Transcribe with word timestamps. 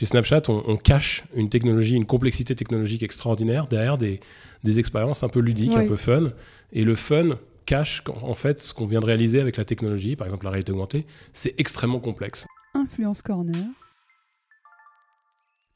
chez 0.00 0.06
Snapchat, 0.06 0.44
on, 0.48 0.78
cache 0.78 1.24
une 1.34 1.50
technologie, 1.50 1.94
une 1.94 2.06
complexité 2.06 2.56
technologique 2.56 3.02
extraordinaire 3.02 3.66
derrière 3.66 3.98
des, 3.98 4.20
des 4.64 4.78
expériences 4.78 5.22
un 5.22 5.28
peu 5.28 5.40
ludiques, 5.40 5.74
un 5.74 5.86
peu 5.86 5.96
fun. 5.96 6.30
Et 6.72 6.84
le 6.84 6.94
fun 6.94 7.38
cache 7.66 8.02
en 8.08 8.32
fait 8.32 8.62
ce 8.62 8.72
qu'on 8.72 8.86
vient 8.86 9.00
de 9.00 9.04
réaliser 9.04 9.42
avec 9.42 9.58
la 9.58 9.66
technologie, 9.66 10.16
par 10.16 10.26
exemple 10.26 10.46
la 10.46 10.52
réalité 10.52 10.72
augmentée, 10.72 11.04
c'est 11.34 11.54
extrêmement 11.60 12.00
complexe. 12.00 12.46
Influence 12.72 13.20
Corner, 13.20 13.66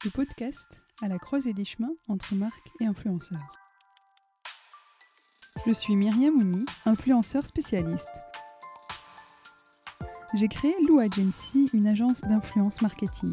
le 0.03 0.09
podcast 0.09 0.81
à 1.03 1.07
la 1.07 1.19
croisée 1.19 1.53
des 1.53 1.63
chemins 1.63 1.93
entre 2.07 2.33
marques 2.33 2.71
et 2.81 2.85
influenceurs. 2.85 3.51
Je 5.67 5.71
suis 5.71 5.95
Myriam 5.95 6.33
Mouni, 6.33 6.65
influenceur 6.87 7.45
spécialiste. 7.45 8.09
J'ai 10.33 10.47
créé 10.47 10.73
Lou 10.87 10.97
Agency, 10.97 11.69
une 11.73 11.85
agence 11.85 12.21
d'influence 12.21 12.81
marketing. 12.81 13.31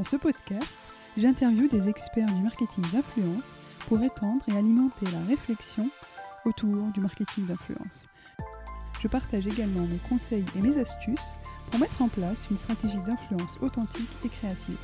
Dans 0.00 0.06
ce 0.06 0.16
podcast, 0.16 0.80
j'interviewe 1.18 1.68
des 1.68 1.90
experts 1.90 2.32
du 2.32 2.40
marketing 2.40 2.82
d'influence 2.90 3.54
pour 3.86 4.02
étendre 4.02 4.42
et 4.48 4.56
alimenter 4.56 5.04
la 5.12 5.22
réflexion 5.28 5.90
autour 6.46 6.86
du 6.94 7.00
marketing 7.00 7.44
d'influence. 7.44 8.06
Je 9.02 9.08
partage 9.08 9.46
également 9.46 9.82
mes 9.82 9.98
conseils 10.08 10.46
et 10.56 10.62
mes 10.62 10.78
astuces 10.78 11.38
pour 11.70 11.80
mettre 11.80 12.00
en 12.00 12.08
place 12.08 12.46
une 12.50 12.56
stratégie 12.56 12.96
d'influence 13.06 13.58
authentique 13.60 14.08
et 14.24 14.30
créative. 14.30 14.78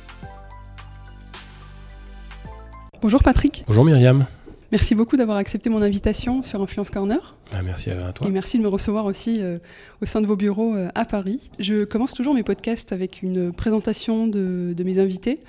Bonjour 3.01 3.23
Patrick. 3.23 3.63
Bonjour 3.65 3.85
Myriam. 3.85 4.27
Merci 4.71 4.95
beaucoup 4.95 5.15
d'avoir 5.15 5.37
accepté 5.37 5.69
mon 5.69 5.81
invitation 5.81 6.43
sur 6.43 6.61
Influence 6.61 6.89
Corner. 6.89 7.35
Ah, 7.53 7.61
merci 7.61 7.89
à 7.89 8.11
toi. 8.11 8.27
Et 8.27 8.31
merci 8.31 8.57
de 8.57 8.63
me 8.63 8.67
recevoir 8.67 9.05
aussi 9.05 9.41
euh, 9.41 9.59
au 10.01 10.05
sein 10.05 10.19
de 10.19 10.27
vos 10.27 10.35
bureaux 10.35 10.75
euh, 10.75 10.89
à 10.93 11.05
Paris. 11.05 11.49
Je 11.57 11.85
commence 11.85 12.13
toujours 12.13 12.33
mes 12.33 12.43
podcasts 12.43 12.91
avec 12.91 13.21
une 13.21 13.53
présentation 13.53 14.27
de, 14.27 14.75
mes 14.83 14.99
invités. 14.99 15.39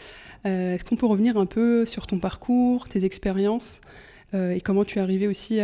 Euh, 0.46 0.74
est-ce 0.74 0.84
qu'on 0.84 0.94
peut 0.94 1.06
revenir 1.06 1.36
un 1.36 1.46
peu 1.46 1.84
sur 1.84 2.06
ton 2.06 2.20
parcours, 2.20 2.88
tes 2.88 3.04
expériences 3.04 3.80
et 4.34 4.60
comment 4.60 4.84
tu 4.84 4.98
es 4.98 5.00
arrivé 5.00 5.26
aussi 5.26 5.58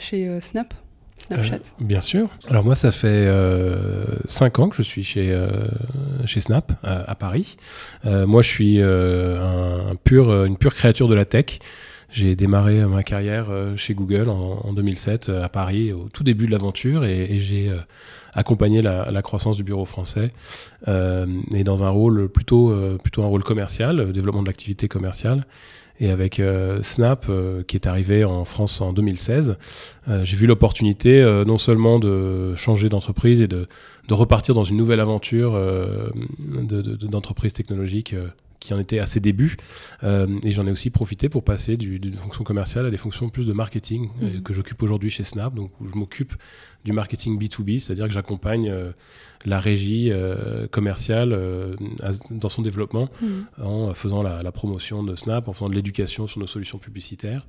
chez 0.00 0.40
Snap 0.40 0.74
Snapchat? 1.18 1.60
Bien 1.78 2.00
sûr. 2.00 2.30
Alors 2.48 2.64
moi, 2.64 2.74
ça 2.74 2.90
fait 2.90 3.32
5 4.24 4.58
ans 4.58 4.68
que 4.68 4.74
je 4.74 4.82
suis 4.82 5.04
chez, 5.04 5.40
chez 6.24 6.40
Snap 6.40 6.72
à 6.82 7.14
Paris. 7.14 7.58
moi, 8.02 8.42
je 8.42 8.48
suis 8.48 8.82
un 8.82 9.94
pur, 10.02 10.46
une 10.46 10.56
pure 10.56 10.74
créature 10.74 11.06
de 11.06 11.14
la 11.14 11.24
tech. 11.24 11.60
J'ai 12.10 12.36
démarré 12.36 12.86
ma 12.86 13.02
carrière 13.02 13.48
euh, 13.50 13.76
chez 13.76 13.92
Google 13.92 14.30
en, 14.30 14.72
2007 14.72 15.28
euh, 15.28 15.44
à 15.44 15.50
Paris, 15.50 15.92
au 15.92 16.08
tout 16.10 16.24
début 16.24 16.46
de 16.46 16.52
l'aventure, 16.52 17.04
et, 17.04 17.38
j'ai 17.38 17.68
euh, 17.68 17.76
accompagné 18.32 18.80
la, 18.80 19.22
croissance 19.22 19.58
du 19.58 19.62
bureau 19.62 19.84
français, 19.84 20.32
et 20.86 21.64
dans 21.64 21.82
un 21.82 21.90
rôle 21.90 22.28
plutôt, 22.28 22.74
plutôt 23.02 23.22
un 23.24 23.26
rôle 23.26 23.42
commercial, 23.42 24.12
développement 24.12 24.42
de 24.42 24.46
l'activité 24.46 24.86
commerciale. 24.86 25.46
Et 26.00 26.10
avec 26.10 26.40
Snap, 26.82 27.28
qui 27.66 27.76
est 27.76 27.88
arrivé 27.88 28.24
en 28.24 28.44
France 28.44 28.80
en 28.80 28.92
2016, 28.92 29.56
j'ai 30.22 30.36
vu 30.36 30.46
l'opportunité 30.46 31.24
non 31.46 31.58
seulement 31.58 31.98
de 31.98 32.54
changer 32.54 32.88
d'entreprise 32.88 33.42
et 33.42 33.48
de, 33.48 33.66
de, 34.06 34.14
repartir 34.14 34.54
dans 34.54 34.62
une 34.62 34.76
nouvelle 34.76 35.00
aventure 35.00 35.58
d'entreprise 36.38 37.54
technologique 37.54 38.14
qui 38.60 38.74
en 38.74 38.78
était 38.78 38.98
à 38.98 39.06
ses 39.06 39.20
débuts. 39.20 39.56
Euh, 40.02 40.26
et 40.42 40.52
j'en 40.52 40.66
ai 40.66 40.70
aussi 40.70 40.90
profité 40.90 41.28
pour 41.28 41.44
passer 41.44 41.76
d'une 41.76 42.14
fonction 42.14 42.44
commerciale 42.44 42.86
à 42.86 42.90
des 42.90 42.96
fonctions 42.96 43.28
plus 43.28 43.46
de 43.46 43.52
marketing 43.52 44.10
euh, 44.22 44.34
mhm. 44.34 44.42
que 44.42 44.52
j'occupe 44.52 44.82
aujourd'hui 44.82 45.10
chez 45.10 45.24
Snap. 45.24 45.54
Donc, 45.54 45.70
où 45.80 45.88
je 45.88 45.94
m'occupe 45.94 46.34
du 46.84 46.92
marketing 46.92 47.38
B2B, 47.38 47.80
c'est-à-dire 47.80 48.06
que 48.06 48.12
j'accompagne 48.12 48.70
euh, 48.70 48.92
la 49.44 49.60
régie 49.60 50.10
commerciale 50.72 51.30
dans 52.30 52.48
son 52.48 52.60
développement 52.60 53.08
mhm. 53.22 53.46
en 53.62 53.94
faisant 53.94 54.20
la, 54.20 54.42
la, 54.42 54.50
promotion 54.50 55.04
de 55.04 55.14
Snap, 55.14 55.46
en 55.46 55.52
faisant 55.52 55.68
de 55.68 55.76
l'éducation 55.76 56.26
sur 56.26 56.40
nos 56.40 56.48
solutions 56.48 56.78
publicitaires. 56.78 57.46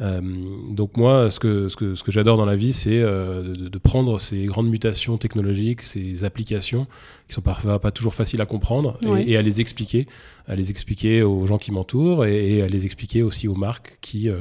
donc 0.00 0.96
moi, 0.96 1.32
ce 1.32 1.40
que, 1.40 1.68
ce 1.68 1.74
que, 1.74 1.96
ce 1.96 2.04
que 2.04 2.12
j'adore 2.12 2.36
dans 2.36 2.44
la 2.44 2.54
vie, 2.54 2.72
c'est 2.72 3.00
de, 3.00 3.68
de, 3.68 3.78
prendre 3.78 4.20
ces 4.20 4.44
grandes 4.44 4.68
mutations 4.68 5.18
technologiques, 5.18 5.82
ces 5.82 6.22
applications 6.22 6.86
qui 7.26 7.34
sont 7.34 7.42
parfois 7.42 7.80
pas 7.80 7.90
toujours 7.90 8.14
faciles 8.14 8.40
à 8.40 8.46
comprendre 8.46 8.96
et, 9.18 9.32
et 9.32 9.36
à 9.36 9.42
les 9.42 9.60
expliquer 9.60 10.06
à 10.46 10.54
les 10.54 10.70
expliquer 10.70 11.22
aux 11.22 11.46
gens 11.46 11.58
qui 11.58 11.72
m'entourent 11.72 12.26
et, 12.26 12.62
à 12.62 12.68
les 12.68 12.84
expliquer 12.84 13.22
aussi 13.22 13.48
aux 13.48 13.54
marques 13.54 13.98
qui 14.00 14.28
euh, 14.28 14.40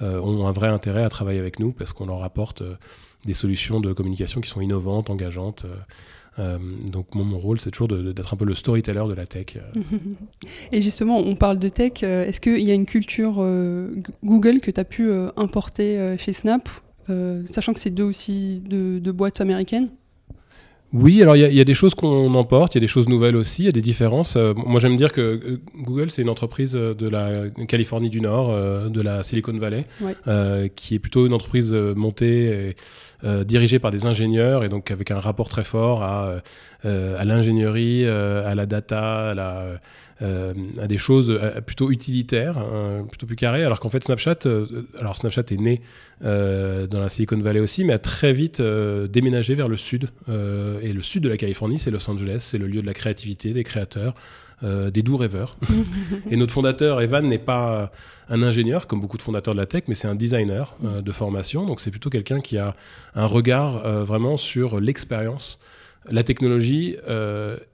euh, 0.00 0.20
ont 0.20 0.46
un 0.46 0.52
vrai 0.52 0.68
intérêt 0.68 1.02
à 1.02 1.08
travailler 1.08 1.38
avec 1.38 1.58
nous 1.58 1.72
parce 1.72 1.92
qu'on 1.92 2.06
leur 2.06 2.22
apporte 2.24 2.62
euh, 2.62 2.74
des 3.24 3.34
solutions 3.34 3.80
de 3.80 3.92
communication 3.92 4.40
qui 4.40 4.50
sont 4.50 4.60
innovantes, 4.60 5.10
engageantes. 5.10 5.64
donc 6.38 7.14
mon, 7.14 7.38
rôle, 7.38 7.60
c'est 7.60 7.70
toujours 7.70 7.88
d'être 7.88 8.34
un 8.34 8.36
peu 8.36 8.44
le 8.44 8.54
storyteller 8.54 9.04
de 9.08 9.14
la 9.14 9.26
tech. 9.26 9.58
Et 10.72 10.80
justement, 10.80 11.18
on 11.18 11.36
parle 11.36 11.58
de 11.58 11.68
tech. 11.68 12.02
Est-ce 12.02 12.40
qu'il 12.40 12.66
y 12.66 12.70
a 12.70 12.74
une 12.74 12.86
culture 12.86 13.34
Google 14.24 14.60
que 14.60 14.70
tu 14.70 14.80
as 14.80 14.84
pu 14.84 15.10
importer 15.36 16.16
chez 16.18 16.32
Snap, 16.32 16.68
sachant 17.46 17.74
que 17.74 17.80
c'est 17.80 17.90
deux 17.90 18.04
aussi 18.04 18.60
de 18.64 19.10
boîtes 19.12 19.40
américaines? 19.40 19.90
Oui, 20.92 21.22
alors 21.22 21.36
il 21.36 21.54
y, 21.54 21.60
a 21.60 21.64
des 21.64 21.72
choses 21.72 21.94
qu'on 21.94 22.34
emporte, 22.34 22.74
il 22.74 22.76
y 22.76 22.80
a 22.80 22.82
des 22.82 22.86
choses 22.86 23.08
nouvelles 23.08 23.36
aussi, 23.36 23.62
il 23.62 23.64
y 23.64 23.68
a 23.68 23.72
des 23.72 23.80
différences. 23.80 24.36
Euh, 24.36 24.52
moi 24.54 24.78
j'aime 24.78 24.96
dire 24.96 25.10
que 25.10 25.20
euh, 25.22 25.60
Google 25.74 26.10
c'est 26.10 26.20
une 26.20 26.28
entreprise 26.28 26.76
euh, 26.76 26.92
de 26.92 27.08
la 27.08 27.48
Californie 27.66 28.10
du 28.10 28.20
Nord, 28.20 28.52
de 28.90 29.00
la 29.00 29.22
Silicon 29.22 29.54
Valley, 29.54 29.86
qui 30.76 30.94
est 30.94 30.98
plutôt 30.98 31.26
une 31.26 31.32
entreprise 31.32 31.72
montée 31.72 32.76
et 33.24 33.44
dirigée 33.44 33.78
par 33.78 33.90
des 33.90 34.06
ingénieurs 34.06 34.64
et 34.64 34.68
donc 34.68 34.90
avec 34.90 35.10
un 35.10 35.18
rapport 35.18 35.48
très 35.48 35.64
fort 35.64 36.02
à, 36.02 36.36
à 36.84 37.24
l'ingénierie, 37.24 38.06
à 38.06 38.54
la 38.54 38.66
data, 38.66 39.30
à 39.30 39.34
euh, 40.22 40.52
des 40.86 40.98
choses 40.98 41.30
euh, 41.30 41.60
plutôt 41.60 41.90
utilitaires, 41.90 42.58
hein, 42.58 43.04
plutôt 43.08 43.26
plus 43.26 43.34
carrées, 43.34 43.64
alors 43.64 43.80
qu'en 43.80 43.88
fait 43.88 44.04
Snapchat, 44.04 44.40
euh, 44.46 44.66
alors 44.98 45.16
Snapchat 45.16 45.42
est 45.50 45.60
né 45.60 45.80
dans 46.20 47.00
la 47.00 47.08
Silicon 47.08 47.38
Valley 47.40 47.58
aussi, 47.58 47.82
mais 47.82 47.92
a 47.92 47.98
très 47.98 48.32
vite 48.32 48.62
déménagé 48.62 49.56
vers 49.56 49.66
le 49.66 49.76
sud. 49.76 50.08
et 50.28 50.92
le 50.92 51.02
sud 51.02 51.24
de 51.24 51.28
la 51.28 51.36
Californie, 51.36 51.78
c'est 51.80 51.90
Los 51.90 52.08
Angeles, 52.08 52.46
c'est 52.48 52.58
le 52.58 52.68
lieu 52.68 52.80
de 52.80 52.86
la 52.86 52.94
créativité, 52.94 53.52
des 53.52 53.64
créateurs. 53.64 54.14
Des 54.62 55.02
doux 55.02 55.16
rêveurs. 55.16 55.56
et 56.30 56.36
notre 56.36 56.52
fondateur, 56.52 57.00
Evan, 57.00 57.26
n'est 57.26 57.38
pas 57.38 57.90
un 58.28 58.42
ingénieur, 58.42 58.86
comme 58.86 59.00
beaucoup 59.00 59.16
de 59.16 59.22
fondateurs 59.22 59.54
de 59.54 59.58
la 59.58 59.66
tech, 59.66 59.84
mais 59.88 59.94
c'est 59.94 60.08
un 60.08 60.14
designer 60.14 60.76
de 60.82 61.12
formation. 61.12 61.66
Donc 61.66 61.80
c'est 61.80 61.90
plutôt 61.90 62.10
quelqu'un 62.10 62.40
qui 62.40 62.58
a 62.58 62.76
un 63.14 63.26
regard 63.26 64.04
vraiment 64.04 64.36
sur 64.36 64.80
l'expérience. 64.80 65.58
La 66.10 66.22
technologie, 66.22 66.96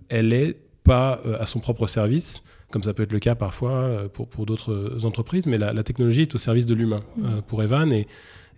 elle 0.08 0.32
est 0.32 0.56
pas 0.88 1.20
euh, 1.26 1.36
à 1.38 1.44
son 1.44 1.60
propre 1.60 1.86
service, 1.86 2.42
comme 2.72 2.82
ça 2.82 2.94
peut 2.94 3.02
être 3.02 3.12
le 3.12 3.18
cas 3.18 3.34
parfois 3.34 3.72
euh, 3.72 4.08
pour, 4.08 4.26
pour 4.26 4.46
d'autres 4.46 5.04
entreprises, 5.04 5.46
mais 5.46 5.58
la, 5.58 5.82
technologie 5.82 6.22
est 6.22 6.34
au 6.34 6.38
service 6.38 6.64
de 6.64 6.74
l'humain 6.74 7.00
mm. 7.16 7.24
euh, 7.26 7.40
pour 7.42 7.62
Evan 7.62 7.92
et, 7.92 8.06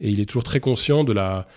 et, 0.01 0.09
il 0.09 0.21
est 0.21 0.27
toujours 0.27 0.45
très 0.45 0.61
conscient 0.61 1.03
de 1.03 1.13
la, 1.13 1.49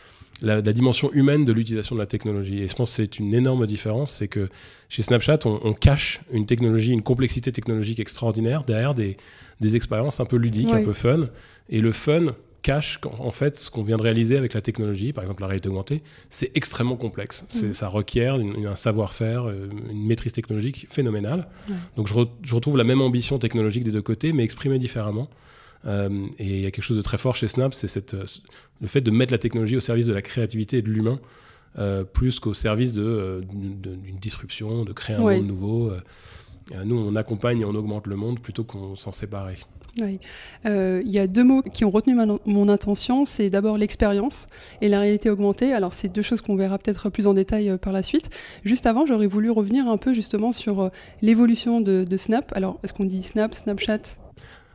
la, 0.43 0.61
dimension 0.61 1.11
humaine 1.13 1.45
de 1.45 1.53
l'utilisation 1.53 1.95
de 1.95 2.01
la 2.01 2.05
technologie. 2.05 2.61
Et 2.61 2.67
je 2.67 2.75
pense 2.75 2.91
que 2.91 2.95
c'est 2.97 3.19
une 3.19 3.33
énorme 3.33 3.65
différence, 3.65 4.11
c'est 4.11 4.27
que 4.27 4.49
chez 4.89 5.01
Snapchat, 5.01 5.39
on, 5.45 5.73
cache 5.73 6.21
une 6.31 6.45
technologie, 6.45 6.91
une 6.91 7.01
complexité 7.01 7.51
technologique 7.51 7.99
extraordinaire 7.99 8.63
derrière 8.63 8.93
des, 8.93 9.17
des 9.61 9.75
expériences 9.75 10.19
un 10.19 10.25
peu 10.25 10.35
ludiques, 10.35 10.71
un 10.71 10.83
peu 10.83 10.93
fun. 10.93 11.29
Et 11.69 11.79
le 11.79 11.91
fun, 11.91 12.35
cache 12.63 12.99
en 13.19 13.31
fait 13.31 13.59
ce 13.59 13.69
qu'on 13.69 13.83
vient 13.83 13.97
de 13.97 14.01
réaliser 14.01 14.37
avec 14.37 14.53
la 14.53 14.61
technologie, 14.61 15.13
par 15.13 15.23
exemple 15.23 15.41
la 15.41 15.47
réalité 15.47 15.69
augmentée, 15.69 16.01
c'est 16.29 16.49
extrêmement 16.55 16.95
complexe. 16.95 17.45
Mhm. 17.55 17.73
Ça 17.73 17.87
requiert 17.87 18.35
un 18.35 18.75
savoir-faire, 18.75 19.47
euh, 19.47 19.69
une 19.91 20.07
maîtrise 20.07 20.33
technologique 20.33 20.87
phénoménale. 20.89 21.47
Donc 21.97 22.07
je, 22.07 22.53
retrouve 22.55 22.77
la 22.77 22.83
même 22.83 23.01
ambition 23.01 23.37
technologique 23.37 23.83
des 23.83 23.91
deux 23.91 24.01
côtés, 24.01 24.33
mais 24.33 24.43
exprimée 24.43 24.79
différemment. 24.79 25.29
Euh, 25.85 26.27
et 26.39 26.45
il 26.45 26.61
y 26.61 26.65
a 26.65 26.71
quelque 26.71 26.83
chose 26.83 26.97
de 26.97 27.01
très 27.01 27.17
fort 27.17 27.35
chez 27.35 27.47
Snap, 27.47 27.73
c'est 27.73 28.13
euh, 28.13 28.25
le 28.81 28.87
fait 28.87 29.01
de 29.01 29.11
mettre 29.11 29.31
la 29.31 29.37
technologie 29.37 29.75
au 29.75 29.81
service 29.81 30.05
de 30.05 30.13
la 30.13 30.21
créativité 30.21 30.77
et 30.77 30.81
de 30.81 30.89
l'humain, 30.89 31.19
plus 32.13 32.39
qu'au 32.39 32.53
service 32.53 32.93
d'une 32.93 34.17
disruption, 34.21 34.85
de 34.85 34.93
créer 34.93 35.15
un 35.15 35.19
monde 35.19 35.47
nouveau. 35.47 35.91
nous, 36.85 36.95
on 36.95 37.15
accompagne 37.15 37.61
et 37.61 37.65
on 37.65 37.75
augmente 37.75 38.07
le 38.07 38.15
monde 38.15 38.39
plutôt 38.39 38.63
qu'on 38.63 38.95
s'en 38.95 39.11
séparer. 39.11 39.57
Oui. 40.01 40.17
Euh, 40.65 41.03
il 41.05 41.11
y 41.11 41.19
a 41.19 41.27
deux 41.27 41.43
mots 41.43 41.61
qui 41.61 41.85
ont 41.85 41.91
retenu 41.91 42.15
mon 42.45 42.69
attention. 42.69 43.25
C'est 43.25 43.49
d'abord 43.49 43.77
l'expérience 43.77 44.47
et 44.81 44.87
la 44.87 44.99
réalité 44.99 45.29
augmentée. 45.29 45.71
Alors, 45.71 45.93
c'est 45.93 46.07
deux 46.07 46.21
choses 46.21 46.41
qu'on 46.41 46.55
verra 46.55 46.79
peut-être 46.79 47.09
plus 47.09 47.27
en 47.27 47.33
détail 47.33 47.69
euh, 47.69 47.77
par 47.77 47.93
la 47.93 48.01
suite. 48.01 48.29
Juste 48.63 48.85
avant, 48.85 49.05
j'aurais 49.05 49.27
voulu 49.27 49.51
revenir 49.51 49.87
un 49.87 49.97
peu 49.97 50.13
justement 50.13 50.51
sur 50.51 50.81
euh, 50.81 50.89
l'évolution 51.21 51.79
de, 51.81 52.17
Snap. 52.17 52.51
Alors, 52.55 52.79
est-ce 52.83 52.93
qu'on 52.93 53.05
dit 53.05 53.21
Snap, 53.21 53.53
Snapchat? 53.53 54.17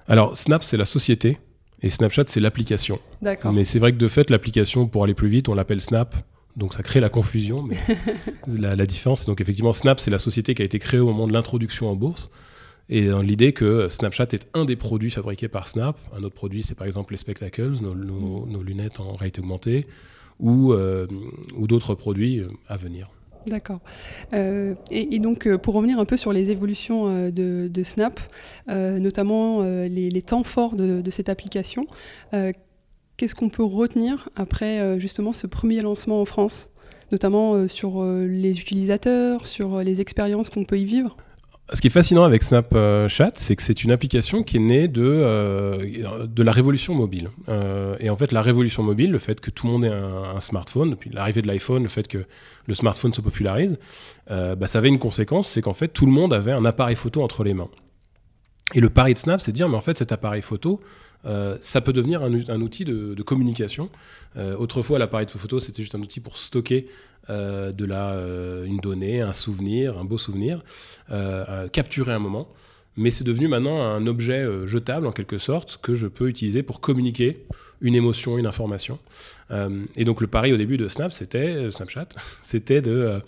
Alors, 0.09 0.37
Snap, 0.37 0.65
c'est 0.65 0.77
la 0.77 0.87
société 0.87 1.39
et 1.83 1.91
Snapchat, 1.91 2.25
c'est 2.27 2.41
l'application. 2.41 2.99
D'accord. 3.23 3.53
Mais 3.53 3.65
c'est 3.65 3.79
vrai 3.79 3.93
que 3.93 3.99
de 3.99 4.09
fait, 4.09 4.31
l'application, 4.31 4.89
pour 4.89 5.05
aller 5.05 5.15
plus 5.15 5.29
vite, 5.29 5.49
on 5.49 5.55
l'appelle 5.55 5.81
Snap. 5.81 6.17
Donc 6.57 6.75
ça 6.75 6.83
crée 6.83 6.99
la 6.99 7.09
confusion, 7.09 7.63
mais 7.63 7.77
la, 8.59 8.75
la 8.75 8.87
différence, 8.87 9.27
donc 9.27 9.41
effectivement 9.41 9.73
Snap, 9.73 10.01
c'est 10.01 10.11
la 10.11 10.19
société 10.19 10.57
qui 10.57 10.63
a 10.63 10.65
été 10.65 10.81
créée 10.81 10.99
au 10.99 11.07
moment 11.07 11.29
de 11.29 11.33
l'introduction 11.33 11.89
en 11.89 11.95
bourse. 11.95 12.31
Et 12.89 13.07
dans 13.07 13.21
l'idée 13.21 13.53
que 13.53 13.89
Snapchat 13.89 14.29
est 14.33 14.49
un 14.55 14.65
des 14.65 14.75
produits 14.75 15.11
fabriqués 15.11 15.49
par 15.49 15.69
Snap. 15.69 15.99
Un 16.17 16.25
autre 16.25 16.35
produit, 16.35 16.63
c'est 16.63 16.75
par 16.75 16.87
exemple 16.87 17.13
les 17.13 17.19
spectacles, 17.19 17.73
nos, 17.81 18.63
lunettes 18.63 18.99
en 18.99 19.13
réalité 19.15 19.41
augmentée, 19.41 19.87
ou, 20.41 20.73
euh, 20.73 21.07
ou 21.55 21.67
d'autres 21.67 21.95
produits 21.95 22.41
euh, 22.41 22.49
à 22.67 22.77
venir. 22.77 23.11
D'accord. 23.49 23.81
et, 24.33 25.19
donc, 25.19 25.49
pour 25.57 25.75
revenir 25.75 25.99
un 25.99 26.05
peu 26.05 26.17
sur 26.17 26.33
les 26.33 26.51
évolutions 26.51 27.31
de, 27.31 27.83
Snap, 27.83 28.21
notamment 28.69 29.63
les, 29.63 30.23
temps 30.23 30.45
forts 30.45 30.77
de, 30.77 31.01
de 31.01 31.11
cette 31.11 31.29
application, 31.29 31.87
qu'est-ce 33.17 33.35
qu'on 33.35 33.49
peut 33.49 33.65
retenir 33.65 34.29
après 34.37 34.99
justement 34.99 35.33
ce 35.33 35.47
premier 35.47 35.81
lancement 35.81 36.21
en 36.21 36.25
France, 36.25 36.71
notamment 37.13 37.69
sur 37.69 38.05
les 38.05 38.61
utilisateurs, 38.61 39.47
sur 39.47 39.81
les 39.81 40.01
expériences 40.01 40.51
qu'on 40.51 40.65
peut 40.65 40.79
y 40.79 40.85
vivre? 40.85 41.17
Ce 41.73 41.81
qui 41.83 41.89
est 41.89 41.91
fascinant 41.91 42.25
avec 42.25 42.43
Snapchat, 42.43 43.33
c'est 43.35 43.55
que 43.55 43.63
c'est 43.63 43.85
une 43.85 43.91
application 43.91 44.43
qui 44.43 44.57
est 44.57 44.61
née 44.61 44.89
de, 44.89 45.03
euh, 45.05 46.27
de 46.27 46.43
la 46.43 46.51
révolution 46.53 46.95
mobile. 46.95 47.31
Euh, 47.49 47.97
et 48.01 48.09
en 48.09 48.17
fait, 48.17 48.33
la 48.33 48.41
révolution 48.41 48.83
mobile, 48.83 49.11
le 49.11 49.19
fait 49.19 49.41
que 49.41 49.51
tout 49.51 49.67
le 49.67 49.73
monde 49.73 49.85
ait 49.85 49.89
un, 49.89 50.41
smartphone, 50.41 50.91
depuis 50.91 51.11
l'arrivée 51.11 51.43
de 51.43 51.47
l'iPhone, 51.47 51.83
le 51.83 51.89
fait 51.91 52.09
que 52.09 52.25
le 52.67 52.75
smartphone 52.75 53.13
se 53.13 53.21
popularise, 53.21 53.79
euh, 54.31 54.55
bah, 54.55 54.67
ça 54.67 54.79
avait 54.79 54.89
une 54.89 54.99
conséquence, 54.99 55.49
c'est 55.49 55.61
qu'en 55.61 55.75
fait, 55.75 55.89
tout 55.89 56.07
le 56.07 56.13
monde 56.13 56.33
avait 56.33 56.53
un 56.53 56.65
appareil 56.65 56.97
photo 56.97 57.23
entre 57.23 57.45
les 57.45 57.53
mains. 57.53 57.69
Et 58.75 58.81
le 58.81 58.89
pari 58.89 59.15
de 59.15 59.19
Snap, 59.19 59.41
c'est 59.41 59.53
de 59.53 59.57
dire, 59.57 59.69
mais 59.69 59.77
en 59.77 59.83
fait, 59.83 59.99
cet 59.99 60.13
appareil 60.13 60.43
photo, 60.43 60.81
ça 61.25 61.81
peut 61.81 61.93
devenir 61.93 62.23
un, 62.23 62.61
outil 62.61 62.85
de, 62.85 63.23
communication. 63.23 63.91
autrefois, 64.37 64.99
l'appareil 64.99 65.27
de 65.27 65.31
photo, 65.31 65.61
c'était 65.61 65.83
juste 65.83 65.95
un 65.95 66.01
outil 66.01 66.21
pour 66.21 66.37
stocker 66.37 66.87
euh, 67.31 67.73
de 67.73 67.85
la, 67.85 68.13
euh, 68.13 68.65
une 68.65 68.79
donnée, 68.79 69.21
un 69.21 69.35
souvenir, 69.35 69.99
un 69.99 70.05
beau 70.05 70.17
souvenir, 70.17 70.63
euh, 71.11 71.69
capturer 71.69 72.13
un 72.13 72.19
moment. 72.19 72.49
Mais 72.97 73.11
c'est 73.11 73.25
devenu 73.25 73.49
maintenant 73.49 73.83
un 73.83 74.07
objet 74.07 74.47
jetable 74.67 75.07
en 75.07 75.13
quelque 75.13 75.37
sorte 75.37 75.79
que 75.83 75.95
je 75.95 76.07
peux 76.07 76.29
utiliser 76.29 76.63
pour 76.63 76.81
communiquer 76.81 77.45
une 77.83 77.95
émotion, 77.95 78.39
une 78.39 78.47
information. 78.47 78.99
et 79.97 80.05
donc 80.05 80.21
le 80.21 80.27
pari 80.27 80.53
au 80.53 80.57
début 80.57 80.79
de 80.79 80.89
Snap, 80.89 81.13
c'était 81.13 81.71
Snapchat, 81.71 82.09
c'était 82.43 82.83
de, 82.83 83.21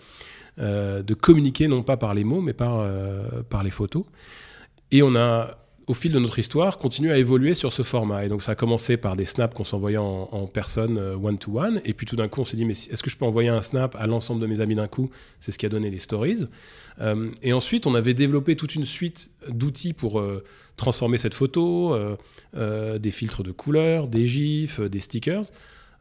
de 0.58 1.14
communiquer 1.14 1.68
non 1.68 1.82
pas 1.82 1.96
par 1.96 2.14
les 2.14 2.24
mots, 2.24 2.40
mais 2.40 2.52
par, 2.52 2.84
par 3.48 3.62
les 3.62 3.70
photos. 3.70 4.04
Et 4.90 5.04
on 5.04 5.14
a 5.14 5.56
au 5.90 5.94
fil 5.94 6.12
de 6.12 6.20
notre 6.20 6.38
histoire, 6.38 6.78
continue 6.78 7.10
à 7.10 7.18
évoluer 7.18 7.54
sur 7.54 7.72
ce 7.72 7.82
format. 7.82 8.24
Et 8.24 8.28
donc, 8.28 8.42
ça 8.42 8.52
a 8.52 8.54
commencé 8.54 8.96
par 8.96 9.16
des 9.16 9.24
snaps 9.24 9.56
qu'on 9.56 9.64
s'envoyait 9.64 9.98
en, 9.98 10.46
personne 10.46 10.98
euh, 10.98 11.16
one-to-one. 11.16 11.80
et 11.84 11.94
puis, 11.94 12.06
tout 12.06 12.14
d'un 12.14 12.28
coup, 12.28 12.40
on 12.40 12.44
s'est 12.44 12.56
dit, 12.56 12.64
mais 12.64 12.74
est-ce 12.74 13.02
que 13.02 13.10
je 13.10 13.16
peux 13.16 13.24
envoyer 13.24 13.48
un 13.48 13.60
snap 13.60 13.96
à 13.98 14.06
l'ensemble 14.06 14.40
de 14.40 14.46
mes 14.46 14.60
amis 14.60 14.76
d'un 14.76 14.86
coup? 14.86 15.10
C'est 15.40 15.50
ce 15.50 15.58
qui 15.58 15.66
a 15.66 15.68
donné 15.68 15.90
les 15.90 15.98
stories. 15.98 16.46
Euh, 17.00 17.30
et 17.42 17.52
ensuite, 17.52 17.88
on 17.88 17.96
avait 17.96 18.14
développé 18.14 18.54
toute 18.54 18.76
une 18.76 18.84
suite 18.84 19.32
d'outils 19.48 19.92
pour 19.92 20.20
euh, 20.20 20.44
transformer 20.76 21.18
cette 21.18 21.34
photo, 21.34 21.96
des 22.54 23.10
filtres 23.10 23.42
de 23.42 23.50
couleurs, 23.50 24.06
des 24.06 24.26
gifs, 24.26 24.80
des 24.80 25.00
stickers. 25.00 25.42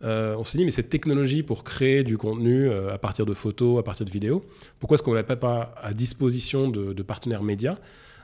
on 0.01 0.43
s'est 0.45 0.57
dit, 0.59 0.65
mais 0.65 0.71
cette 0.71 0.89
technologie 0.89 1.41
pour 1.41 1.63
créer 1.63 2.03
du 2.03 2.17
contenu 2.17 2.71
à 2.71 2.97
partir 2.97 3.25
de 3.25 3.33
photos, 3.33 3.79
à 3.79 3.83
partir 3.83 4.05
de 4.05 4.11
vidéos, 4.11 4.45
pourquoi 4.79 4.95
est-ce 4.95 5.03
qu'on 5.03 5.11
ne 5.11 5.17
la 5.17 5.23
pas 5.23 5.73
à 5.81 5.93
disposition 5.93 6.69
de, 6.69 6.93
de 6.93 7.03
partenaires 7.03 7.43
médias? 7.43 7.77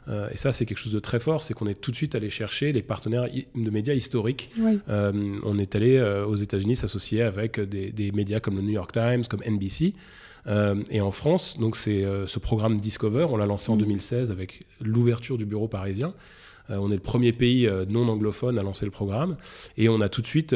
Euh, 0.07 0.29
et 0.31 0.37
ça, 0.37 0.51
c'est 0.51 0.65
quelque 0.65 0.77
chose 0.77 0.93
de 0.93 0.99
très 0.99 1.19
fort, 1.19 1.41
c'est 1.41 1.53
qu'on 1.53 1.67
est 1.67 1.79
tout 1.79 1.91
de 1.91 1.95
suite 1.95 2.15
allé 2.15 2.29
chercher 2.29 2.71
les 2.71 2.83
partenaires 2.83 3.27
de 3.27 3.69
médias 3.69 3.93
historiques. 3.93 4.51
Euh, 4.89 5.11
on 5.43 5.57
est 5.57 5.75
allé 5.75 5.97
euh, 5.97 6.25
aux 6.25 6.35
États-Unis 6.35 6.75
s'associer 6.75 7.21
avec 7.21 7.59
des, 7.59 8.11
médias 8.11 8.39
comme 8.39 8.55
le 8.57 8.61
New 8.61 8.71
York 8.71 8.91
Times, 8.91 9.23
comme 9.29 9.41
NBC. 9.41 9.93
et 10.91 11.01
en 11.01 11.11
France, 11.11 11.57
donc 11.59 11.75
c'est 11.75 12.05
ce 12.25 12.39
programme 12.39 12.79
Discover, 12.79 13.27
on 13.29 13.37
l'a 13.37 13.45
lancé 13.45 13.71
en 13.71 13.77
2016 13.77 14.29
mm. 14.29 14.31
avec 14.31 14.61
l'ouverture 14.79 15.37
du 15.37 15.45
bureau 15.45 15.67
parisien. 15.67 16.13
on 16.69 16.91
est 16.91 16.95
le 16.95 17.01
premier 17.01 17.33
pays 17.33 17.67
non 17.89 18.07
anglophone 18.07 18.59
à 18.59 18.63
lancer 18.63 18.85
le 18.85 18.91
programme 18.91 19.37
et 19.75 19.89
on 19.89 20.01
a 20.01 20.09
tout 20.09 20.21
de 20.21 20.27
suite 20.27 20.55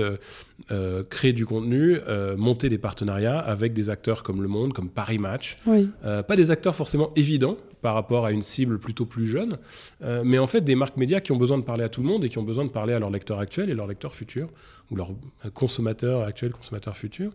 créé 1.10 1.34
du 1.34 1.46
contenu, 1.48 1.98
monté 2.38 2.70
des 2.70 2.78
partenariats 2.78 3.40
avec 3.40 3.74
des 3.74 3.90
acteurs 3.90 4.22
comme 4.22 4.44
Le 4.44 4.48
Monde, 4.48 4.74
comme 4.74 4.90
Paris 4.90 5.18
Match. 5.18 5.58
pas 6.04 6.36
des 6.36 6.52
acteurs 6.52 6.76
forcément 6.76 7.12
évidents, 7.16 7.58
par 7.82 7.94
rapport 7.94 8.26
à 8.26 8.32
une 8.32 8.42
cible 8.42 8.80
plutôt 8.80 9.06
plus 9.06 9.26
jeune, 9.26 9.58
euh, 10.04 10.22
mais 10.26 10.38
en 10.38 10.48
fait 10.48 10.62
des 10.62 10.76
marques 10.76 10.98
médias 10.98 11.20
qui 11.20 11.32
ont 11.32 11.38
besoin 11.38 11.58
de 11.58 11.64
parler 11.64 11.84
à 11.84 11.90
tout 11.90 12.02
le 12.02 12.08
monde 12.08 12.26
et 12.26 12.30
qui 12.30 12.38
ont 12.38 12.44
besoin 12.44 12.66
de 12.66 12.72
parler 12.72 12.94
à 12.94 13.00
leurs 13.00 13.10
lecteurs 13.10 13.40
actuels 13.40 13.70
et 13.70 13.74
leurs 13.74 13.88
lecteurs 13.88 14.14
futurs, 14.14 14.50
ou 14.92 14.96
leurs 14.96 15.12
consommateurs 15.54 16.24
actuels, 16.24 16.52
consommateurs 16.52 16.98
futurs. 16.98 17.32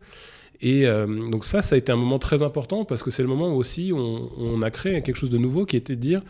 Et 0.60 0.86
euh, 0.86 1.06
donc 1.30 1.44
ça, 1.44 1.62
ça 1.62 1.74
a 1.74 1.78
été 1.78 1.92
un 1.92 1.96
moment 1.96 2.18
très 2.18 2.42
important 2.42 2.84
parce 2.84 3.02
que 3.02 3.10
c'est 3.10 3.22
le 3.22 3.28
moment 3.28 3.48
où 3.48 3.56
aussi 3.56 3.92
on, 3.94 4.30
on, 4.38 4.62
a 4.62 4.70
créé 4.70 5.02
quelque 5.02 5.16
chose 5.16 5.30
de 5.30 5.38
nouveau 5.38 5.66
qui 5.66 5.76
était 5.76 5.96
de 5.96 6.00
dire 6.00 6.22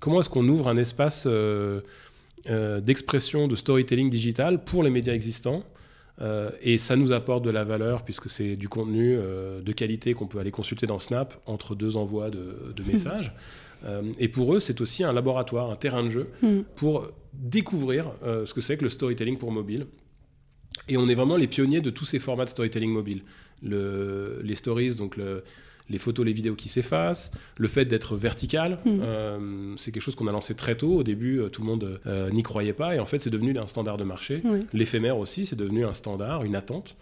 comment 0.00 0.20
est-ce 0.20 0.30
qu'on 0.30 0.48
ouvre 0.48 0.68
un 0.68 0.76
espace 0.76 1.24
euh, 1.26 1.80
d'expression, 2.80 3.48
de 3.48 3.56
storytelling 3.56 4.10
digital 4.10 4.64
pour 4.64 4.82
les 4.82 4.90
médias 4.90 5.14
existants 5.14 5.62
euh, 6.20 6.50
et 6.60 6.78
ça 6.78 6.96
nous 6.96 7.12
apporte 7.12 7.44
de 7.44 7.50
la 7.50 7.64
valeur 7.64 8.04
puisque 8.04 8.28
c'est 8.28 8.56
du 8.56 8.68
contenu 8.68 9.16
euh, 9.16 9.62
de 9.62 9.72
qualité 9.72 10.14
qu'on 10.14 10.26
peut 10.26 10.38
aller 10.38 10.50
consulter 10.50 10.86
dans 10.86 10.98
Snap 10.98 11.40
entre 11.46 11.74
deux 11.74 11.96
envois 11.96 12.30
de, 12.30 12.82
messages. 12.86 13.32
Euh, 13.84 14.02
et 14.18 14.28
pour 14.28 14.54
eux, 14.54 14.60
c'est 14.60 14.80
aussi 14.80 15.04
un 15.04 15.12
laboratoire, 15.12 15.70
un 15.70 15.76
terrain 15.76 16.02
de 16.02 16.10
jeu 16.10 16.28
hmm. 16.42 16.60
pour 16.76 17.08
découvrir 17.32 18.10
ce 18.22 18.52
que 18.52 18.60
c'est 18.60 18.76
que 18.76 18.82
le 18.82 18.90
storytelling 18.90 19.38
pour 19.38 19.52
mobile. 19.52 19.86
Et 20.88 20.96
on 20.96 21.08
est 21.08 21.14
vraiment 21.14 21.36
les 21.36 21.46
pionniers 21.46 21.80
de 21.80 21.90
tous 21.90 22.04
ces 22.04 22.18
formats 22.18 22.44
de 22.44 22.50
storytelling 22.50 22.90
mobile. 22.90 23.22
Le, 23.62 24.40
les 24.42 24.54
stories, 24.54 24.96
donc 24.96 25.16
le, 25.16 25.44
les 25.90 25.98
photos, 25.98 26.24
les 26.24 26.32
vidéos 26.32 26.54
qui 26.54 26.68
s'effacent, 26.68 27.30
le 27.58 27.68
fait 27.68 27.84
d'être 27.84 28.16
vertical, 28.16 28.78
hmm. 28.84 29.00
euh, 29.02 29.74
c'est 29.76 29.92
quelque 29.92 30.02
chose 30.02 30.14
qu'on 30.14 30.28
a 30.28 30.32
lancé 30.32 30.54
très 30.54 30.76
tôt. 30.76 30.94
Au 30.94 31.02
début, 31.02 31.40
euh, 31.40 31.48
tout 31.48 31.60
le 31.60 31.66
monde 31.66 32.00
euh, 32.06 32.30
n'y 32.30 32.42
croyait 32.42 32.72
pas, 32.72 32.94
et 32.94 33.00
en 33.00 33.06
fait, 33.06 33.18
c'est 33.18 33.30
devenu 33.30 33.58
un 33.58 33.66
standard 33.66 33.96
de 33.96 34.04
marché. 34.04 34.42
L'éphémère 34.72 35.18
aussi, 35.18 35.44
c'est 35.44 35.56
devenu 35.56 35.84
un 35.84 35.94
standard, 35.94 36.44
une 36.44 36.54
attente. 36.54 36.96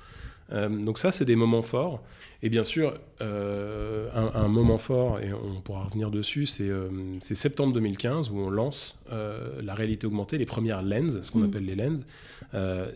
Donc 0.50 0.98
ça, 0.98 1.10
c'est 1.10 1.24
des 1.24 1.36
moments 1.36 1.62
forts. 1.62 2.02
Et 2.40 2.50
bien 2.50 2.62
sûr, 2.62 2.94
euh, 3.20 4.08
un, 4.14 4.46
moment 4.46 4.78
fort, 4.78 5.18
et 5.18 5.32
on 5.32 5.60
pourra 5.60 5.82
revenir 5.82 6.08
dessus, 6.12 6.46
c'est 6.46 6.68
euh, 6.68 6.88
septembre 7.20 7.72
2015 7.72 8.30
où 8.30 8.38
on 8.38 8.48
lance 8.48 8.96
euh, 9.10 9.60
la 9.60 9.74
réalité 9.74 10.06
augmentée, 10.06 10.38
les 10.38 10.46
premières 10.46 10.82
lens, 10.82 11.20
ce 11.20 11.32
qu'on 11.32 11.40
mm. 11.40 11.44
appelle 11.44 11.64
les 11.64 11.74
lens. 11.74 12.04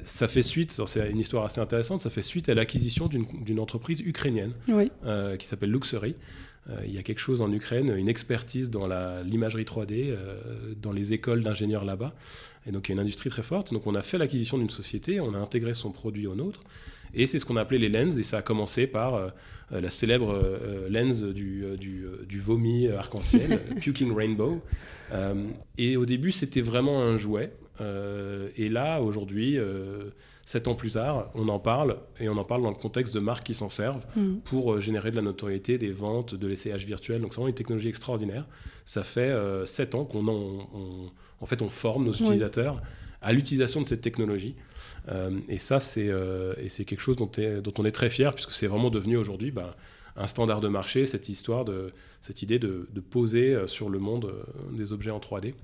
ça 0.05 0.29
fait 0.29 0.43
suite, 0.43 0.81
c'est 0.87 1.11
une 1.11 1.19
histoire 1.19 1.45
assez 1.45 1.61
intéressante, 1.61 2.03
ça 2.03 2.11
fait 2.11 2.23
suite 2.23 2.49
à 2.49 2.55
l'acquisition 2.55 3.09
d'une 3.09 3.59
entreprise 3.59 4.01
ukrainienne 4.01 4.53
qui 5.39 5.47
s'appelle 5.47 5.71
Luxury. 5.71 6.15
il 6.87 6.95
y 6.95 6.99
a 6.99 7.03
quelque 7.03 7.19
chose 7.19 7.41
en 7.41 7.53
Ukraine, 7.53 7.93
une 7.97 8.09
expertise 8.09 8.71
dans 8.71 8.87
l'imagerie 9.25 9.65
3D, 9.65 10.17
dans 10.81 10.93
les 10.93 11.13
écoles 11.15 11.43
d'ingénieurs 11.43 11.85
là-bas. 11.85 12.15
Et 12.65 12.71
donc 12.71 12.89
il 12.89 12.93
y 12.93 12.95
a 12.95 12.95
une 12.95 13.01
industrie 13.01 13.29
très 13.29 13.43
forte. 13.43 13.73
Donc 13.73 13.89
on 13.89 13.97
a 13.97 14.03
fait 14.03 14.19
l'acquisition 14.19 14.57
d'une 14.57 14.71
société, 14.71 15.19
on 15.19 15.35
a 15.35 15.39
intégré 15.39 15.75
son 15.75 15.91
produit 15.91 16.29
au 16.29 16.37
nôtre. 16.37 16.61
Et 17.15 17.27
c'est 17.27 17.39
ce 17.39 17.45
qu'on 17.45 17.57
appelait 17.57 17.79
les 17.79 17.89
lens, 17.89 18.17
et 18.19 18.23
ça 18.23 18.39
a 18.39 18.43
commencé 18.43 18.87
par 18.87 19.15
euh, 19.15 19.29
euh, 19.73 19.81
la 19.81 19.91
célèbre 19.91 20.33
euh, 20.33 20.89
lens 20.89 21.23
du, 21.23 21.65
du, 21.79 22.41
vomi 22.41 22.89
arc-en-ciel, 22.89 23.61
Puking 23.81 24.15
Rainbow. 24.15 24.63
et 25.79 25.97
au 25.97 26.07
début, 26.07 26.31
c'était 26.31 26.63
vraiment 26.63 27.03
un 27.03 27.17
jouet. 27.17 27.53
et 28.57 28.69
là, 28.69 29.01
aujourd'hui, 29.01 29.59
sept 30.45 30.69
ans 30.69 30.75
plus 30.75 30.93
tard, 30.93 31.31
on 31.35 31.49
en 31.49 31.59
parle, 31.59 31.99
et 32.19 32.29
on 32.29 32.37
en 32.37 32.45
parle 32.45 32.63
dans 32.63 32.71
le 32.71 32.77
contexte 32.77 33.15
de 33.15 33.21
marques 33.21 33.45
qui 33.45 33.55
s'en 33.55 33.69
servent 33.69 34.05
mm. 34.17 34.39
pour 34.45 34.81
générer 34.81 35.11
de 35.11 35.17
la 35.17 35.23
notoriété, 35.23 35.79
des 35.79 35.93
ventes, 35.93 36.35
de 36.35 36.47
l'essayage 36.47 36.87
virtuel. 36.87 37.21
Donc 37.21 37.33
c'est 37.33 37.37
vraiment 37.37 37.49
une 37.49 37.55
technologie 37.55 37.89
extraordinaire. 37.89 38.47
Ça 38.85 39.03
fait 39.03 39.35
sept 39.67 39.95
ans 39.95 40.05
qu'on 40.05 40.27
en, 40.29 41.47
fait, 41.47 41.61
on 41.61 41.69
forme 41.69 42.05
nos 42.05 42.13
utilisateurs 42.13 42.81
à 43.21 43.33
l'utilisation 43.33 43.81
de 43.81 43.87
cette 43.87 44.01
technologie. 44.01 44.57
Euh, 45.09 45.31
et 45.49 45.59
ça, 45.59 45.79
euh, 45.97 46.55
c'est 46.69 46.85
quelque 46.85 47.01
chose 47.01 47.17
dont, 47.17 47.31
dont, 47.63 47.75
on 47.79 47.85
est 47.85 47.93
très 47.93 48.11
fier, 48.11 48.35
puisque 48.35 48.53
c'est 48.53 48.67
vraiment 48.67 48.91
devenu 48.91 49.17
aujourd'hui 49.17 49.51
bah, 49.51 49.77
un 50.17 50.27
standard 50.27 50.61
de 50.61 50.69
marché, 50.69 51.07
cette 51.07 51.29
histoire, 51.29 51.65
de, 51.65 51.93
cette 52.21 52.43
idée 52.43 52.59
de, 52.59 52.87
poser 53.11 53.55
euh, 53.55 53.67
sur 53.67 53.89
le 53.89 53.99
monde 53.99 54.33
des 54.73 54.93
objets 54.93 55.11
en 55.11 55.19
3D. 55.19 55.55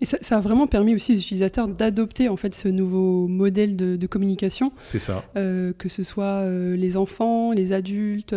Et 0.00 0.04
ça, 0.04 0.36
a 0.36 0.40
vraiment 0.40 0.66
permis 0.66 0.96
aussi 0.96 1.12
aux 1.12 1.16
utilisateurs 1.16 1.68
d'adopter 1.68 2.28
en 2.28 2.36
fait 2.36 2.56
ce 2.56 2.66
nouveau 2.66 3.28
modèle 3.28 3.76
de, 3.76 4.06
communication. 4.08 4.72
C'est 4.80 4.98
ça. 4.98 5.24
que 5.34 5.88
ce 5.88 6.02
soit 6.02 6.44
les 6.74 6.96
enfants, 6.96 7.52
les 7.52 7.72
adultes, 7.72 8.34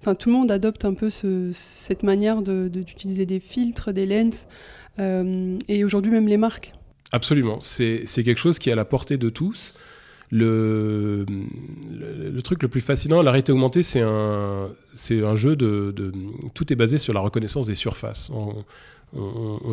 enfin 0.00 0.14
tout 0.14 0.28
le 0.28 0.36
monde 0.36 0.52
adopte 0.52 0.84
un 0.84 0.94
peu 0.94 1.10
cette 1.10 2.04
manière 2.04 2.40
d'utiliser 2.40 3.26
des 3.26 3.40
filtres, 3.40 3.92
des 3.92 4.06
lens, 4.06 4.46
et 5.00 5.82
aujourd'hui 5.82 6.12
même 6.12 6.28
les 6.28 6.36
marques. 6.36 6.72
Absolument. 7.12 7.58
C'est 7.60 8.04
quelque 8.14 8.38
chose 8.38 8.58
qui 8.58 8.68
est 8.70 8.72
à 8.72 8.76
la 8.76 8.84
portée 8.84 9.16
de 9.16 9.28
tous. 9.28 9.74
Le, 10.30 11.24
le, 11.90 12.42
truc 12.42 12.62
le 12.62 12.68
plus 12.68 12.82
fascinant, 12.82 13.22
la 13.22 13.30
réalité 13.30 13.50
augmentée, 13.50 13.82
c'est 13.82 14.02
un, 14.02 14.68
un 15.10 15.36
jeu 15.36 15.56
de, 15.56 15.90
de, 15.96 16.12
Tout 16.52 16.70
est 16.70 16.76
basé 16.76 16.98
sur 16.98 17.14
la 17.14 17.20
reconnaissance 17.20 17.66
des 17.66 17.74
surfaces. 17.74 18.30
On, 18.30 18.64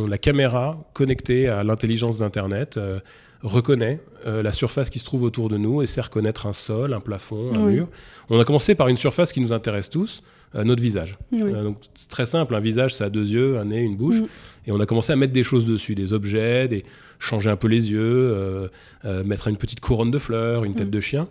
la 0.08 0.18
caméra 0.18 0.78
connectée 0.94 1.50
à 1.50 1.64
l'intelligence 1.64 2.20
d'Internet 2.20 2.78
euh, 2.78 3.00
reconnaît 3.44 4.00
euh, 4.26 4.42
la 4.42 4.54
surface 4.54 4.90
qui 4.90 5.00
se 5.00 5.06
trouve 5.06 5.24
autour 5.24 5.50
de 5.50 5.58
nous 5.58 5.82
et 5.82 5.88
sait 5.88 6.02
reconnaître 6.02 6.48
un 6.48 6.54
sol, 6.54 6.94
un 6.94 7.02
plafond, 7.02 7.54
un 7.54 7.68
mur. 7.68 7.90
On 8.30 8.40
a 8.40 8.46
commencé 8.46 8.76
par 8.76 8.88
une 8.88 8.96
surface 8.96 9.34
qui 9.34 9.42
nous 9.42 9.52
intéresse 9.52 9.90
tous, 9.90 10.24
euh, 10.56 10.64
notre 10.64 10.82
visage. 10.82 11.18
donc 11.32 11.78
c'est 11.96 12.08
très 12.08 12.26
simple, 12.26 12.56
un 12.56 12.62
visage, 12.62 12.96
ça 12.96 13.06
a 13.06 13.10
deux 13.10 13.28
yeux, 13.28 13.58
un 13.58 13.66
nez, 13.66 13.82
une 13.82 13.98
bouche. 13.98 14.22
Mm. 14.22 14.28
Et 14.68 14.72
on 14.72 14.80
a 14.80 14.86
commencé 14.86 15.14
à 15.14 15.16
mettre 15.16 15.34
des 15.34 15.44
choses 15.44 15.66
dessus, 15.66 15.96
des 15.96 16.14
objets, 16.14 16.68
des 16.68 16.86
changer 17.20 17.50
un 17.50 17.56
peu 17.56 17.68
les 17.68 17.92
yeux, 17.92 18.00
euh, 18.02 18.68
euh, 19.06 19.24
mettre 19.24 19.48
une 19.48 19.58
petite 19.58 19.80
couronne 19.80 20.12
de 20.12 20.18
fleurs, 20.18 20.64
une 20.64 20.76
tête 20.76 20.88
mm. 20.88 20.92
de 20.92 21.00
chien. 21.00 21.28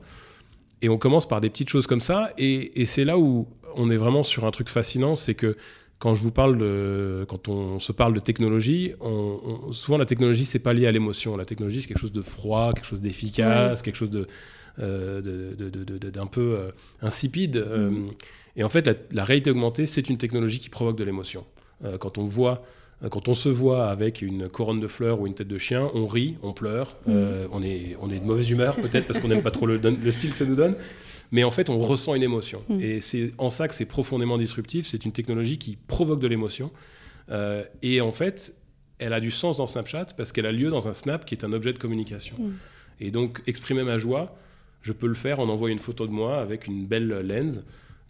Et 0.83 0.89
on 0.89 0.99
commence 0.99 1.27
par 1.27 1.41
des 1.41 1.51
petites 1.51 1.69
choses 1.69 1.87
comme 1.87 2.01
ça. 2.01 2.33
Et, 2.39 2.85
c'est 2.85 3.05
là 3.05 3.19
où, 3.19 3.49
on 3.77 3.91
est 3.91 3.97
vraiment 3.97 4.23
sur 4.23 4.45
un 4.45 4.51
truc 4.51 4.69
fascinant, 4.69 5.17
c'est 5.17 5.35
que 5.35 5.57
quand 5.99 6.15
je 6.15 6.23
vous 6.23 6.31
parle 6.31 6.59
de, 6.59 7.25
quand 7.29 7.49
on 7.49 7.79
se 7.79 7.93
parle 7.93 8.15
de 8.15 8.21
technologie, 8.21 8.93
souvent 9.73 9.97
la 9.97 10.05
technologie 10.05 10.45
c'est 10.45 10.59
pas 10.59 10.73
lié 10.73 10.87
à 10.87 10.93
l'émotion. 10.93 11.37
La 11.37 11.45
technologie 11.45 11.81
c'est 11.81 11.89
quelque 11.89 12.01
chose 12.01 12.13
de 12.13 12.21
froid, 12.21 12.73
quelque 12.75 12.87
chose 12.87 13.01
d'efficace, 13.01 13.81
quelque 13.81 13.97
chose 13.97 14.11
de 14.11 14.27
euh, 14.81 15.21
d'un 16.11 16.27
peu 16.27 16.57
euh, 16.59 16.71
insipide. 17.01 17.59
Euh, 17.59 17.91
mm. 17.91 18.11
et 18.57 18.65
en 18.65 18.69
fait, 18.69 19.07
la, 19.13 19.23
réalité 19.23 19.53
augmentée, 19.53 19.87
c'est 19.87 20.11
une 20.11 20.17
technologie 20.17 20.59
qui 20.59 20.69
provoque 20.69 20.97
de 20.97 21.05
l'émotion. 21.05 21.47
quand 22.01 22.19
on 22.19 22.25
voit 22.25 22.65
quand 23.11 23.29
on 23.29 23.35
se 23.35 23.49
voit 23.49 23.87
avec 23.89 24.23
une 24.23 24.49
couronne 24.49 24.81
de 24.81 24.89
fleurs 24.89 25.21
ou 25.21 25.27
une 25.27 25.35
tête 25.35 25.49
de 25.49 25.59
chien, 25.59 25.91
on 25.95 26.07
rit, 26.07 26.37
on 26.43 26.53
pleure, 26.53 26.97
mm. 27.07 27.13
on, 27.53 27.63
est, 27.63 27.97
on 28.01 28.11
est 28.11 28.19
de 28.19 28.25
mauvaise 28.25 28.51
humeur 28.51 28.77
peut-être 28.77 29.07
parce 29.07 29.19
qu'on 29.19 29.29
n'aime 29.29 29.43
pas 29.43 29.51
trop 29.51 29.67
le, 29.67 29.79
le, 29.79 30.13
style 30.13 30.31
que 30.31 30.37
ça 30.37 30.45
nous 30.45 30.55
donne, 30.55 30.75
mais 31.31 31.45
en 31.45 31.51
fait 31.51 31.71
on 31.71 31.79
ressent 31.79 32.15
une 32.15 32.23
émotion. 32.23 32.63
Mm. 32.69 32.81
Et 32.81 33.01
c'est 33.01 33.33
en 33.39 33.51
ça 33.51 33.69
que 33.69 33.75
c'est 33.75 33.85
profondément 33.85 34.39
disruptif, 34.39 34.87
c'est 34.87 35.05
une 35.05 35.13
technologie 35.13 35.59
qui 35.59 35.77
provoque 35.77 36.21
de 36.21 36.29
l'émotion. 36.29 36.71
et 37.83 38.01
en 38.01 38.13
fait, 38.13 38.55
elle 38.99 39.13
a 39.13 39.21
du 39.21 39.31
sens 39.31 39.59
dans 39.59 39.67
Snapchat 39.67 40.07
parce 40.17 40.33
qu'elle 40.33 40.47
a 40.47 40.53
lieu 40.53 40.71
dans 40.71 40.89
un 40.89 40.93
snap 40.93 41.25
qui 41.25 41.35
est 41.35 41.45
un 41.45 41.53
objet 41.53 41.73
de 41.73 41.79
communication. 41.79 42.37
Et 43.01 43.11
donc 43.11 43.43
exprimer 43.47 43.83
ma 43.83 43.99
joie, 43.99 44.37
je 44.83 44.93
peux 44.93 45.07
le 45.07 45.15
faire 45.15 45.41
en 45.41 45.49
envoyant 45.49 45.73
une 45.73 45.81
photo 45.81 46.07
de 46.07 46.13
moi 46.13 46.41
avec 46.41 46.67
une 46.67 46.87
belle 46.87 47.09
lens 47.09 47.61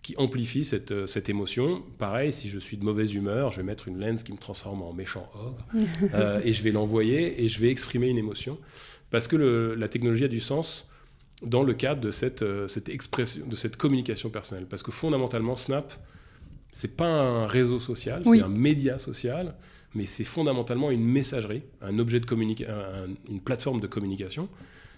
qui 0.04 0.14
amplifie 0.18 0.64
cette, 0.64 0.92
euh, 0.92 1.06
cette, 1.06 1.30
émotion. 1.30 1.82
Pareil, 1.98 2.30
si 2.30 2.50
je 2.50 2.58
suis 2.58 2.76
de 2.76 2.84
mauvaise 2.84 3.14
humeur, 3.14 3.50
je 3.50 3.56
vais 3.56 3.62
mettre 3.62 3.88
une 3.88 3.98
lens 3.98 4.22
qui 4.22 4.32
me 4.32 4.36
transforme 4.36 4.82
en 4.82 4.92
méchant 4.92 5.28
ogre 5.34 5.66
euh, 6.14 6.40
et 6.44 6.52
je 6.52 6.62
vais 6.62 6.72
l'envoyer 6.72 7.42
et 7.42 7.48
je 7.48 7.58
vais 7.58 7.70
exprimer 7.70 8.08
une 8.08 8.18
émotion. 8.18 8.58
Parce 9.10 9.26
que 9.26 9.36
la 9.36 9.88
technologie 9.88 10.24
a 10.24 10.28
du 10.28 10.40
sens 10.40 10.86
dans 11.42 11.62
le 11.62 11.72
cadre 11.72 12.02
de 12.02 12.10
cette, 12.10 12.42
euh, 12.42 12.68
cette 12.68 12.90
expression, 12.90 13.46
de 13.46 13.56
cette 13.56 13.78
communication 13.78 14.28
personnelle. 14.28 14.66
Parce 14.66 14.82
que 14.82 14.92
fondamentalement, 14.92 15.56
Snap, 15.56 15.94
c'est 16.70 16.96
pas 16.96 17.08
un 17.08 17.46
réseau 17.46 17.80
social, 17.80 18.22
c'est 18.26 18.42
un 18.42 18.48
média 18.48 18.98
social, 18.98 19.54
mais 19.94 20.04
c'est 20.04 20.24
fondamentalement 20.24 20.90
une 20.90 21.04
messagerie, 21.04 21.62
un 21.80 21.98
objet 21.98 22.20
de 22.20 22.26
communication, 22.26 22.74
une 23.30 23.40
plateforme 23.40 23.80
de 23.80 23.86
communication 23.86 24.50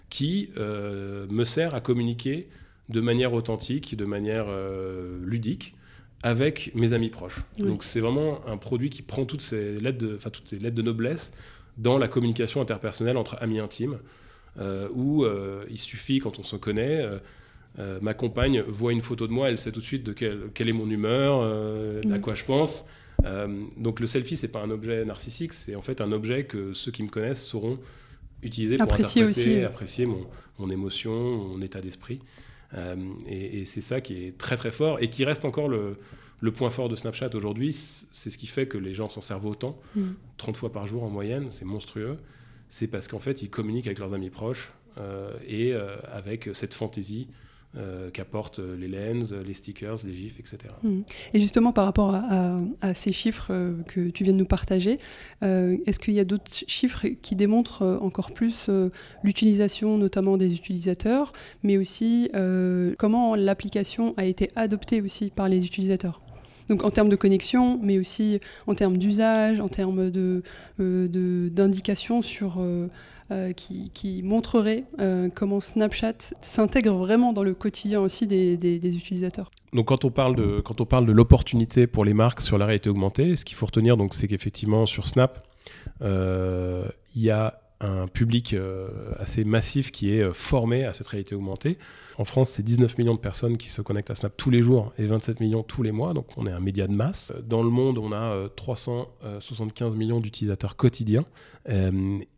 qui 0.09 0.49
euh, 0.57 1.27
me 1.29 1.45
sert 1.45 1.75
à 1.75 1.79
communiquer 1.79 2.49
de 2.89 3.01
manière 3.01 3.33
authentique, 3.33 3.95
de 3.95 4.05
manière 4.05 4.45
euh, 4.47 5.17
ludique 5.23 5.75
avec 6.23 6.71
mes 6.73 6.93
amis 6.93 7.09
proches. 7.09 7.43
Donc 7.59 7.83
c'est 7.83 7.99
vraiment 7.99 8.39
un 8.47 8.57
produit 8.57 8.89
qui 8.89 9.03
prend 9.03 9.25
toutes 9.25 9.41
ces 9.41 9.75
lettres 9.79 9.99
de, 9.99 10.17
toutes 10.17 10.49
ces 10.49 10.57
lettres 10.57 10.75
de 10.75 10.81
noblesse 10.81 11.31
dans 11.77 11.99
la 11.99 12.07
communication 12.07 12.59
interpersonnelle 12.59 13.17
entre 13.17 13.37
amis 13.39 13.59
intimes, 13.59 13.99
euh, 14.59 14.87
où 14.95 15.25
il 15.69 15.77
suffit 15.77 16.19
quand 16.19 16.39
on 16.39 16.43
se 16.43 16.55
connaît. 16.55 17.05
ma 18.01 18.15
compagne 18.15 18.61
voit 18.61 18.93
une 18.93 19.03
photo 19.03 19.27
de 19.27 19.31
moi, 19.31 19.49
elle 19.49 19.59
sait 19.59 19.71
tout 19.71 19.79
de 19.79 19.85
suite 19.85 20.03
de 20.03 20.11
quelle, 20.11 20.69
est 20.69 20.73
mon 20.73 20.89
humeur, 20.89 21.43
à 22.11 22.17
quoi 22.17 22.33
je 22.33 22.45
pense. 22.45 22.83
donc 23.77 23.99
le 23.99 24.07
selfie, 24.07 24.37
c'est 24.37 24.47
pas 24.47 24.63
un 24.63 24.71
objet 24.71 25.05
narcissique, 25.05 25.53
c'est 25.53 25.75
en 25.75 25.83
fait 25.83 26.01
un 26.01 26.11
objet 26.11 26.45
que 26.45 26.73
ceux 26.73 26.91
qui 26.91 27.03
me 27.03 27.09
connaissent 27.09 27.45
sauront 27.45 27.77
utiliser 28.41 28.77
pour 28.77 28.85
apprécier 28.85 29.21
interpréter, 29.21 29.63
apprécier 29.63 30.05
mon, 30.05 30.25
mon, 30.59 30.69
émotion, 30.69 31.11
mon 31.11 31.61
état 31.61 31.81
d'esprit. 31.81 32.19
Euh, 32.73 32.95
et, 33.27 33.65
c'est 33.65 33.81
ça 33.81 34.01
qui 34.01 34.25
est 34.25 34.37
très 34.37 34.57
très 34.57 34.71
fort 34.71 35.01
et 35.01 35.09
qui 35.09 35.23
reste 35.23 35.45
encore 35.45 35.69
le, 35.69 35.97
le 36.41 36.51
point 36.51 36.69
fort 36.69 36.89
de 36.89 36.95
Snapchat 36.95 37.29
aujourd'hui. 37.33 37.73
C'est 37.73 38.29
ce 38.29 38.37
qui 38.37 38.47
fait 38.47 38.67
que 38.67 38.77
les 38.77 38.93
gens 38.93 39.09
s'en 39.09 39.21
servent 39.21 39.45
autant, 39.45 39.79
30 40.37 40.55
mm. 40.55 40.57
fois 40.57 40.71
par 40.71 40.85
jour 40.85 41.03
en 41.03 41.09
moyenne, 41.09 41.47
c'est 41.49 41.65
monstrueux. 41.65 42.17
C'est 42.69 42.87
parce 42.87 43.07
qu'en 43.07 43.19
fait, 43.19 43.41
ils 43.41 43.49
communiquent 43.49 43.87
avec 43.87 43.99
leurs 43.99 44.13
amis 44.13 44.29
proches 44.29 44.73
euh, 44.97 45.31
et 45.47 45.73
euh, 45.73 45.95
avec 46.11 46.49
cette 46.53 46.73
fantaisie 46.73 47.27
euh, 47.77 48.09
qu'apportent 48.09 48.59
les 48.59 48.87
lens, 48.87 49.33
les 49.33 49.53
stickers, 49.53 49.97
les 50.03 50.13
gifs, 50.13 50.39
etc. 50.39 50.73
Hmm. 50.81 51.01
Et 51.33 51.39
justement, 51.39 51.71
par 51.71 51.85
rapport 51.85 52.15
à, 52.15 52.93
ces 52.95 53.11
chiffres 53.11 53.49
euh, 53.51 53.73
que 53.87 54.09
tu 54.09 54.23
viens 54.23 54.33
de 54.33 54.37
nous 54.39 54.45
partager, 54.45 54.97
euh, 55.43 55.77
est-ce 55.85 55.99
qu'il 55.99 56.15
y 56.15 56.19
a 56.19 56.25
d'autres 56.25 56.49
chiffres 56.49 57.05
qui 57.21 57.35
démontrent 57.35 57.99
encore 58.01 58.31
plus 58.31 58.69
l'utilisation, 59.23 59.97
notamment 59.97 60.37
des 60.37 60.53
utilisateurs, 60.53 61.33
mais 61.63 61.77
aussi 61.77 62.31
comment 62.97 63.35
l'application 63.35 64.13
a 64.17 64.25
été 64.25 64.49
adoptée 64.55 65.01
aussi 65.01 65.29
par 65.29 65.47
les 65.49 65.65
utilisateurs? 65.65 66.21
Donc 66.69 66.83
en 66.83 66.91
termes 66.91 67.09
de 67.09 67.15
connexion, 67.15 67.79
mais 67.81 67.97
aussi 67.99 68.39
en 68.65 68.75
termes 68.75 68.97
d'usage, 68.97 69.59
en 69.59 69.69
termes 69.69 70.09
d'indication 70.79 72.19
de, 72.19 72.25
sur 72.25 72.61
euh, 73.29 73.51
qui, 73.51 74.21
montrerait 74.23 74.85
euh, 74.99 75.27
comment 75.35 75.59
Snapchat 75.59 76.13
s'intègre 76.39 76.93
vraiment 76.93 77.33
dans 77.33 77.43
le 77.43 77.53
quotidien 77.53 77.99
aussi 77.99 78.25
des, 78.25 78.55
utilisateurs. 78.95 79.51
Donc 79.73 79.87
quand 79.89 80.05
on 80.05 80.11
parle 80.11 80.37
de, 80.37 81.11
l'opportunité 81.11 81.87
pour 81.87 82.05
les 82.05 82.13
marques 82.13 82.39
sur 82.39 82.57
la 82.57 82.65
réalité 82.65 82.89
augmentée, 82.89 83.35
ce 83.35 83.43
qu'il 83.43 83.57
faut 83.57 83.65
retenir, 83.65 83.97
c'est 84.11 84.29
qu'effectivement 84.29 84.85
sur 84.85 85.07
Snap, 85.07 85.45
euh, 86.01 86.87
il 87.15 87.21
y 87.21 87.29
a 87.29 87.59
un 87.81 88.07
public 88.07 88.55
assez 89.19 89.43
massif 89.43 89.91
qui 89.91 90.09
est 90.09 90.33
formé 90.33 90.85
à 90.85 90.93
cette 90.93 91.07
réalité 91.07 91.35
augmentée. 91.35 91.77
En 92.17 92.23
France, 92.23 92.51
c'est 92.51 92.63
19 92.63 92.97
millions 92.97 93.13
de 93.13 93.19
personnes 93.19 93.57
qui 93.57 93.67
se 93.67 93.81
connectent 93.81 94.09
à 94.09 94.15
Snap 94.15 94.35
tous 94.37 94.51
les 94.51 94.61
jours 94.61 94.93
et 94.97 95.05
27 95.05 95.41
millions 95.41 95.63
tous 95.63 95.83
les 95.83 95.91
mois, 95.91 96.13
donc 96.13 96.27
on 96.37 96.47
est 96.47 96.51
un 96.51 96.61
média 96.61 96.87
de 96.87 96.93
masse. 96.93 97.33
Dans 97.45 97.61
le 97.61 97.69
monde, 97.69 97.97
on 97.97 98.13
a 98.13 98.47
375 98.55 99.97
millions 99.97 100.21
d'utilisateurs 100.21 100.77
quotidiens. 100.77 101.25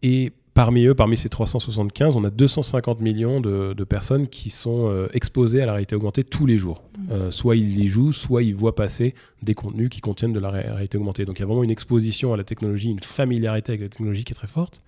et 0.01 0.33
Parmi 0.59 0.87
eux, 0.87 0.93
parmi 0.93 1.15
ces 1.15 1.29
375, 1.29 2.17
on 2.17 2.25
a 2.25 2.29
250 2.29 2.99
millions 2.99 3.39
de, 3.39 3.83
personnes 3.85 4.27
qui 4.27 4.49
sont 4.49 4.89
euh, 4.89 5.07
exposées 5.13 5.61
à 5.61 5.65
la 5.65 5.71
réalité 5.71 5.95
augmentée 5.95 6.25
tous 6.25 6.45
les 6.45 6.57
jours. 6.57 6.83
Mmh. 6.97 7.11
Euh, 7.11 7.31
soit 7.31 7.55
ils 7.55 7.79
y 7.79 7.87
jouent, 7.87 8.11
soit 8.11 8.43
ils 8.43 8.53
voient 8.53 8.75
passer 8.75 9.15
des 9.41 9.53
contenus 9.53 9.87
qui 9.87 10.01
contiennent 10.01 10.33
de 10.33 10.39
la 10.41 10.49
réalité 10.49 10.97
augmentée. 10.97 11.23
Donc 11.23 11.39
il 11.39 11.43
y 11.43 11.43
a 11.43 11.45
vraiment 11.45 11.63
une 11.63 11.71
exposition 11.71 12.33
à 12.33 12.37
la 12.37 12.43
technologie, 12.43 12.89
une 12.89 12.99
familiarité 12.99 13.71
avec 13.71 13.83
la 13.83 13.87
technologie 13.87 14.25
qui 14.25 14.33
est 14.33 14.35
très 14.35 14.49
forte. 14.49 14.83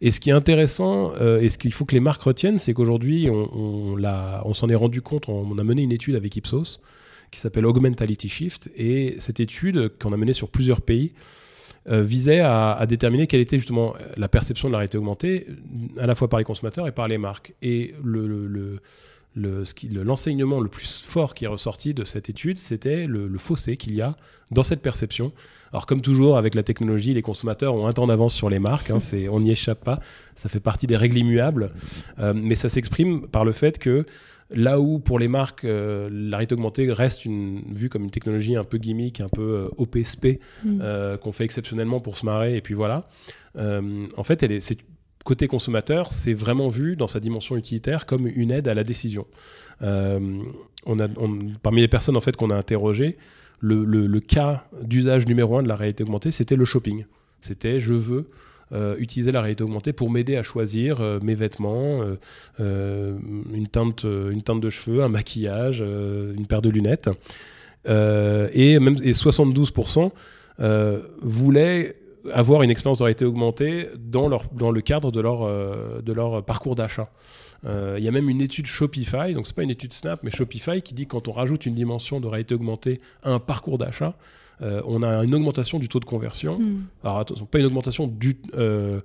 Et 0.00 0.10
ce 0.10 0.18
qui 0.18 0.30
est 0.30 0.32
intéressant, 0.32 1.12
euh, 1.20 1.40
et 1.40 1.50
ce 1.50 1.56
qu'il 1.56 1.72
faut 1.72 1.84
que 1.84 1.94
les 1.94 2.00
marques 2.00 2.22
retiennent, 2.22 2.58
c'est 2.58 2.74
qu'aujourd'hui, 2.74 3.30
on, 3.30 3.96
on 3.96 4.54
s'en 4.54 4.68
est 4.70 4.74
rendu 4.74 5.02
compte, 5.02 5.28
on, 5.28 5.56
a 5.56 5.62
mené 5.62 5.82
une 5.82 5.92
étude 5.92 6.16
avec 6.16 6.34
Ipsos 6.34 6.80
qui 7.30 7.38
s'appelle 7.38 7.66
Augmentality 7.66 8.28
Shift, 8.28 8.72
et 8.76 9.14
cette 9.18 9.38
étude 9.38 9.92
qu'on 10.00 10.12
a 10.12 10.16
menée 10.16 10.32
sur 10.32 10.48
plusieurs 10.48 10.80
pays, 10.80 11.12
euh, 11.88 12.02
visait 12.02 12.40
à, 12.40 12.84
déterminer 12.88 13.26
quelle 13.26 13.40
était 13.40 13.58
justement 13.58 13.94
la 14.16 14.28
perception 14.28 14.68
de 14.68 14.72
la 14.72 14.78
réalité 14.78 14.98
augmentée, 14.98 15.46
à 15.98 16.06
la 16.06 16.14
fois 16.14 16.28
par 16.28 16.38
les 16.38 16.44
consommateurs 16.44 16.86
et 16.86 16.92
par 16.92 17.08
les 17.08 17.18
marques. 17.18 17.54
Et 17.60 17.94
le, 18.02 18.80
l'enseignement 19.36 20.60
le, 20.60 20.68
plus 20.68 21.02
fort 21.02 21.34
qui 21.34 21.44
est 21.44 21.48
ressorti 21.48 21.92
de 21.92 22.04
cette 22.04 22.30
étude, 22.30 22.58
c'était 22.58 23.06
le, 23.06 23.36
fossé 23.38 23.76
qu'il 23.76 23.94
y 23.94 24.00
a 24.00 24.16
dans 24.50 24.62
cette 24.62 24.80
perception. 24.80 25.32
Alors 25.72 25.86
comme 25.86 26.00
toujours 26.00 26.38
avec 26.38 26.54
la 26.54 26.62
technologie, 26.62 27.12
les 27.14 27.22
consommateurs 27.22 27.74
ont 27.74 27.86
un 27.86 27.92
temps 27.92 28.06
d'avance 28.06 28.34
sur 28.34 28.48
les 28.48 28.60
marques, 28.60 28.90
hein, 28.90 28.98
on 29.30 29.40
n'y 29.40 29.50
échappe 29.50 29.82
pas, 29.82 30.00
ça 30.36 30.48
fait 30.48 30.60
partie 30.60 30.86
des 30.86 30.96
règles 30.96 31.18
immuables, 31.18 31.72
euh, 32.20 32.32
mais 32.34 32.54
ça 32.54 32.68
s'exprime 32.68 33.26
par 33.26 33.44
le 33.44 33.52
fait 33.52 33.78
que 33.78 34.06
Là 34.50 34.78
où 34.78 34.98
pour 34.98 35.18
les 35.18 35.28
marques, 35.28 35.64
euh, 35.64 36.08
la 36.12 36.36
réalité 36.36 36.54
augmentée 36.54 36.90
reste 36.92 37.24
une, 37.24 37.62
vue 37.74 37.88
comme 37.88 38.04
une 38.04 38.10
technologie 38.10 38.56
un 38.56 38.64
peu 38.64 38.78
gimmick, 38.78 39.20
un 39.20 39.28
peu 39.28 39.42
euh, 39.42 39.68
OPSP, 39.78 40.40
mm. 40.64 40.80
euh, 40.82 41.16
qu'on 41.16 41.32
fait 41.32 41.44
exceptionnellement 41.44 42.00
pour 42.00 42.16
se 42.18 42.26
marrer, 42.26 42.56
et 42.56 42.60
puis 42.60 42.74
voilà. 42.74 43.08
en 43.56 44.22
fait, 44.22 44.42
elle 44.42 44.52
est, 44.52 44.84
côté 45.24 45.48
consommateur, 45.48 46.12
c'est 46.12 46.34
vraiment 46.34 46.68
vu 46.68 46.96
dans 46.96 47.08
sa 47.08 47.20
dimension 47.20 47.56
utilitaire 47.56 48.04
comme 48.04 48.26
une 48.26 48.50
aide 48.50 48.68
à 48.68 48.74
la 48.74 48.84
décision. 48.84 49.26
on 49.80 51.00
a, 51.00 51.08
parmi 51.62 51.80
les 51.80 51.88
personnes 51.88 52.16
en 52.16 52.20
fait 52.20 52.36
qu'on 52.36 52.50
a 52.50 52.56
interrogées, 52.56 53.16
le, 53.60 53.84
le 53.84 54.20
cas 54.20 54.66
d'usage 54.82 55.26
numéro 55.26 55.56
un 55.56 55.62
de 55.62 55.68
la 55.68 55.76
réalité 55.76 56.02
augmentée, 56.02 56.30
c'était 56.30 56.56
le 56.56 56.66
shopping. 56.66 57.06
C'était 57.40 57.78
je 57.78 57.94
veux 57.94 58.28
euh, 58.72 58.96
utiliser 58.98 59.30
la 59.30 59.42
réalité 59.42 59.62
augmentée 59.62 59.92
pour 59.92 60.10
m'aider 60.10 60.36
à 60.36 60.42
choisir 60.42 61.00
euh, 61.00 61.20
mes 61.22 61.34
vêtements, 61.34 62.00
euh, 62.60 63.18
une, 63.52 63.68
teinte, 63.68 64.04
une 64.04 64.42
teinte 64.42 64.60
de 64.60 64.70
cheveux, 64.70 65.02
un 65.02 65.08
maquillage, 65.08 65.80
une 65.80 66.46
paire 66.46 66.62
de 66.62 66.70
lunettes. 66.70 67.10
et 67.86 68.78
même 68.78 68.96
et 69.02 69.12
72% 69.12 70.10
voulaient 71.20 71.96
avoir 72.32 72.62
une 72.62 72.70
expérience 72.70 72.98
de 72.98 73.04
réalité 73.04 73.26
augmentée 73.26 73.88
dans, 73.98 74.28
leur, 74.28 74.44
dans 74.52 74.70
le 74.70 74.80
cadre 74.80 75.12
de 75.12 75.20
leur, 75.20 75.46
de 76.02 76.12
leur 76.12 76.42
parcours 76.42 76.74
d'achat. 76.74 77.10
Il 77.66 78.02
y 78.02 78.08
a 78.08 78.10
même 78.10 78.30
une 78.30 78.40
étude 78.40 78.66
Shopify, 78.66 79.34
donc 79.34 79.46
c'est 79.46 79.56
pas 79.56 79.62
une 79.62 79.70
étude 79.70 79.92
Snap, 79.92 80.22
mais 80.22 80.30
Shopify 80.30 80.80
qui 80.82 80.94
dit 80.94 81.04
que 81.04 81.10
quand 81.10 81.28
on 81.28 81.32
rajoute 81.32 81.66
une 81.66 81.74
dimension 81.74 82.20
de 82.20 82.26
réalité 82.26 82.54
augmentée 82.54 83.00
à 83.22 83.30
un 83.30 83.38
parcours 83.38 83.78
d'achat, 83.78 84.14
euh, 84.62 84.82
on 84.86 85.02
a 85.02 85.24
une 85.24 85.34
augmentation 85.34 85.78
du 85.78 85.88
taux 85.88 86.00
de 86.00 86.04
conversion. 86.04 86.58
Hmm. 86.58 86.84
Alors 87.02 87.18
attention, 87.18 87.46
pas 87.46 87.58
une 87.58 87.66
augmentation 87.66 88.06
du... 88.06 88.36
Euh, 88.54 89.00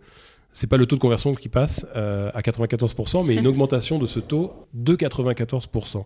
c'est 0.51 0.67
pas 0.67 0.77
le 0.77 0.85
taux 0.85 0.95
de 0.95 1.01
conversion 1.01 1.35
qui 1.35 1.47
passe 1.47 1.85
euh, 1.95 2.31
à 2.33 2.41
94%, 2.41 3.25
mais 3.25 3.35
une 3.35 3.47
augmentation 3.47 3.99
de 3.99 4.07
ce 4.07 4.19
taux 4.19 4.67
de 4.73 4.95
94%. 4.95 6.03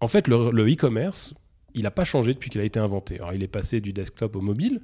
en 0.00 0.08
fait, 0.08 0.28
le 0.28 0.72
e-commerce, 0.72 1.34
il 1.74 1.82
n'a 1.82 1.90
pas 1.90 2.04
changé 2.04 2.34
depuis 2.34 2.50
qu'il 2.50 2.60
a 2.60 2.64
été 2.64 2.78
inventé. 2.78 3.16
Alors, 3.16 3.34
il 3.34 3.42
est 3.42 3.48
passé 3.48 3.80
du 3.80 3.92
desktop 3.92 4.36
au 4.36 4.40
mobile, 4.40 4.80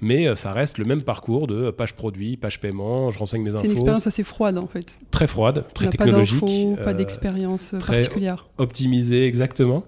mais 0.00 0.34
ça 0.34 0.52
reste 0.52 0.78
le 0.78 0.84
même 0.84 1.02
parcours 1.02 1.46
de 1.46 1.70
page 1.70 1.94
produit, 1.94 2.36
page 2.36 2.60
paiement, 2.60 3.10
je 3.10 3.18
renseigne 3.18 3.42
mes 3.42 3.50
infos. 3.50 3.60
C'est 3.60 3.66
une 3.66 3.72
expérience 3.72 4.06
assez 4.06 4.24
froide 4.24 4.58
en 4.58 4.66
fait. 4.66 4.98
Très 5.10 5.26
froide, 5.28 5.64
très 5.74 5.88
technologique. 5.90 6.76
Pas 6.76 6.84
pas 6.84 6.94
d'expérience 6.94 7.74
particulière. 7.86 8.48
Optimisée, 8.58 9.26
exactement. 9.26 9.84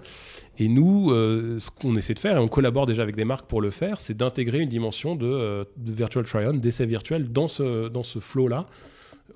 Et 0.60 0.68
nous, 0.68 1.08
ce 1.10 1.70
qu'on 1.70 1.96
essaie 1.96 2.14
de 2.14 2.18
faire, 2.18 2.36
et 2.36 2.38
on 2.38 2.46
collabore 2.46 2.84
déjà 2.84 3.02
avec 3.02 3.16
des 3.16 3.24
marques 3.24 3.46
pour 3.46 3.62
le 3.62 3.70
faire, 3.70 3.98
c'est 3.98 4.14
d'intégrer 4.14 4.58
une 4.58 4.68
dimension 4.68 5.16
de, 5.16 5.66
de 5.76 5.92
virtual 5.92 6.24
try-on, 6.24 6.52
d'essai 6.52 6.84
virtuel 6.84 7.32
dans 7.32 7.48
ce, 7.48 7.88
dans 7.88 8.02
ce 8.02 8.18
flow-là 8.18 8.66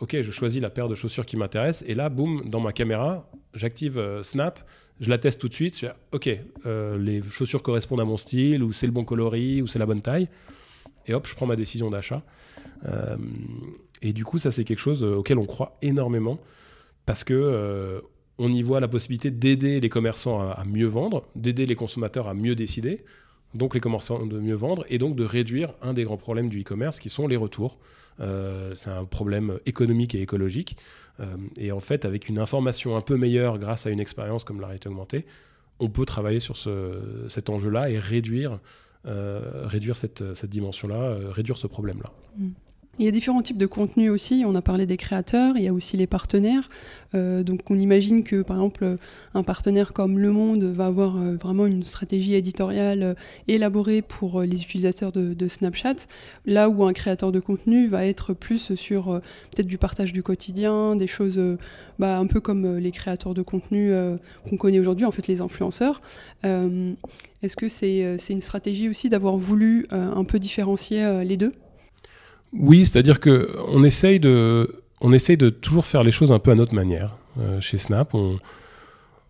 ok, 0.01 0.21
je 0.21 0.31
choisis 0.31 0.61
la 0.61 0.71
paire 0.71 0.89
de 0.89 0.95
chaussures 0.95 1.27
qui 1.27 1.37
m'intéresse, 1.37 1.85
et 1.87 1.95
là, 1.95 2.09
boum, 2.09 2.49
dans 2.49 2.61
ma 2.61 2.73
caméra, 2.73 3.29
j'active 3.55 3.99
euh, 3.99 4.23
Snap, 4.23 4.61
je 5.01 5.11
la 5.11 5.19
teste 5.19 5.41
tout 5.41 5.49
de 5.49 5.55
suite, 5.55 5.79
je 5.79 5.87
ok, 6.13 6.31
euh, 6.67 6.99
les 6.99 7.23
chaussures 7.31 7.63
correspondent 7.63 8.01
à 8.01 8.05
mon 8.05 8.17
style, 8.17 8.63
ou 8.63 8.73
c'est 8.73 8.87
le 8.87 8.93
bon 8.93 9.05
coloris, 9.05 9.63
ou 9.63 9.67
c'est 9.67 9.79
la 9.79 9.87
bonne 9.87 10.03
taille, 10.03 10.29
et 11.07 11.15
hop, 11.15 11.27
je 11.27 11.35
prends 11.35 11.47
ma 11.47 11.57
décision 11.57 11.91
d'achat. 11.91 12.23
Euh, 12.87 13.17
et 14.03 14.13
du 14.13 14.25
coup, 14.25 14.39
ça, 14.39 14.53
c'est 14.53 14.65
quelque 14.65 14.79
chose 14.79 15.03
auquel 15.03 15.39
on 15.39 15.47
croit 15.47 15.77
énormément, 15.83 16.39
parce 17.07 17.25
que 17.25 18.03
on 18.39 18.53
y 18.53 18.63
voit 18.63 18.81
la 18.81 18.89
possibilité 18.89 19.31
d'aider 19.31 19.81
les 19.81 19.89
commerçants 19.89 20.41
à, 20.41 20.65
mieux 20.65 20.87
vendre, 20.87 21.27
d'aider 21.37 21.67
les 21.67 21.77
consommateurs 21.77 22.29
à 22.29 22.35
mieux 22.35 22.55
décider, 22.55 23.05
donc 23.55 23.75
les 23.75 23.81
commerçants 23.81 24.27
de 24.27 24.39
mieux 24.39 24.55
vendre, 24.55 24.85
et 24.89 24.99
donc 24.99 25.15
de 25.15 25.25
réduire 25.25 25.75
un 25.83 25.93
des 25.93 26.05
grands 26.05 26.17
problèmes 26.17 26.49
du 26.49 26.63
e-commerce, 26.63 26.99
qui 26.99 27.09
sont 27.09 27.29
les 27.29 27.37
retours. 27.37 27.79
Euh, 28.21 28.75
c'est 28.75 28.91
un 28.91 29.05
problème 29.05 29.59
économique 29.67 30.15
et 30.15 30.23
écologique. 30.23 30.77
Euh, 31.21 31.37
et 31.57 31.71
en 31.71 31.81
fait, 31.81 32.05
avec 32.05 32.29
une 32.29 32.39
information 32.39 32.97
un 32.97 33.01
peu 33.01 33.17
meilleure 33.17 33.59
grâce 33.59 33.87
à 33.87 33.91
une 33.91 34.01
expérience 34.01 34.43
comme 34.43 34.61
la 34.61 34.67
réalité 34.67 34.89
augmentée, 34.89 35.25
on 35.79 35.89
peut 35.89 36.05
travailler 36.05 36.41
sur 36.41 36.57
cet 37.29 37.51
enjeu-là 37.51 37.91
et 37.91 37.99
réduire, 37.99 38.61
euh, 39.07 39.69
cette, 39.95 40.47
dimension-là, 40.47 41.17
réduire 41.31 41.59
ce 41.59 41.67
problème-là. 41.67 42.13
Mm. 42.37 42.51
Il 42.99 43.05
y 43.05 43.09
a 43.09 43.11
différents 43.11 43.43
types 43.43 43.57
de 43.57 43.67
contenus 43.67 44.11
aussi. 44.11 44.45
On 44.47 44.55
a 44.55 44.63
parlé 44.63 44.87
des 44.87 44.97
créateurs, 44.97 45.57
il 45.57 45.65
y 45.65 45.69
a 45.69 45.73
aussi 45.73 45.97
les 45.97 46.07
partenaires. 46.07 46.69
Euh, 47.15 47.43
donc 47.43 47.61
on 47.71 47.79
imagine 47.79 48.25
que 48.25 48.43
par 48.43 48.57
exemple 48.57 48.97
un 49.35 49.43
partenaire 49.43 49.93
comme 49.93 50.19
Le 50.19 50.31
Monde 50.31 50.65
va 50.65 50.87
avoir 50.87 51.17
euh, 51.17 51.37
vraiment 51.37 51.67
une 51.67 51.85
stratégie 51.85 52.35
éditoriale 52.35 53.03
euh, 53.03 53.15
élaborée 53.49 54.03
pour 54.03 54.43
les 54.43 54.63
utilisateurs 54.63 55.13
de, 55.13 55.49
Snapchat, 55.49 56.07
là 56.47 56.69
où 56.69 56.85
un 56.85 56.93
créateur 56.93 57.31
de 57.31 57.41
contenu 57.41 57.89
va 57.89 58.07
être 58.07 58.33
plus 58.33 58.75
sur 58.75 59.21
peut-être 59.51 59.67
du 59.67 59.77
partage 59.77 60.13
du 60.13 60.23
quotidien, 60.23 60.97
des 60.97 61.07
choses 61.07 61.41
bah, 61.99 62.19
un 62.19 62.27
peu 62.27 62.41
comme 62.41 62.79
les 62.79 62.91
créateurs 62.91 63.35
de 63.35 63.43
contenu 63.43 63.93
qu'on 64.49 64.57
connaît 64.57 64.79
aujourd'hui, 64.79 65.05
en 65.05 65.13
fait 65.13 65.27
les 65.27 65.43
influenceurs. 65.43 66.01
Est-ce 66.43 67.57
que 67.57 67.69
c'est 67.69 68.17
une 68.31 68.41
stratégie 68.41 68.89
aussi 68.89 69.11
d'avoir 69.11 69.37
voulu 69.37 69.87
un 69.91 70.25
peu 70.25 70.39
différencier 70.39 71.25
les 71.25 71.37
deux? 71.37 71.53
Oui, 72.59 72.87
c'est-à-dire 72.87 73.21
que 73.21 73.51
on 73.69 73.85
essaye 73.85 74.21
de, 74.21 74.83
essaye 75.13 75.37
de 75.37 75.49
toujours 75.49 75.87
faire 75.87 76.03
les 76.03 76.13
choses 76.13 76.33
un 76.33 76.39
peu 76.39 76.51
à 76.51 76.55
notre 76.55 76.75
manière. 76.75 77.17
Euh, 77.41 77.61
chez 77.61 77.79
Snap, 77.79 78.15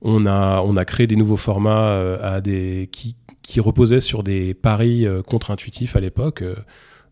on, 0.02 0.26
a, 0.26 0.60
on 0.60 0.76
a 0.76 0.84
créé 0.84 1.06
des 1.06 1.16
nouveaux 1.16 1.38
formats 1.38 1.88
euh, 1.88 2.86
qui, 2.86 3.60
reposaient 3.60 4.00
sur 4.00 4.22
des 4.22 4.52
paris 4.52 5.06
euh, 5.06 5.22
contre-intuitifs 5.22 5.96
à 5.96 6.00
l'époque. 6.00 6.44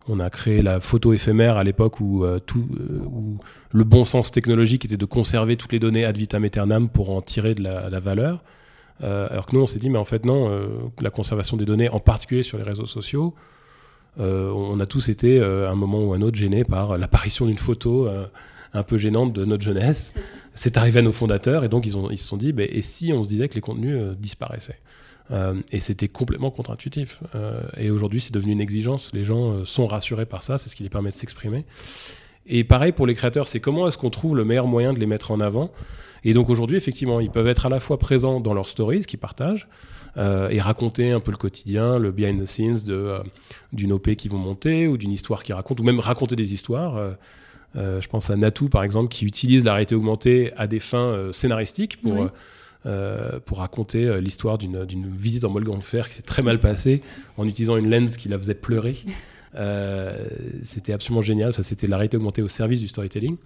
on 0.07 0.19
a 0.19 0.29
créé 0.29 0.61
la 0.61 0.79
photo 0.79 1.13
éphémère 1.13 1.57
à 1.57 1.63
l'époque 1.63 1.99
où, 1.99 2.25
tout, 2.45 2.67
où 3.05 3.39
le 3.71 3.83
bon 3.83 4.05
sens 4.05 4.31
technologique 4.31 4.85
était 4.85 4.97
de 4.97 5.05
conserver 5.05 5.55
toutes 5.55 5.71
les 5.71 5.79
données 5.79 6.05
ad 6.05 6.17
vitam 6.17 6.43
aeternam 6.43 6.89
pour 6.89 7.09
en 7.09 7.21
tirer 7.21 7.55
de 7.55 7.63
la, 7.63 7.99
valeur. 7.99 8.43
alors 9.01 9.45
que 9.47 9.55
nous, 9.55 9.61
on 9.61 9.67
s'est 9.67 9.79
dit, 9.79 9.89
mais 9.89 9.99
en 9.99 10.05
fait, 10.05 10.25
non, 10.25 10.51
la 11.01 11.09
conservation 11.09 11.57
des 11.57 11.65
données, 11.65 11.89
en 11.89 11.99
particulier 11.99 12.43
sur 12.43 12.57
les 12.57 12.63
réseaux 12.63 12.85
sociaux, 12.85 13.33
on 14.17 14.79
a 14.79 14.85
tous 14.85 15.09
été, 15.09 15.39
euh, 15.39 15.67
à 15.67 15.71
un 15.71 15.75
moment 15.75 16.03
ou 16.03 16.13
un 16.13 16.21
autre, 16.21 16.37
gênés 16.37 16.63
par 16.63 16.97
l'apparition 16.97 17.45
d'une 17.45 17.57
photo 17.57 18.07
euh, 18.07 18.25
un 18.73 18.83
peu 18.83 18.97
gênante 18.97 19.33
de 19.33 19.45
notre 19.45 19.63
jeunesse. 19.63 20.13
C'est 20.55 20.77
arrivé 20.77 20.99
à 20.99 21.01
nos 21.01 21.11
fondateurs 21.11 21.63
et 21.63 21.69
donc 21.69 21.85
ils, 21.85 21.97
ont, 21.97 22.09
se 22.09 22.15
sont 22.15 22.37
dit, 22.37 22.51
bah, 22.51 22.63
et 22.67 22.81
si 22.81 23.11
on 23.13 23.23
se 23.23 23.27
disait 23.27 23.47
que 23.49 23.55
les 23.55 23.61
contenus 23.61 23.99
disparaissaient 24.17 24.79
Et 25.71 25.79
c'était 25.79 26.07
complètement 26.07 26.51
contre-intuitif. 26.51 27.19
et 27.77 27.89
aujourd'hui, 27.89 28.21
c'est 28.21 28.33
devenu 28.33 28.51
une 28.51 28.61
exigence. 28.61 29.11
Les 29.13 29.23
gens 29.23 29.65
sont 29.65 29.87
rassurés 29.87 30.27
par 30.27 30.43
ça, 30.43 30.57
c'est 30.57 30.69
ce 30.69 30.75
qui 30.75 30.83
les 30.83 30.89
permet 30.89 31.09
de 31.09 31.15
s'exprimer. 31.15 31.65
Et 32.45 32.63
pareil 32.63 32.91
pour 32.91 33.07
les 33.07 33.15
créateurs, 33.15 33.47
c'est 33.47 33.59
comment 33.59 33.87
est-ce 33.87 33.97
qu'on 33.97 34.09
trouve 34.09 34.35
le 34.35 34.45
meilleur 34.45 34.67
moyen 34.67 34.93
de 34.93 34.99
les 34.99 35.05
mettre 35.07 35.31
en 35.31 35.39
avant? 35.39 35.71
Et 36.25 36.33
donc 36.33 36.49
aujourd'hui, 36.49 36.77
effectivement, 36.77 37.19
ils 37.19 37.29
peuvent 37.29 37.47
être 37.47 37.65
à 37.65 37.69
la 37.69 37.79
fois 37.79 37.99
présents 37.99 38.39
dans 38.39 38.53
leurs 38.53 38.67
stories 38.67 39.05
qu'ils 39.05 39.19
partagent, 39.19 39.67
euh, 40.15 40.49
et 40.49 40.61
raconter 40.61 41.11
un 41.11 41.19
peu 41.19 41.31
le 41.31 41.37
quotidien, 41.37 41.97
le 41.97 42.11
behind 42.11 42.39
the 42.39 42.45
scenes 42.45 42.83
de, 42.85 42.93
euh, 42.93 43.23
d'une 43.71 43.91
OP 43.93 44.13
qui 44.13 44.29
vont 44.29 44.37
monter 44.37 44.87
ou 44.87 44.95
d'une 44.95 45.11
histoire 45.11 45.43
qui 45.43 45.53
raconte, 45.53 45.79
ou 45.79 45.83
même 45.83 45.99
raconter 45.99 46.35
des 46.35 46.53
histoires. 46.53 46.97
Euh, 47.75 47.99
je 47.99 48.07
pense 48.07 48.29
à 48.29 48.35
Natou, 48.35 48.69
par 48.69 48.83
exemple, 48.83 49.09
qui 49.09 49.25
utilise 49.25 49.63
la 49.63 49.73
réalité 49.73 49.95
augmentée 49.95 50.51
à 50.55 50.67
des 50.67 50.79
fins 50.79 51.31
scénaristiques 51.31 51.99
pour, 52.03 52.29
pour 53.45 53.57
raconter 53.57 54.21
l'histoire 54.21 54.59
d'une, 54.59 54.85
d'une 54.85 55.09
visite 55.09 55.43
en 55.43 55.49
Montgolfière 55.49 56.07
qui 56.07 56.13
s'est 56.13 56.21
très 56.21 56.43
mal 56.43 56.59
passée 56.59 57.01
en 57.35 57.47
utilisant 57.47 57.75
une 57.75 57.89
lens 57.89 58.15
qui 58.17 58.29
la 58.29 58.37
faisait 58.37 58.53
pleurer. 58.53 58.97
c'était 60.61 60.93
absolument 60.93 61.23
génial. 61.23 61.51
Ça, 61.51 61.63
c'était 61.63 61.87
la 61.87 61.97
réalité 61.97 62.17
augmentée 62.17 62.43
au 62.43 62.47
service 62.47 62.79
du 62.79 62.87
storytelling. 62.87 63.37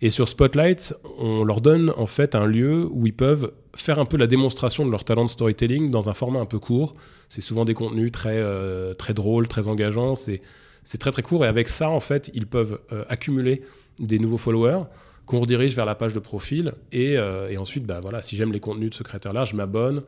Et 0.00 0.10
sur 0.10 0.28
Spotlight, 0.28 0.94
on 1.18 1.44
leur 1.44 1.60
donne 1.60 1.92
en 1.96 2.06
fait 2.06 2.34
un 2.34 2.46
lieu 2.46 2.88
où 2.90 3.06
ils 3.06 3.14
peuvent 3.14 3.52
faire 3.76 3.98
un 3.98 4.04
peu 4.04 4.16
la 4.16 4.26
démonstration 4.26 4.84
de 4.86 4.90
leur 4.90 5.04
talent 5.04 5.24
de 5.24 5.30
storytelling 5.30 5.90
dans 5.90 6.08
un 6.08 6.14
format 6.14 6.40
un 6.40 6.46
peu 6.46 6.58
court. 6.58 6.94
C'est 7.28 7.40
souvent 7.40 7.64
des 7.64 7.74
contenus 7.74 8.12
très, 8.12 8.36
euh, 8.36 8.94
très 8.94 9.14
drôles, 9.14 9.48
très 9.48 9.68
engageants. 9.68 10.16
C'est, 10.16 10.42
c'est 10.84 10.98
très 10.98 11.10
très 11.10 11.22
court. 11.22 11.44
Et 11.44 11.48
avec 11.48 11.68
ça, 11.68 11.90
en 11.90 12.00
fait, 12.00 12.30
ils 12.34 12.46
peuvent 12.46 12.78
euh, 12.92 13.04
accumuler 13.08 13.62
des 13.98 14.18
nouveaux 14.18 14.38
followers 14.38 14.82
qu'on 15.26 15.40
redirige 15.40 15.74
vers 15.74 15.86
la 15.86 15.94
page 15.94 16.12
de 16.12 16.20
profil. 16.20 16.74
Et, 16.92 17.16
euh, 17.16 17.48
et 17.48 17.56
ensuite, 17.56 17.86
bah, 17.86 18.00
voilà, 18.00 18.20
si 18.20 18.36
j'aime 18.36 18.52
les 18.52 18.60
contenus 18.60 18.90
de 18.90 18.94
ce 18.94 19.02
créateur-là, 19.02 19.44
je 19.44 19.56
m'abonne. 19.56 20.02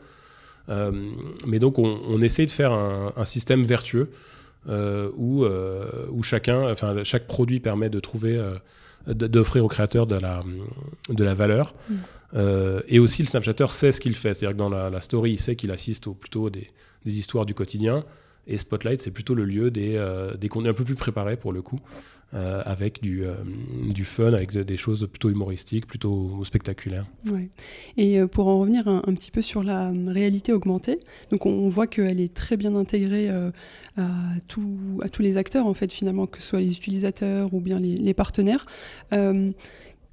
mais 1.46 1.58
donc, 1.58 1.78
on, 1.78 2.00
on, 2.08 2.20
essaie 2.20 2.44
de 2.44 2.50
faire 2.50 2.72
un, 2.72 3.12
un 3.16 3.24
système 3.24 3.62
vertueux 3.62 4.10
où, 4.68 5.46
où 5.46 6.22
chacun, 6.24 6.70
enfin, 6.70 7.04
chaque 7.04 7.28
produit 7.28 7.60
permet 7.60 7.88
de 7.88 8.00
trouver 8.00 8.36
d'offrir 9.06 9.64
au 9.64 9.68
créateur 9.68 10.06
de 10.06 10.16
la, 10.16 10.40
de 11.08 11.24
la 11.24 11.34
valeur. 11.34 11.74
Mm. 11.88 11.94
Euh, 12.34 12.80
et 12.88 12.98
aussi, 12.98 13.22
le 13.22 13.28
Snapchatter 13.28 13.68
sait 13.68 13.92
ce 13.92 14.00
qu'il 14.00 14.14
fait. 14.14 14.34
C'est-à-dire 14.34 14.56
que 14.56 14.58
dans 14.58 14.68
la, 14.68 15.00
story, 15.00 15.32
il 15.32 15.40
sait 15.40 15.56
qu'il 15.56 15.70
assiste 15.70 16.06
au, 16.06 16.14
plutôt 16.14 16.50
des, 16.50 16.70
des, 17.04 17.18
histoires 17.18 17.46
du 17.46 17.54
quotidien. 17.54 18.04
Et 18.46 18.58
Spotlight, 18.58 19.00
c'est 19.00 19.10
plutôt 19.10 19.34
le 19.34 19.44
lieu 19.44 19.70
des, 19.70 19.96
euh, 19.96 20.36
des 20.36 20.48
contenus 20.48 20.70
un 20.70 20.74
peu 20.74 20.84
plus 20.84 20.94
préparés 20.94 21.36
pour 21.36 21.52
le 21.52 21.62
coup, 21.62 21.80
euh, 22.34 22.62
avec 22.64 23.00
du, 23.02 23.24
du 23.88 24.04
fun, 24.04 24.32
avec 24.32 24.52
des 24.52 24.76
choses 24.76 25.08
plutôt 25.10 25.30
humoristiques, 25.30 25.86
plutôt 25.86 26.42
spectaculaires. 26.44 27.06
Ouais. 27.26 27.48
Et 27.96 28.20
pour 28.26 28.48
en 28.48 28.58
revenir 28.58 28.88
un, 28.88 29.14
petit 29.14 29.30
peu 29.30 29.42
sur 29.42 29.62
la 29.62 29.92
réalité 30.06 30.52
augmentée, 30.52 30.98
donc 31.30 31.46
on, 31.46 31.68
voit 31.68 31.86
qu'elle 31.86 32.20
est 32.20 32.34
très 32.34 32.56
bien 32.56 32.74
intégrée 32.74 33.28
à, 33.96 34.34
tous 34.48 35.20
les 35.20 35.36
acteurs, 35.36 35.66
en 35.66 35.74
fait, 35.74 35.92
finalement, 35.92 36.26
que 36.26 36.40
ce 36.40 36.48
soit 36.48 36.60
les 36.60 36.76
utilisateurs 36.76 37.54
ou 37.54 37.60
bien 37.60 37.78
les, 37.78 38.14
partenaires. 38.14 38.66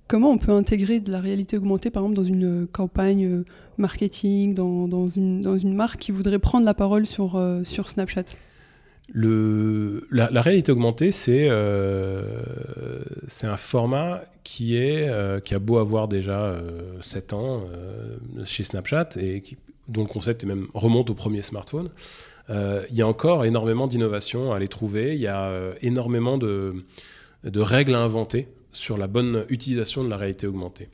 Comment 0.07 0.31
on 0.31 0.37
peut 0.37 0.51
intégrer 0.51 0.99
de 0.99 1.11
la 1.11 1.21
réalité 1.21 1.57
augmentée, 1.57 1.89
par 1.89 2.03
exemple, 2.03 2.15
dans 2.15 2.23
une 2.23 2.67
campagne 2.67 3.25
euh, 3.25 3.45
marketing, 3.77 4.53
dans, 4.53 5.07
une, 5.07 5.73
marque 5.73 6.01
qui 6.01 6.11
voudrait 6.11 6.39
prendre 6.39 6.65
la 6.65 6.73
parole 6.73 7.05
euh, 7.19 7.63
sur 7.63 7.89
Snapchat? 7.89 8.25
Le, 9.11 10.07
la, 10.11 10.41
réalité 10.41 10.71
augmentée, 10.71 11.11
c'est 11.11 11.47
euh, 11.49 12.23
c'est 13.27 13.47
un 13.47 13.57
format 13.57 14.21
qui, 14.43 14.77
est, 14.77 15.09
qui 15.43 15.53
a 15.53 15.59
beau 15.59 15.77
avoir 15.77 16.07
déjà 16.07 16.55
7 17.01 17.33
ans 17.33 17.63
chez 18.45 18.63
Snapchat 18.63 19.09
et 19.17 19.41
qui, 19.41 19.57
dont 19.87 20.01
le 20.01 20.07
concept 20.07 20.45
même, 20.45 20.67
remonte 20.73 21.09
au 21.09 21.13
premier 21.13 21.41
smartphone. 21.41 21.89
Il 22.49 22.95
y 22.95 23.01
a 23.01 23.07
encore 23.07 23.45
énormément 23.45 23.87
d'innovations 23.87 24.53
à 24.53 24.59
les 24.59 24.67
trouver, 24.67 25.15
il 25.15 25.21
y 25.21 25.27
a 25.27 25.51
énormément 25.81 26.37
de, 26.37 26.73
de 27.43 27.59
règles 27.59 27.95
à 27.95 28.01
inventer 28.01 28.47
sur 28.71 28.97
la 28.97 29.07
bonne 29.07 29.45
utilisation 29.49 30.03
de 30.03 30.09
la 30.09 30.17
réalité 30.17 30.47
augmentée. 30.47 30.89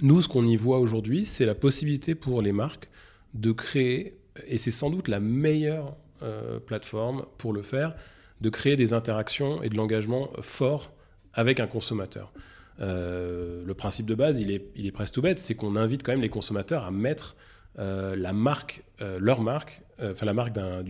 Nous, 0.00 0.20
ce 0.20 0.28
qu'on 0.28 0.46
y 0.46 0.56
voit 0.56 0.78
aujourd'hui, 0.78 1.24
c'est 1.24 1.46
la 1.46 1.54
possibilité 1.54 2.14
pour 2.14 2.40
les 2.42 2.52
marques 2.52 2.88
de 3.34 3.52
créer, 3.52 4.16
et 4.46 4.58
c'est 4.58 4.70
sans 4.70 4.90
doute 4.90 5.08
la 5.08 5.18
meilleure 5.18 5.96
euh, 6.22 6.58
plateforme 6.58 7.24
pour 7.38 7.52
le 7.52 7.62
faire, 7.62 7.94
de 8.40 8.50
créer 8.50 8.76
des 8.76 8.92
interactions 8.92 9.62
et 9.62 9.68
de 9.68 9.76
l'engagement 9.76 10.30
fort 10.40 10.92
avec 11.34 11.60
un 11.60 11.66
consommateur. 11.66 12.32
Euh, 12.80 13.62
le 13.64 13.74
principe 13.74 14.06
de 14.06 14.14
base, 14.14 14.40
il 14.40 14.50
est, 14.50 14.66
il 14.76 14.86
est 14.86 14.92
presque 14.92 15.14
tout 15.14 15.22
bête, 15.22 15.38
c'est 15.38 15.54
qu'on 15.54 15.76
invite 15.76 16.02
quand 16.02 16.12
même 16.12 16.22
les 16.22 16.28
consommateurs 16.28 16.84
à 16.84 16.90
mettre 16.90 17.36
euh, 17.78 18.16
la 18.16 18.32
marque, 18.32 18.82
leur 19.00 19.40
marque, 19.42 19.82
enfin 20.02 20.26
la 20.26 20.34
marque 20.34 20.52
d'un 20.52 20.82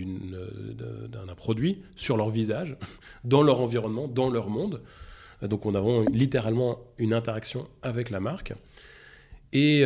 produit 1.37 1.83
sur 1.97 2.17
leur 2.17 2.31
visage, 2.31 2.77
dans 3.25 3.43
leur 3.43 3.61
environnement, 3.61 4.09
dans 4.09 4.31
leur 4.31 4.49
monde. 4.49 4.83
Donc 5.43 5.67
on 5.67 5.75
a 5.75 6.05
littéralement 6.11 6.81
une 6.99 7.12
interaction 7.12 7.69
avec 7.83 8.11
la 8.11 8.21
marque. 8.21 8.55
Et 9.53 9.85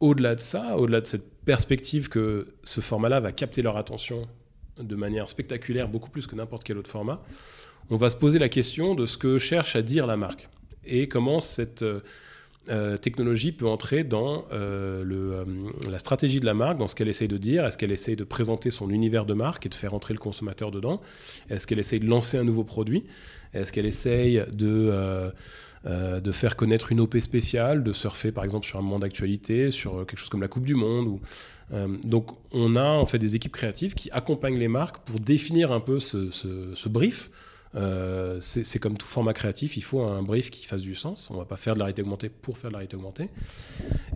au-delà 0.00 0.34
de 0.34 0.40
ça, 0.40 0.76
au-delà 0.76 1.00
de 1.00 1.06
cette 1.06 1.36
perspective 1.44 2.08
que 2.08 2.48
ce 2.64 2.80
format-là 2.80 3.20
va 3.20 3.32
capter 3.32 3.62
leur 3.62 3.76
attention 3.76 4.28
de 4.78 4.96
manière 4.96 5.28
spectaculaire, 5.28 5.88
beaucoup 5.88 6.10
plus 6.10 6.26
que 6.26 6.34
n'importe 6.34 6.64
quel 6.64 6.78
autre 6.78 6.90
format, 6.90 7.22
on 7.90 7.96
va 7.96 8.10
se 8.10 8.16
poser 8.16 8.38
la 8.38 8.48
question 8.48 8.94
de 8.94 9.06
ce 9.06 9.16
que 9.16 9.38
cherche 9.38 9.76
à 9.76 9.82
dire 9.82 10.06
la 10.06 10.16
marque 10.16 10.48
et 10.84 11.08
comment 11.08 11.40
cette 11.40 11.84
euh, 12.68 12.96
technologie 12.96 13.52
peut 13.52 13.68
entrer 13.68 14.02
dans 14.02 14.44
euh, 14.52 15.04
euh, 15.08 15.44
la 15.88 16.00
stratégie 16.00 16.40
de 16.40 16.46
la 16.46 16.54
marque, 16.54 16.78
dans 16.78 16.88
ce 16.88 16.96
qu'elle 16.96 17.08
essaye 17.08 17.28
de 17.28 17.36
dire. 17.36 17.64
Est-ce 17.64 17.78
qu'elle 17.78 17.92
essaye 17.92 18.16
de 18.16 18.24
présenter 18.24 18.72
son 18.72 18.90
univers 18.90 19.24
de 19.24 19.34
marque 19.34 19.66
et 19.66 19.68
de 19.68 19.74
faire 19.74 19.94
entrer 19.94 20.14
le 20.14 20.18
consommateur 20.18 20.72
dedans? 20.72 21.00
Est-ce 21.48 21.66
qu'elle 21.68 21.78
essaye 21.78 22.00
de 22.00 22.06
lancer 22.06 22.38
un 22.38 22.44
nouveau 22.44 22.64
produit? 22.64 23.04
Est-ce 23.54 23.72
qu'elle 23.72 23.86
essaye 23.86 24.42
de, 24.52 25.32
de 25.86 26.32
faire 26.32 26.56
connaître 26.56 26.90
une 26.90 27.00
OP 27.00 27.16
spéciale, 27.18 27.84
de 27.84 27.92
surfer 27.92 28.32
par 28.32 28.44
exemple 28.44 28.66
sur 28.66 28.78
un 28.78 28.82
moment 28.82 28.98
d'actualité, 28.98 29.70
sur 29.70 30.04
quelque 30.06 30.18
chose 30.18 30.28
comme 30.28 30.42
la 30.42 30.48
Coupe 30.48 30.64
du 30.64 30.74
Monde 30.74 31.06
ou, 31.06 31.20
donc 32.04 32.30
on 32.52 32.76
a 32.76 32.84
en 32.84 33.06
fait 33.06 33.18
des 33.18 33.36
équipes 33.36 33.52
créatives 33.52 33.94
qui 33.94 34.10
accompagnent 34.10 34.58
les 34.58 34.68
marques 34.68 34.98
pour 35.04 35.20
définir 35.20 35.72
un 35.72 35.80
peu 35.80 36.00
ce, 36.00 36.88
brief 36.88 37.30
euh, 37.74 38.38
c'est 38.40 38.78
comme 38.78 38.96
tout 38.96 39.06
format 39.06 39.34
créatif, 39.34 39.76
il 39.76 39.82
faut 39.82 40.00
un 40.00 40.22
brief 40.22 40.50
qui 40.50 40.64
fasse 40.64 40.82
du 40.82 40.94
sens. 40.94 41.28
On 41.30 41.34
ne 41.34 41.38
va 41.40 41.44
pas 41.44 41.56
faire 41.56 41.74
de 41.74 41.78
la 41.78 41.86
réalité 41.86 42.02
augmentée 42.02 42.28
pour 42.30 42.56
faire 42.56 42.70
de 42.70 42.72
la 42.72 42.78
réalité 42.78 42.96
augmentée. 42.96 43.28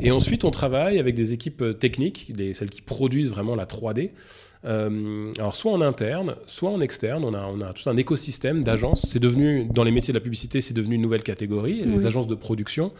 Et 0.00 0.11
ensuite, 0.11 0.44
on 0.44 0.50
travaille 0.50 0.98
avec 0.98 1.14
des 1.14 1.33
équipes 1.33 1.62
euh, 1.62 1.72
techniques, 1.74 2.33
celles 2.54 2.70
qui 2.70 2.80
produisent 2.80 3.30
vraiment 3.30 3.54
la 3.54 3.66
3D. 3.66 4.11
Euh, 4.66 5.33
alors 5.38 5.57
soit 5.57 5.73
en 5.73 5.81
interne, 5.81 6.37
soit 6.46 6.70
en 6.70 6.81
externe, 6.81 7.25
on 7.25 7.33
a, 7.33 7.46
on 7.46 7.61
a 7.61 7.73
tout 7.73 7.88
un 7.88 7.96
écosystème 7.96 8.62
d'agences. 8.62 9.07
C'est 9.09 9.18
devenu, 9.18 9.66
dans 9.73 9.85
les 9.85 9.90
métiers 9.90 10.12
de 10.12 10.18
la 10.18 10.23
publicité, 10.23 10.61
c'est 10.61 10.75
devenu 10.75 10.96
une 10.96 11.03
nouvelle 11.03 11.23
catégorie, 11.23 11.85
les 11.85 12.07
agences 12.07 12.27
de 12.27 12.35
production. 12.35 12.92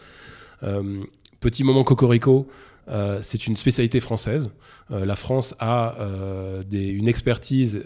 petit 1.39 1.63
moment 1.63 1.83
cocorico, 1.83 2.47
euh, 2.89 3.19
c'est 3.21 3.47
une 3.47 3.55
spécialité 3.55 3.99
française. 3.99 4.49
Euh, 4.91 5.05
la 5.05 5.15
France 5.15 5.55
a 5.59 5.95
euh, 5.99 6.63
une 6.71 7.07
expertise 7.07 7.83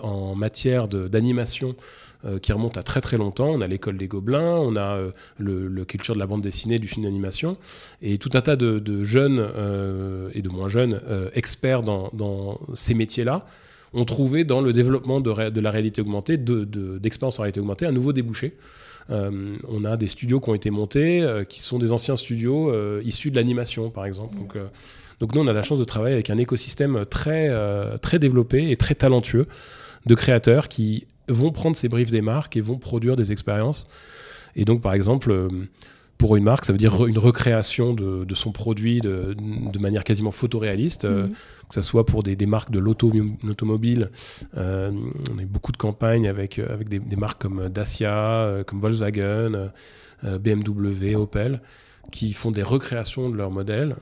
en 0.00 0.34
matière 0.34 0.88
d'animation 0.88 1.76
qui 2.42 2.52
remonte 2.52 2.76
à 2.76 2.82
très 2.82 3.00
très 3.00 3.16
longtemps. 3.16 3.48
On 3.48 3.60
a 3.60 3.66
l'école 3.66 3.96
des 3.96 4.06
Gobelins, 4.06 4.56
on 4.56 4.76
a 4.76 4.98
le, 5.38 5.84
culture 5.84 6.14
de 6.14 6.18
la 6.18 6.26
bande 6.26 6.42
dessinée, 6.42 6.78
du 6.78 6.88
film 6.88 7.04
d'animation, 7.04 7.56
et 8.02 8.18
tout 8.18 8.30
un 8.34 8.40
tas 8.40 8.56
de, 8.56 9.02
jeunes 9.02 9.46
et 10.34 10.42
de 10.42 10.48
moins 10.48 10.68
jeunes 10.68 11.00
experts 11.34 11.82
dans, 11.82 12.60
ces 12.74 12.94
métiers-là 12.94 13.46
ont 13.92 14.04
trouvé 14.04 14.44
dans 14.44 14.60
le 14.60 14.72
développement 14.72 15.20
de, 15.20 15.60
la 15.60 15.70
réalité 15.70 16.00
augmentée, 16.00 16.36
d'expérience 16.36 17.38
en 17.38 17.42
réalité 17.42 17.60
augmentée, 17.60 17.86
un 17.86 17.92
nouveau 17.92 18.12
débouché. 18.12 18.54
Euh, 19.10 19.56
on 19.68 19.84
a 19.84 19.96
des 19.96 20.06
studios 20.06 20.40
qui 20.40 20.50
ont 20.50 20.54
été 20.54 20.70
montés, 20.70 21.20
euh, 21.22 21.44
qui 21.44 21.60
sont 21.60 21.78
des 21.78 21.92
anciens 21.92 22.16
studios 22.16 22.70
euh, 22.70 23.02
issus 23.04 23.30
de 23.30 23.36
l'animation, 23.36 23.90
par 23.90 24.06
exemple. 24.06 24.36
Donc, 24.36 24.56
donc 25.20 25.34
nous, 25.34 25.40
on 25.42 25.46
a 25.46 25.52
la 25.52 25.62
chance 25.62 25.78
de 25.78 25.84
travailler 25.84 26.14
avec 26.14 26.30
un 26.30 26.38
écosystème 26.38 27.04
très, 27.06 27.50
très 27.98 28.18
développé 28.18 28.70
et 28.70 28.76
très 28.76 28.94
talentueux 28.94 29.46
de 30.06 30.14
créateurs 30.14 30.68
qui 30.68 31.06
vont 31.28 31.52
prendre 31.52 31.76
ces 31.76 31.88
briefs 31.88 32.10
des 32.10 32.22
marques 32.22 32.56
et 32.56 32.60
vont 32.60 32.78
produire 32.78 33.16
des 33.16 33.32
expériences. 33.32 33.86
Et 34.56 34.64
donc, 34.64 34.82
par 34.82 34.94
exemple, 34.94 35.48
pour 36.18 36.36
une 36.36 36.44
marque, 36.44 36.64
ça 36.64 36.72
veut 36.72 36.78
dire 36.78 37.06
une 37.06 37.18
recréation 37.18 37.92
de, 37.92 38.34
son 38.34 38.52
produit 38.52 39.00
de, 39.00 39.34
manière 39.80 40.04
quasiment 40.04 40.30
photoréaliste, 40.30 41.04
euh, 41.04 41.26
mhm. 41.26 41.34
que 41.68 41.74
ce 41.74 41.82
soit 41.82 42.06
pour 42.06 42.22
des, 42.22 42.36
marques 42.46 42.70
de 42.70 42.78
l'automobile. 42.78 44.10
Euh, 44.56 44.90
on 45.32 45.38
a 45.38 45.42
eu 45.42 45.46
beaucoup 45.46 45.72
de 45.72 45.76
campagnes 45.76 46.28
avec, 46.28 46.58
euh, 46.58 46.72
avec 46.72 46.88
des, 46.88 47.16
marques 47.16 47.42
comme 47.42 47.68
Dacia, 47.68 48.62
comme 48.66 48.80
Volkswagen, 48.80 49.70
BMW, 50.22 51.16
Opel, 51.16 51.60
qui 52.10 52.32
font 52.32 52.50
des 52.50 52.62
recréations 52.62 53.28
de 53.28 53.36
leurs 53.36 53.50
modèles. 53.50 53.96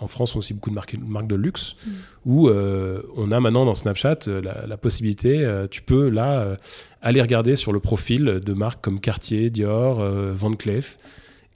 en 0.00 0.06
France, 0.08 0.34
on 0.34 0.36
a 0.36 0.40
aussi 0.40 0.54
beaucoup 0.54 0.70
de 0.70 0.74
marques, 0.74 1.26
de 1.26 1.34
luxe, 1.34 1.76
mhm. 1.86 1.92
où 2.26 2.50
on 2.50 3.32
a 3.32 3.40
maintenant 3.40 3.64
dans 3.64 3.74
Snapchat 3.74 4.18
la, 4.26 4.66
la 4.66 4.76
possibilité, 4.76 5.46
tu 5.70 5.82
peux 5.82 6.08
là 6.08 6.56
aller 7.00 7.22
regarder 7.22 7.56
sur 7.56 7.72
le 7.72 7.80
profil 7.80 8.24
de 8.24 8.52
marques 8.52 8.82
comme 8.82 9.00
Cartier, 9.00 9.50
Dior, 9.50 10.02
Van 10.34 10.54
Cleef, 10.54 10.98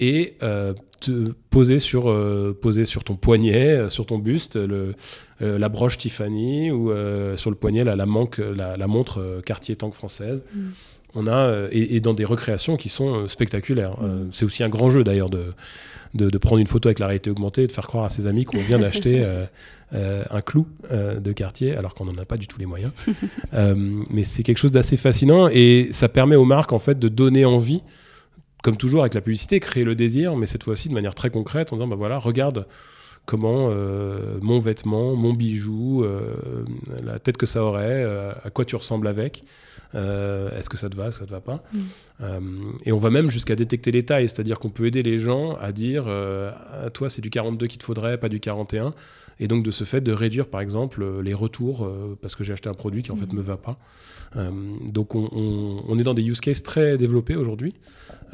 et 0.01 0.35
euh, 0.43 0.75
te 1.01 1.33
poser 1.51 1.79
sur, 1.79 2.11
euh, 2.11 2.57
poser 2.61 2.85
sur 2.85 3.05
ton 3.05 3.17
poignet, 3.17 3.73
euh, 3.73 3.89
sur 3.89 4.07
ton 4.07 4.19
buste, 4.19 4.57
le, 4.57 4.95
la 5.41 5.69
broche 5.69 5.99
Tiffany 5.99 6.71
ou 6.71 6.91
sur 7.37 7.51
le 7.51 7.57
poignet 7.57 7.85
la, 7.85 7.95
la, 7.95 8.07
manque, 8.07 8.39
la, 8.39 8.87
montre 8.87 9.43
Cartier 9.45 9.77
Tank 9.77 9.93
française. 9.93 10.43
Mm. 10.55 10.69
On 11.17 11.27
a, 11.27 11.69
et, 11.73 12.01
dans 12.01 12.15
des 12.15 12.25
recréations 12.25 12.77
qui 12.77 12.89
sont 12.89 13.27
spectaculaires. 13.29 14.01
Mm. 14.01 14.29
c'est 14.33 14.45
aussi 14.45 14.63
un 14.63 14.69
grand 14.69 14.91
jeu 14.91 15.03
d'ailleurs 15.03 15.31
de, 15.31 15.55
de, 16.15 16.39
prendre 16.39 16.59
une 16.59 16.67
photo 16.67 16.89
avec 16.89 16.99
la 16.99 17.07
réalité 17.07 17.31
augmentée 17.31 17.63
et 17.63 17.67
de 17.67 17.73
faire 17.73 17.87
croire 17.87 18.05
à 18.05 18.09
ses 18.09 18.27
amis 18.27 18.45
qu'on 18.45 18.59
vient 18.59 18.79
d'acheter 18.79 19.25
un 19.93 20.41
clou 20.43 20.67
de 20.91 21.33
Cartier 21.33 21.77
alors 21.77 21.95
qu'on 21.95 22.05
n'en 22.05 22.17
a 22.19 22.25
pas 22.25 22.37
du 22.37 22.47
tout 22.47 22.59
les 22.59 22.67
moyens. 22.67 22.93
mais 23.53 24.25
c'est 24.25 24.43
quelque 24.43 24.59
chose 24.59 24.73
d'assez 24.73 24.97
fascinant 24.97 25.49
et 25.49 25.89
ça 25.91 26.09
permet 26.09 26.37
aux 26.37 26.45
marques 26.45 26.73
en 26.73 26.79
fait 26.79 26.99
de 26.99 27.09
donner 27.09 27.45
envie 27.45 27.83
comme 28.67 28.77
toujours 28.77 29.03
avec 29.03 29.15
la 29.15 29.21
publicité, 29.21 29.61
créer 29.61 29.85
le 29.85 29.95
désir, 29.95 30.35
mais 30.35 30.47
cette 30.47 30.65
fois-ci 30.65 30.89
de 30.89 30.95
manière 30.95 31.15
très 31.15 31.31
concrète, 31.31 31.73
en 31.73 31.77
disant, 31.77 31.87
bah 31.87 31.95
voilà, 31.95 32.19
regarde 32.19 32.67
comment 33.27 33.69
euh, 33.71 34.39
mon 34.41 34.61
vêtement, 34.61 35.15
mon 35.17 35.35
bijou, 35.35 36.05
euh, 36.05 36.65
la 37.05 37.19
tête 37.19 37.37
que 37.37 37.45
ça 37.45 37.63
aurait, 37.63 38.03
euh, 38.05 38.33
à 38.45 38.51
quoi 38.51 38.65
tu 38.65 38.77
ressembles 38.77 39.09
avec, 39.09 39.45
est-ce 39.95 40.69
que 40.69 40.77
ça 40.77 40.91
te 40.91 40.97
va, 40.97 41.09
est-ce 41.09 41.17
que 41.17 41.21
ça 41.21 41.27
te 41.27 41.31
va 41.31 41.41
pas. 41.41 41.63
Mm. 41.73 42.73
et 42.85 42.93
on 42.93 42.99
va 42.99 43.09
même 43.09 43.31
jusqu'à 43.31 43.57
détecter 43.57 43.91
les 43.93 44.05
tailles, 44.05 44.29
c'est-à-dire 44.29 44.59
qu'on 44.59 44.69
peut 44.69 44.87
aider 44.87 45.03
les 45.03 45.17
gens 45.17 45.57
à 45.57 45.73
dire, 45.73 46.07
à 46.07 46.91
toi 46.91 47.09
c'est 47.09 47.23
du 47.23 47.31
42 47.31 47.67
qu'il 47.67 47.79
te 47.79 47.85
faudrait, 47.85 48.19
pas 48.19 48.29
du 48.29 48.39
41, 48.39 48.93
et 49.41 49.49
donc 49.49 49.65
de 49.65 49.71
ce 49.71 49.85
fait 49.85 50.03
de 50.03 50.13
réduire 50.13 50.49
par 50.49 50.61
exemple 50.61 51.21
les 51.23 51.33
retours 51.33 51.91
parce 52.21 52.37
que 52.37 52.45
j'ai 52.45 52.53
acheté 52.53 52.69
un 52.69 52.75
produit 52.75 53.03
qui 53.03 53.11
en 53.11 53.17
fait 53.17 53.33
mm. 53.33 53.37
me 53.37 53.41
va 53.41 53.57
pas. 53.57 53.79
donc 54.93 55.15
on, 55.15 55.31
on, 55.89 55.99
est 55.99 56.05
dans 56.05 56.15
des 56.15 56.25
use 56.25 56.41
cases 56.43 56.63
très 56.63 56.99
développés 56.99 57.37
aujourd'hui. 57.37 57.73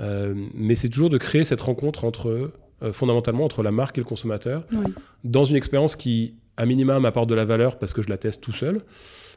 Mais 0.00 0.74
c'est 0.74 0.88
toujours 0.88 1.11
de 1.11 1.18
créer 1.18 1.44
cette 1.44 1.61
rencontre 1.61 2.05
entre, 2.05 2.50
euh, 2.83 2.92
fondamentalement, 2.92 3.45
entre 3.45 3.62
la 3.62 3.71
marque 3.71 3.99
et 3.99 4.01
le 4.01 4.05
consommateur, 4.05 4.64
dans 5.25 5.45
une 5.45 5.57
expérience 5.57 5.97
qui, 5.97 6.35
à 6.57 6.66
minima, 6.66 6.99
m'apporte 7.01 7.29
de 7.29 7.35
la 7.35 7.45
valeur 7.45 7.79
parce 7.79 7.92
que 7.92 8.03
je 8.03 8.09
la 8.09 8.18
teste 8.18 8.40
tout 8.40 8.53
seul, 8.53 8.81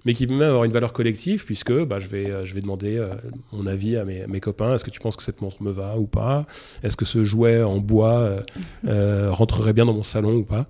mais 0.05 0.13
qui 0.13 0.27
peut 0.27 0.33
même 0.35 0.49
avoir 0.49 0.63
une 0.65 0.71
valeur 0.71 0.93
collective, 0.93 1.45
puisque 1.45 1.73
bah, 1.73 1.99
je, 1.99 2.07
vais, 2.07 2.29
euh, 2.29 2.45
je 2.45 2.53
vais 2.53 2.61
demander 2.61 3.03
mon 3.51 3.65
avis 3.65 3.97
à 3.97 4.05
mes, 4.05 4.25
mes 4.27 4.39
copains. 4.39 4.75
Est-ce 4.75 4.83
que 4.83 4.91
tu 4.91 4.99
penses 4.99 5.15
que 5.15 5.23
cette 5.23 5.41
montre 5.41 5.61
me 5.63 5.71
va 5.71 5.97
ou 5.97 6.05
pas? 6.05 6.45
Est-ce 6.83 6.97
que 6.97 7.05
ce 7.05 7.23
jouet 7.23 7.63
en 7.63 7.77
bois 7.77 8.43
rentrerait 8.83 9.73
bien 9.73 9.85
dans 9.85 9.93
mon 9.93 10.03
salon 10.03 10.35
ou 10.35 10.43
pas? 10.43 10.67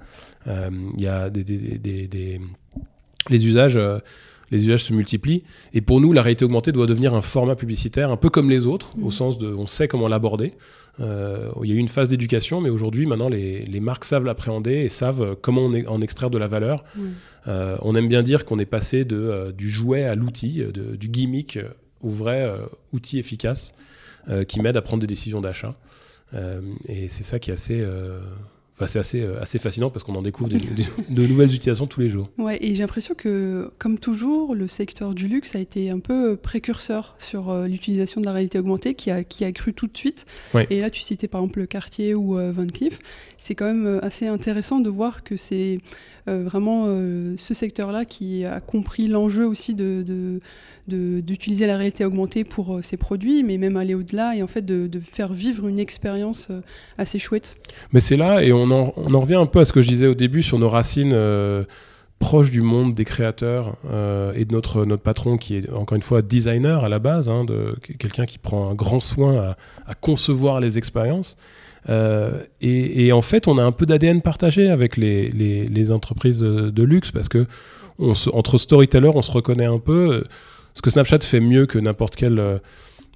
Il 0.48 1.02
y 1.02 1.08
a 1.08 1.30
des, 1.30 1.44
des, 1.44 1.78
des, 1.78 2.08
des 2.08 2.42
les 3.30 3.48
usages 3.48 3.80
les 4.52 4.64
usages 4.64 4.84
se 4.84 4.94
multiplient. 4.94 5.44
Et 5.74 5.82
pour 5.82 6.02
nous, 6.02 6.14
la 6.14 6.22
réalité 6.22 6.46
augmentée 6.46 6.72
doit 6.72 6.86
devenir 6.86 7.14
un 7.14 7.22
format 7.22 7.56
publicitaire 7.56 8.12
un 8.12 8.18
peu 8.18 8.30
comme 8.30 8.50
les 8.50 8.66
autres, 8.66 8.94
au 9.02 9.08
mm. 9.08 9.12
sens 9.12 9.38
de 9.38 9.48
on 9.48 9.68
sait 9.68 9.88
comment 9.88 10.08
l'aborder. 10.08 10.54
Euh, 11.00 11.52
il 11.64 11.70
y 11.70 11.74
a 11.74 11.76
eu 11.76 11.80
une 11.80 11.88
phase 11.88 12.10
d'éducation, 12.10 12.62
mais 12.62 12.70
aujourd'hui, 12.70 13.06
maintenant, 13.06 13.30
les, 13.30 13.80
marques 13.80 14.06
savent 14.06 14.24
l'appréhender 14.24 14.74
et 14.74 14.90
savent 14.90 15.36
comment 15.42 15.62
on 15.62 15.86
en 15.88 16.02
extraire 16.02 16.30
de 16.30 16.38
la 16.38 16.48
valeur. 16.48 16.84
Euh, 17.48 17.78
on 17.82 17.96
aime 17.96 18.08
bien 18.08 18.24
dire 18.24 18.46
qu'on 18.46 18.60
est 18.60 18.66
passé 18.66 19.06
de, 19.06 19.18
euh, 19.18 19.52
du 19.52 19.70
jouet 19.70 20.04
à 20.04 20.16
l'outil, 20.16 20.64
du 20.74 21.10
gimmick 21.10 21.60
au 22.02 22.10
vrai 22.10 22.52
outil 22.94 23.20
efficace 23.20 23.74
qui 24.48 24.60
m'aide 24.60 24.76
à 24.76 24.82
prendre 24.82 25.02
des 25.02 25.08
décisions 25.08 25.42
d'achat. 25.42 25.76
et 26.88 27.10
c'est 27.10 27.24
ça 27.24 27.40
qui 27.40 27.52
est 27.52 27.54
assez 27.54 27.86
c'est 28.86 29.00
assez, 29.00 29.22
euh, 29.22 29.42
assez 29.42 29.58
fascinant 29.58 29.90
parce 29.90 30.04
qu'on 30.04 30.16
en 30.16 30.22
découvre 30.22 30.50
de 30.50 31.28
nouvelles 31.28 31.54
utilisations 31.54 31.88
tous 31.88 32.02
les 32.02 32.10
jours. 32.10 32.30
Ouais, 32.38 32.58
et 32.62 32.76
j'ai 32.76 32.82
l'impression 32.82 33.16
que, 33.16 33.72
comme 33.80 33.98
toujours, 33.98 34.54
le 34.54 34.68
secteur 34.68 35.14
du 35.14 35.28
luxe 35.28 35.56
a 35.56 35.60
été 35.60 35.90
un 35.90 36.00
peu 36.00 36.32
euh, 36.32 36.36
précurseur 36.36 37.16
sur 37.18 37.50
euh, 37.50 37.68
l'utilisation 37.68 38.20
de 38.20 38.26
la 38.26 38.34
réalité 38.34 38.60
augmentée 38.60 38.94
qui 38.94 39.12
a, 39.12 39.24
qui 39.24 39.46
a 39.46 39.52
cru 39.54 39.74
tout 39.74 39.88
de 39.88 39.98
suite. 39.98 40.26
Et 40.70 40.82
là, 40.82 40.90
tu 40.90 41.02
citais 41.02 41.28
par 41.28 41.42
exemple 41.42 41.60
le 41.60 41.66
Cartier 41.68 42.14
ou 42.14 42.34
Van 42.36 42.68
Cleef. 42.68 43.00
C'est 43.38 43.56
quand 43.56 43.66
même 43.66 44.00
assez 44.02 44.28
intéressant 44.28 44.80
de 44.80 44.90
voir 44.90 45.24
que 45.24 45.38
c'est 45.38 45.80
vraiment 46.28 46.86
ce 46.86 47.54
secteur-là 47.54 48.06
qui 48.06 48.46
a 48.46 48.60
compris 48.60 49.08
l'enjeu 49.08 49.46
aussi 49.46 49.74
de, 49.74 50.04
de 50.06 50.40
d'utiliser 50.88 51.66
la 51.66 51.78
réalité 51.78 52.04
augmentée 52.04 52.44
pour 52.44 52.80
ces 52.84 52.98
produits, 52.98 53.44
mais 53.44 53.58
même 53.58 53.78
aller 53.78 53.96
au-delà 53.96 54.36
et 54.36 54.44
en 54.44 54.48
fait 54.48 54.64
de, 54.64 54.88
de 54.88 55.00
faire 55.00 55.34
vivre 55.34 55.68
une 55.68 55.80
expérience 55.80 56.50
assez 56.98 57.20
chouette. 57.20 57.56
Mais 57.94 58.02
c'est 58.02 58.18
là, 58.18 58.44
et 58.44 58.52
on 58.52 58.66
on 58.72 59.14
en, 59.14 59.20
revient 59.20 59.36
un 59.36 59.46
peu 59.46 59.60
à 59.60 59.66
ce 59.66 59.74
que 59.74 59.82
je 59.82 59.88
disais 59.88 60.08
au 60.08 60.16
début 60.16 60.44
sur 60.44 60.60
nos 60.60 60.70
racines 60.70 61.14
euh, 61.14 61.64
proches 62.20 62.52
du 62.52 62.62
monde 62.62 62.96
des 62.96 63.06
créateurs 63.06 63.78
euh, 63.90 64.34
et 64.36 64.46
de 64.46 64.54
notre, 64.54 64.86
notre 64.86 65.04
patron 65.04 65.38
qui 65.38 65.56
est 65.56 65.70
encore 65.72 65.96
une 65.96 66.02
fois 66.02 66.22
designer 66.22 66.84
à 66.84 66.90
la 66.90 67.00
base, 67.00 67.30
hein, 67.30 67.46
de 67.46 67.76
quelqu'un 68.00 68.26
qui 68.26 68.38
prend 68.38 68.70
un 68.70 68.74
grand 68.74 69.00
soin 69.00 69.56
à, 69.86 69.96
concevoir 69.96 70.60
les 70.60 70.78
expériences. 70.78 71.36
Euh, 71.88 72.42
et, 72.62 73.12
en 73.12 73.22
fait, 73.22 73.48
on 73.48 73.60
a 73.60 73.64
un 73.64 73.72
peu 73.72 73.86
d'ADN 73.86 74.24
partagé 74.24 74.70
avec 74.70 74.98
les, 74.98 75.92
entreprises 75.92 76.40
de 76.40 76.84
luxe 76.84 77.12
parce 77.12 77.30
que 77.30 77.46
entre 78.00 78.58
storytellers, 78.58 79.12
on 79.14 79.22
se 79.22 79.32
reconnaît 79.32 79.66
un 79.66 79.80
peu. 79.80 80.26
Ce 80.76 80.82
que 80.82 80.90
Snapchat 80.90 81.20
fait 81.22 81.40
mieux 81.40 81.66
que 81.66 81.80
n'importe 81.80 82.16
quel 82.16 82.60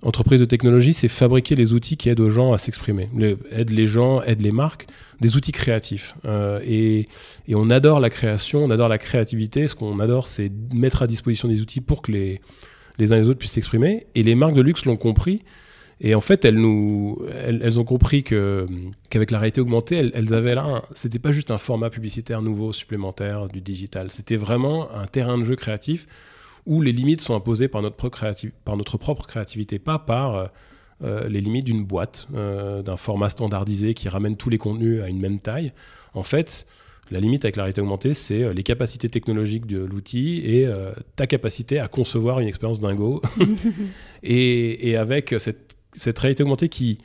entreprise 0.01 0.39
de 0.39 0.45
technologie, 0.45 0.93
c'est 0.93 1.07
fabriquer 1.09 1.55
les 1.55 1.73
outils 1.73 1.97
qui 1.97 2.09
aident 2.09 2.21
aux 2.21 2.29
gens 2.29 2.53
à 2.53 2.57
s'exprimer, 2.57 3.09
aident 3.51 3.71
les 3.71 3.85
gens, 3.85 4.21
aident 4.23 4.41
les 4.41 4.51
marques, 4.51 4.87
des 5.19 5.35
outils 5.35 5.51
créatifs. 5.51 6.15
et, 6.63 7.09
et, 7.47 7.55
on 7.55 7.69
adore 7.69 7.99
la 7.99 8.09
création, 8.09 8.63
on 8.63 8.71
adore 8.71 8.87
la 8.87 8.97
créativité. 8.97 9.67
Ce 9.67 9.75
qu'on 9.75 9.99
adore, 9.99 10.27
c'est 10.27 10.51
mettre 10.73 11.01
à 11.01 11.07
disposition 11.07 11.47
des 11.47 11.61
outils 11.61 11.81
pour 11.81 12.01
que 12.01 12.11
les, 12.11 12.41
les 12.97 13.11
uns 13.11 13.17
et 13.17 13.19
les 13.19 13.27
autres 13.27 13.39
puissent 13.39 13.51
s'exprimer. 13.51 14.07
Et 14.15 14.23
les 14.23 14.35
marques 14.35 14.53
de 14.53 14.61
luxe 14.61 14.85
l'ont 14.85 14.97
compris. 14.97 15.43
Et 16.01 16.15
en 16.15 16.21
fait, 16.21 16.45
elles, 16.45 16.55
nous, 16.55 17.21
elles, 17.43 17.77
ont 17.77 17.83
compris 17.83 18.23
que, 18.23 18.65
qu'avec 19.09 19.31
la 19.31 19.39
réalité 19.39 19.59
augmentée, 19.59 19.97
elles, 19.97 20.11
elles 20.13 20.33
avaient 20.33 20.55
là, 20.55 20.83
c'était 20.93 21.19
pas 21.19 21.33
juste 21.33 21.51
un 21.51 21.57
format 21.57 21.89
publicitaire 21.89 22.41
nouveau, 22.41 22.71
supplémentaire 22.71 23.49
du 23.49 23.59
digital, 23.59 24.09
c'était 24.09 24.37
vraiment 24.37 24.89
un 24.95 25.07
terrain 25.07 25.37
de 25.37 25.43
jeu 25.43 25.57
créatif 25.57 26.07
où 26.69 26.81
les 26.81 26.91
limites 26.91 27.19
sont 27.19 27.35
imposées 27.35 27.67
par 27.67 27.81
notre, 27.81 27.97
par 28.63 28.77
notre 28.77 28.97
propre 28.97 29.25
créativité, 29.25 29.79
pas 29.79 29.97
par 29.97 30.35
euh, 30.35 30.47
euh, 31.03 31.27
les 31.27 31.41
limites 31.41 31.65
d'une 31.65 31.83
boîte, 31.83 32.27
euh, 32.35 32.83
d'un 32.83 32.95
format 32.95 33.29
standardisé 33.29 33.95
qui 33.95 34.07
ramène 34.07 34.37
tous 34.37 34.51
les 34.51 34.59
contenus 34.59 35.01
à 35.01 35.09
une 35.09 35.19
même 35.19 35.39
taille. 35.39 35.73
En 36.13 36.21
fait, 36.21 36.67
la 37.09 37.19
limite 37.19 37.43
avec 37.43 37.55
la 37.55 37.63
réalité 37.63 37.81
augmentée, 37.81 38.13
c'est 38.13 38.53
les 38.53 38.63
capacités 38.63 39.09
technologiques 39.09 39.65
de 39.65 39.79
l'outil 39.79 40.41
et 40.45 40.67
ta 41.15 41.25
capacité 41.25 41.79
à 41.79 41.87
concevoir 41.87 42.39
une 42.39 42.47
expérience 42.47 42.79
dingo. 42.79 43.21
et, 44.23 44.89
et, 44.89 44.95
avec 44.95 45.33
cette 45.39 45.75
cette 45.93 46.19
réalité 46.19 46.43
augmentée 46.43 46.69
qui, 46.69 46.99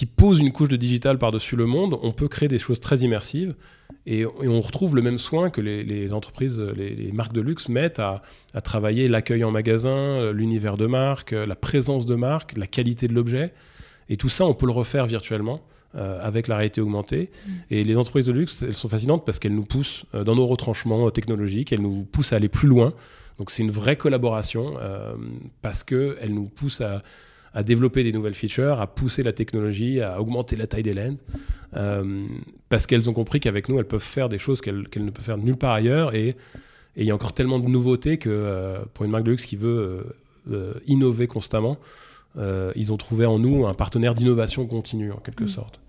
qui 0.00 0.06
pose 0.06 0.38
une 0.40 0.50
couche 0.50 0.70
de 0.70 0.76
digital 0.76 1.18
par-dessus 1.18 1.56
le 1.56 1.66
monde, 1.66 1.98
on 2.00 2.10
peut 2.10 2.26
créer 2.26 2.48
des 2.48 2.56
choses 2.56 2.80
très 2.80 3.00
immersives 3.00 3.54
et, 4.06 4.24
on 4.24 4.62
retrouve 4.62 4.96
le 4.96 5.02
même 5.02 5.18
soin 5.18 5.50
que 5.50 5.60
les, 5.60 6.12
entreprises, 6.14 6.58
les, 6.58 7.12
marques 7.12 7.34
de 7.34 7.42
luxe 7.42 7.68
mettent 7.68 7.98
à, 7.98 8.22
travailler 8.64 9.08
l'accueil 9.08 9.44
en 9.44 9.50
magasin, 9.50 10.32
l'univers 10.32 10.78
de 10.78 10.86
marque, 10.86 11.32
la 11.32 11.54
présence 11.54 12.06
de 12.06 12.14
marque, 12.14 12.56
la 12.56 12.66
qualité 12.66 13.08
de 13.08 13.12
l'objet. 13.12 13.52
Et 14.08 14.16
tout 14.16 14.30
ça, 14.30 14.46
on 14.46 14.54
peut 14.54 14.64
le 14.64 14.72
refaire 14.72 15.04
virtuellement. 15.04 15.60
Euh, 15.96 16.20
avec 16.22 16.46
la 16.46 16.56
réalité 16.56 16.80
augmentée. 16.80 17.30
Mm. 17.32 17.50
Et 17.70 17.82
les 17.82 17.96
entreprises 17.96 18.26
de 18.26 18.32
luxe, 18.32 18.62
elles 18.62 18.76
sont 18.76 18.88
fascinantes 18.88 19.26
parce 19.26 19.40
qu'elles 19.40 19.56
nous 19.56 19.64
poussent 19.64 20.04
euh, 20.14 20.22
dans 20.22 20.36
nos 20.36 20.46
retranchements 20.46 21.10
technologiques, 21.10 21.72
elles 21.72 21.82
nous 21.82 22.04
poussent 22.04 22.32
à 22.32 22.36
aller 22.36 22.48
plus 22.48 22.68
loin. 22.68 22.94
Donc 23.38 23.50
c'est 23.50 23.64
une 23.64 23.72
vraie 23.72 23.96
collaboration 23.96 24.76
euh, 24.78 25.14
parce 25.62 25.82
qu'elles 25.82 26.32
nous 26.32 26.44
poussent 26.44 26.80
à, 26.80 27.02
à 27.54 27.62
développer 27.62 28.02
des 28.02 28.12
nouvelles 28.12 28.34
features, 28.34 28.80
à 28.80 28.86
pousser 28.86 29.22
la 29.22 29.32
technologie, 29.32 30.00
à 30.00 30.20
augmenter 30.20 30.56
la 30.56 30.66
taille 30.66 30.82
des 30.82 30.94
lens, 30.94 31.18
euh, 31.76 32.26
parce 32.68 32.86
qu'elles 32.86 33.08
ont 33.08 33.12
compris 33.12 33.40
qu'avec 33.40 33.68
nous, 33.68 33.78
elles 33.78 33.86
peuvent 33.86 34.00
faire 34.00 34.28
des 34.28 34.38
choses 34.38 34.60
qu'elles 34.60 34.86
ne 34.96 35.10
peuvent 35.10 35.24
faire 35.24 35.38
nulle 35.38 35.56
part 35.56 35.72
ailleurs. 35.72 36.14
Et 36.14 36.36
il 36.96 37.04
y 37.04 37.10
a 37.10 37.14
encore 37.14 37.32
tellement 37.32 37.58
de 37.58 37.68
nouveautés 37.68 38.18
que 38.18 38.30
euh, 38.30 38.78
pour 38.94 39.04
une 39.04 39.10
marque 39.10 39.24
de 39.24 39.30
luxe 39.30 39.46
qui 39.46 39.56
veut 39.56 40.04
euh, 40.50 40.74
innover 40.86 41.26
constamment, 41.26 41.78
ils 42.76 42.92
ont 42.92 42.96
trouvé 42.96 43.26
en 43.26 43.40
nous 43.40 43.66
un 43.66 43.74
partenaire 43.74 44.14
d'innovation 44.14 44.64
continue, 44.66 45.10
en 45.10 45.16
quelque 45.16 45.44
mmh. 45.44 45.48
sorte. 45.48 45.80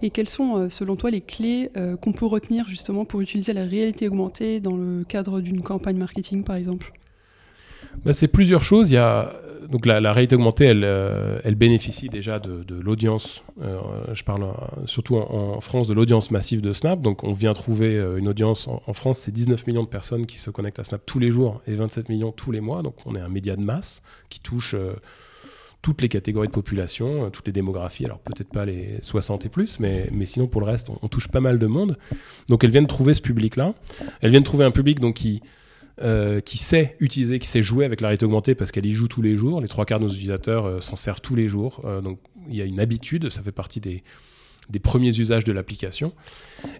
Et 0.00 0.08
quelles 0.08 0.28
sont, 0.28 0.70
selon 0.70 0.96
toi, 0.96 1.10
les 1.10 1.20
clés 1.20 1.70
qu'on 2.00 2.12
peut 2.12 2.24
retenir 2.24 2.66
justement 2.68 3.04
pour 3.04 3.20
utiliser 3.20 3.52
la 3.52 3.64
réalité 3.64 4.08
augmentée 4.08 4.60
dans 4.60 4.76
le 4.76 5.04
cadre 5.04 5.40
d'une 5.40 5.62
campagne 5.62 5.96
marketing, 5.98 6.44
par 6.44 6.56
exemple? 6.56 6.92
Bah, 8.04 8.14
C'est 8.14 8.28
plusieurs 8.28 8.62
choses. 8.62 8.90
Il 8.90 8.94
y 8.94 8.98
a 8.98 9.34
donc 9.68 9.86
la, 9.86 10.12
réalité 10.12 10.36
augmentée, 10.36 10.64
elle, 10.64 10.84
euh, 10.84 11.40
bénéficie 11.54 12.08
déjà 12.08 12.38
de, 12.38 12.64
l'audience. 12.74 13.42
Euh, 13.62 13.78
je 14.12 14.22
parle 14.24 14.44
euh, 14.44 14.86
surtout 14.86 15.16
en, 15.16 15.60
France 15.60 15.88
de 15.88 15.94
l'audience 15.94 16.30
massive 16.30 16.60
de 16.60 16.72
Snap. 16.72 17.00
Donc 17.00 17.24
on 17.24 17.32
vient 17.32 17.54
trouver 17.54 17.94
une 18.16 18.28
audience 18.28 18.68
en, 18.68 18.92
France, 18.92 19.20
c'est 19.20 19.32
19 19.32 19.66
millions 19.66 19.82
de 19.82 19.88
personnes 19.88 20.26
qui 20.26 20.38
se 20.38 20.50
connectent 20.50 20.78
à 20.78 20.84
Snap 20.84 21.02
tous 21.06 21.18
les 21.18 21.30
jours 21.30 21.62
et 21.66 21.74
27 21.74 22.08
millions 22.08 22.32
tous 22.32 22.52
les 22.52 22.60
mois. 22.60 22.82
Donc 22.82 22.94
on 23.06 23.14
est 23.14 23.20
un 23.20 23.28
média 23.28 23.56
de 23.56 23.62
masse 23.62 24.02
qui 24.28 24.40
touche 24.40 24.74
toutes 25.82 26.00
les 26.00 26.08
catégories 26.08 26.48
de 26.48 26.52
population, 26.52 27.30
toutes 27.30 27.46
les 27.46 27.52
démographies. 27.52 28.04
Alors 28.04 28.18
peut-être 28.18 28.50
pas 28.50 28.64
les 28.64 28.98
60 29.02 29.46
et 29.46 29.48
plus, 29.48 29.80
mais, 29.80 30.08
mais 30.12 30.26
sinon 30.26 30.46
pour 30.46 30.60
le 30.60 30.66
reste, 30.66 30.90
on, 30.90 30.98
on 31.02 31.08
touche 31.08 31.28
pas 31.28 31.40
mal 31.40 31.58
de 31.58 31.66
monde. 31.66 31.98
Donc 32.48 32.64
elles 32.64 32.70
viennent 32.70 32.86
trouver 32.86 33.14
ce 33.14 33.20
public-là. 33.20 33.74
Elles 34.20 34.30
viennent 34.30 34.44
trouver 34.44 34.64
un 34.64 34.70
public 34.70 35.00
donc 35.00 35.14
qui 35.14 35.42
euh, 36.02 36.40
qui 36.40 36.58
sait 36.58 36.96
utiliser, 36.98 37.38
qui 37.38 37.46
sait 37.46 37.62
jouer 37.62 37.84
avec 37.84 38.00
la 38.00 38.08
réalité 38.08 38.26
augmentée 38.26 38.56
parce 38.56 38.72
qu'elle 38.72 38.86
y 38.86 38.92
joue 38.92 39.06
tous 39.06 39.22
les 39.22 39.36
jours. 39.36 39.60
Les 39.60 39.68
trois 39.68 39.84
quarts 39.84 40.00
de 40.00 40.06
nos 40.06 40.10
utilisateurs 40.10 40.66
euh, 40.66 40.80
s'en 40.80 40.96
servent 40.96 41.20
tous 41.20 41.36
les 41.36 41.46
jours. 41.46 41.82
Euh, 41.84 42.00
donc 42.00 42.18
il 42.48 42.56
y 42.56 42.62
a 42.62 42.64
une 42.64 42.80
habitude, 42.80 43.30
ça 43.30 43.42
fait 43.42 43.52
partie 43.52 43.80
des, 43.80 44.02
premiers 44.82 45.16
usages 45.16 45.44
de 45.44 45.52
l'application. 45.52 46.12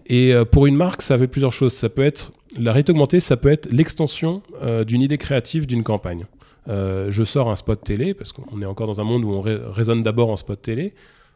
Et 0.05 0.33
pour 0.51 0.65
une 0.65 0.75
marque, 0.75 1.01
ça 1.01 1.17
fait 1.17 1.27
plusieurs 1.27 1.53
choses. 1.53 1.73
Ça 1.73 1.87
peut 1.87 2.03
être 2.03 2.33
la 2.57 2.73
réalité 2.73 2.91
augmentée, 2.91 3.19
ça 3.21 3.37
peut 3.37 3.49
être 3.49 3.71
l'extension 3.71 4.43
d'une 4.85 5.01
idée 5.01 5.17
créative 5.17 5.65
d'une 5.65 5.83
campagne. 5.83 6.25
je 6.67 7.23
sors 7.23 7.49
un 7.49 7.55
spot 7.55 7.81
télé 7.83 8.13
parce 8.13 8.31
qu'on 8.31 8.61
est 8.61 8.65
encore 8.65 8.85
dans 8.85 9.01
un 9.01 9.03
monde 9.05 9.23
où 9.23 9.31
on 9.31 9.41
raisonne 9.41 10.03
d'abord 10.03 10.29
en 10.29 10.37
spot 10.37 10.61
télé 10.61 10.93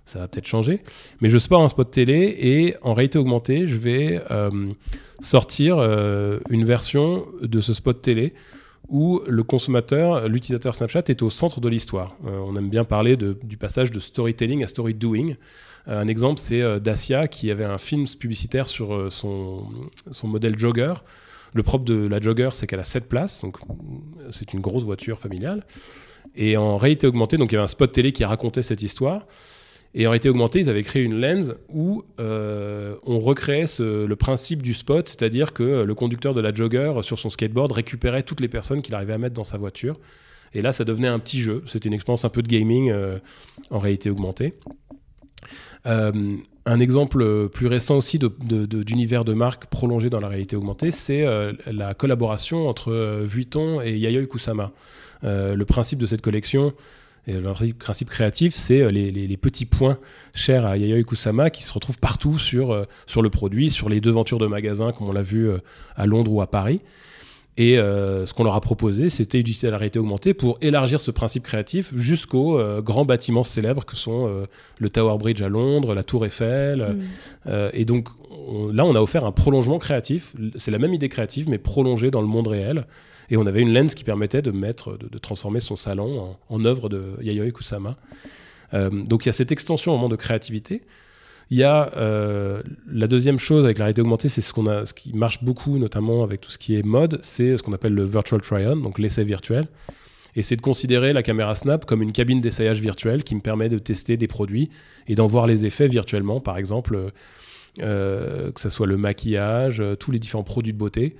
ça 0.09 0.19
va 0.19 0.27
peut-être 0.27 0.47
changer. 0.47 0.81
Mais 1.21 1.29
je 1.29 1.37
sport 1.37 1.61
un 1.61 1.67
spot 1.67 1.91
télé 1.91 2.35
et 2.39 2.75
en 2.81 2.93
réalité 2.93 3.19
augmentée, 3.19 3.67
je 3.67 3.77
vais 3.77 4.21
euh, 4.31 4.49
sortir 5.21 5.77
euh, 5.77 6.39
une 6.49 6.65
version 6.65 7.27
de 7.41 7.61
ce 7.61 7.75
spot 7.75 8.01
télé 8.01 8.33
où 8.87 9.21
le 9.27 9.43
consommateur, 9.43 10.27
l'utilisateur 10.27 10.73
Snapchat 10.73 11.03
est 11.09 11.21
au 11.21 11.29
centre 11.29 11.61
de 11.61 11.69
l'histoire. 11.69 12.17
Euh, 12.25 12.39
on 12.43 12.55
aime 12.55 12.69
bien 12.69 12.85
parler 12.85 13.17
du 13.17 13.57
passage 13.57 13.91
de 13.91 13.99
storytelling 13.99 14.63
à 14.63 14.67
story 14.67 14.95
doing. 14.95 15.35
un 15.85 16.07
exemple, 16.07 16.39
c'est 16.39 16.79
Dacia 16.79 17.27
qui 17.27 17.51
avait 17.51 17.65
un 17.65 17.77
film 17.77 18.05
publicitaire 18.07 18.65
sur 18.65 19.11
son, 19.11 19.67
son 20.09 20.27
modèle 20.27 20.57
jogger. 20.57 20.93
Le 21.53 21.61
propre 21.61 21.85
de 21.85 22.07
la 22.07 22.19
jogger, 22.19 22.49
c'est 22.53 22.65
qu'elle 22.65 22.79
a 22.79 22.83
7 22.83 23.07
places, 23.07 23.41
donc 23.41 23.57
c'est 24.31 24.53
une 24.53 24.59
grosse 24.59 24.83
voiture 24.83 25.19
familiale. 25.19 25.63
Et 26.35 26.57
en 26.57 26.77
réalité 26.77 27.05
augmentée, 27.05 27.37
donc 27.37 27.51
il 27.51 27.55
y 27.55 27.57
avait 27.57 27.65
un 27.65 27.67
spot 27.67 27.91
télé 27.91 28.11
qui 28.11 28.23
racontait 28.23 28.63
cette 28.63 28.81
histoire. 28.81 29.27
Et 29.95 30.05
en 30.05 30.11
réalité 30.11 30.29
augmentée, 30.29 30.59
ils 30.59 30.69
avaient 30.69 30.83
créé 30.83 31.03
une 31.03 31.19
lens 31.19 31.53
où 31.69 32.03
euh, 32.19 32.95
on 33.05 33.19
recréait 33.19 33.65
le 33.79 34.13
principe 34.15 34.61
du 34.61 34.73
spot, 34.73 35.07
c'est-à-dire 35.07 35.51
que 35.51 35.83
le 35.83 35.95
conducteur 35.95 36.33
de 36.33 36.41
la 36.41 36.53
jogger 36.53 36.93
sur 37.01 37.17
son 37.17 37.29
skateboard 37.29 37.71
récupérait 37.71 38.23
toutes 38.23 38.39
les 38.39 38.47
personnes 38.47 38.81
qu'il 38.81 38.93
arrivait 38.93 39.13
à 39.13 39.17
mettre 39.17 39.35
dans 39.35 39.43
sa 39.43 39.57
voiture. 39.57 39.95
Et 40.53 40.61
là, 40.61 40.71
ça 40.71 40.83
devenait 40.83 41.07
un 41.07 41.19
petit 41.19 41.41
jeu. 41.41 41.63
C'était 41.65 41.89
une 41.89 41.93
expérience 41.93 42.23
un 42.23 42.29
peu 42.29 42.43
de 42.43 42.47
gaming 42.47 42.91
euh, 42.91 43.17
en 43.71 43.79
réalité 43.79 44.09
augmentée. 44.09 44.53
Euh, 45.85 46.11
un 46.65 46.79
exemple 46.79 47.49
plus 47.49 47.65
récent 47.65 47.97
aussi 47.97 48.19
d'univers 48.19 49.25
de, 49.25 49.31
de, 49.31 49.37
marque 49.37 49.65
prolongé 49.67 50.11
dans 50.11 50.19
la 50.19 50.27
réalité 50.27 50.55
augmentée, 50.55 50.91
c'est 50.91 51.25
la 51.65 51.95
collaboration 51.95 52.67
entre 52.67 53.23
Vuitton 53.23 53.81
et 53.81 53.97
Yayoi 53.97 54.27
Kusama. 54.27 54.71
le 55.23 55.63
principe 55.63 55.97
de 55.97 56.05
cette 56.05 56.21
collection, 56.21 56.73
et 57.27 57.33
le 57.33 57.73
principe 57.73 58.09
créatif, 58.09 58.53
c'est 58.53 58.81
euh, 58.81 58.91
les, 58.91 59.37
petits 59.37 59.65
points 59.65 59.97
chers 60.33 60.65
à 60.65 60.77
Yayoi 60.77 61.03
Kusama 61.03 61.49
qui 61.49 61.63
se 61.63 61.71
retrouvent 61.73 61.99
partout 61.99 62.37
sur, 62.37 62.71
euh, 62.71 62.85
sur 63.07 63.21
le 63.21 63.29
produit, 63.29 63.69
sur 63.69 63.89
les 63.89 64.01
devantures 64.01 64.39
de 64.39 64.47
magasins, 64.47 64.91
comme 64.91 65.09
on 65.09 65.13
l'a 65.13 65.21
vu 65.21 65.49
euh, 65.49 65.59
à 65.95 66.05
Londres 66.05 66.31
ou 66.31 66.41
à 66.41 66.47
Paris. 66.47 66.81
Et 67.57 67.75
ce 67.75 68.33
qu'on 68.33 68.45
leur 68.45 68.55
a 68.55 68.61
proposé, 68.61 69.09
c'était 69.09 69.39
d'utiliser 69.39 69.69
la 69.69 69.77
réalité 69.77 69.99
augmentée 69.99 70.33
pour 70.33 70.57
élargir 70.61 71.01
ce 71.01 71.11
principe 71.11 71.43
créatif 71.43 71.93
jusqu'aux 71.93 72.57
grands 72.81 73.03
bâtiments 73.03 73.43
célèbres 73.43 73.83
que 73.83 73.97
sont 73.97 74.47
le 74.77 74.89
Tower 74.89 75.17
Bridge 75.17 75.41
à 75.41 75.49
Londres, 75.49 75.93
la 75.93 76.05
Tour 76.05 76.25
Eiffel. 76.25 76.95
Mm. 77.45 77.51
et 77.73 77.83
donc 77.83 78.07
là, 78.71 78.85
on 78.85 78.95
a 78.95 79.01
offert 79.01 79.25
un 79.25 79.33
prolongement 79.33 79.77
créatif. 79.77 80.33
C'est 80.55 80.71
la 80.71 80.77
même 80.77 80.93
idée 80.93 81.09
créative, 81.09 81.49
mais 81.49 81.57
prolongée 81.57 82.11
dans 82.11 82.21
le 82.21 82.27
monde 82.27 82.47
réel. 82.47 82.85
Et 83.29 83.37
on 83.37 83.45
avait 83.45 83.61
une 83.61 83.73
lens 83.73 83.95
qui 83.95 84.03
permettait 84.03 84.41
de, 84.41 84.51
mettre, 84.51 84.97
de, 84.97 85.17
transformer 85.17 85.59
son 85.59 85.75
salon 85.75 86.35
en, 86.49 86.65
œuvre 86.65 86.89
de 86.89 87.03
Yayoi 87.21 87.51
Kusama. 87.51 87.95
Euh, 88.73 88.89
donc 88.89 89.25
il 89.25 89.27
y 89.27 89.29
a 89.29 89.33
cette 89.33 89.51
extension 89.51 89.93
au 89.93 89.95
moment 89.95 90.09
de 90.09 90.15
créativité. 90.15 90.81
Il 91.51 91.57
y 91.57 91.63
a 91.63 91.91
euh, 91.97 92.61
la 92.91 93.07
deuxième 93.07 93.39
chose 93.39 93.65
avec 93.65 93.79
la 93.79 93.85
réalité 93.85 94.01
augmentée, 94.01 94.29
c'est 94.29 94.41
ce, 94.41 94.53
qu'on 94.53 94.67
a, 94.67 94.85
ce 94.85 94.93
qui 94.93 95.13
marche 95.13 95.43
beaucoup, 95.43 95.79
notamment 95.79 96.23
avec 96.23 96.41
tout 96.41 96.51
ce 96.51 96.59
qui 96.59 96.75
est 96.75 96.83
mode, 96.83 97.19
c'est 97.23 97.57
ce 97.57 97.63
qu'on 97.63 97.73
appelle 97.73 97.93
le 97.93 98.03
virtual 98.03 98.39
try-on, 98.41 98.75
donc 98.75 98.99
l'essai 98.99 99.23
virtuel. 99.23 99.65
Et 100.35 100.43
c'est 100.43 100.55
de 100.55 100.61
considérer 100.61 101.11
la 101.11 101.23
caméra 101.23 101.55
Snap 101.55 101.85
comme 101.85 102.03
une 102.03 102.11
cabine 102.11 102.39
d'essayage 102.39 102.79
virtuelle 102.79 103.23
qui 103.23 103.33
me 103.33 103.41
permet 103.41 103.67
de 103.67 103.79
tester 103.79 104.15
des 104.15 104.27
produits 104.27 104.69
et 105.07 105.15
d'en 105.15 105.25
voir 105.25 105.47
les 105.47 105.65
effets 105.65 105.87
virtuellement, 105.87 106.39
par 106.39 106.57
exemple, 106.57 107.11
euh, 107.81 108.51
que 108.51 108.61
ce 108.61 108.69
soit 108.69 108.85
le 108.85 108.97
maquillage, 108.97 109.83
tous 109.99 110.11
les 110.11 110.19
différents 110.19 110.43
produits 110.43 110.73
de 110.73 110.77
beauté. 110.77 111.15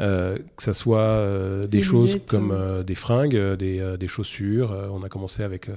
Euh, 0.00 0.38
que 0.56 0.62
ce 0.62 0.72
soit 0.72 1.00
euh, 1.00 1.66
des 1.66 1.82
choses 1.82 2.16
comme 2.26 2.50
euh, 2.50 2.82
des 2.82 2.94
fringues, 2.94 3.36
des, 3.56 3.96
des 3.98 4.08
chaussures. 4.08 4.74
on 4.92 5.02
a 5.02 5.08
commencé 5.08 5.42
avec 5.42 5.68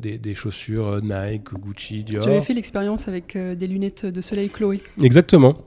des, 0.00 0.18
des, 0.18 0.34
chaussures 0.34 1.00
Nike, 1.02 1.52
Gucci, 1.52 2.04
Dior. 2.04 2.24
J'avais 2.24 2.40
fait 2.40 2.54
l'expérience 2.54 3.08
avec 3.08 3.36
des 3.36 3.66
lunettes 3.66 4.06
de 4.06 4.20
soleil 4.20 4.48
Chloé. 4.48 4.80
Exactement. 5.02 5.58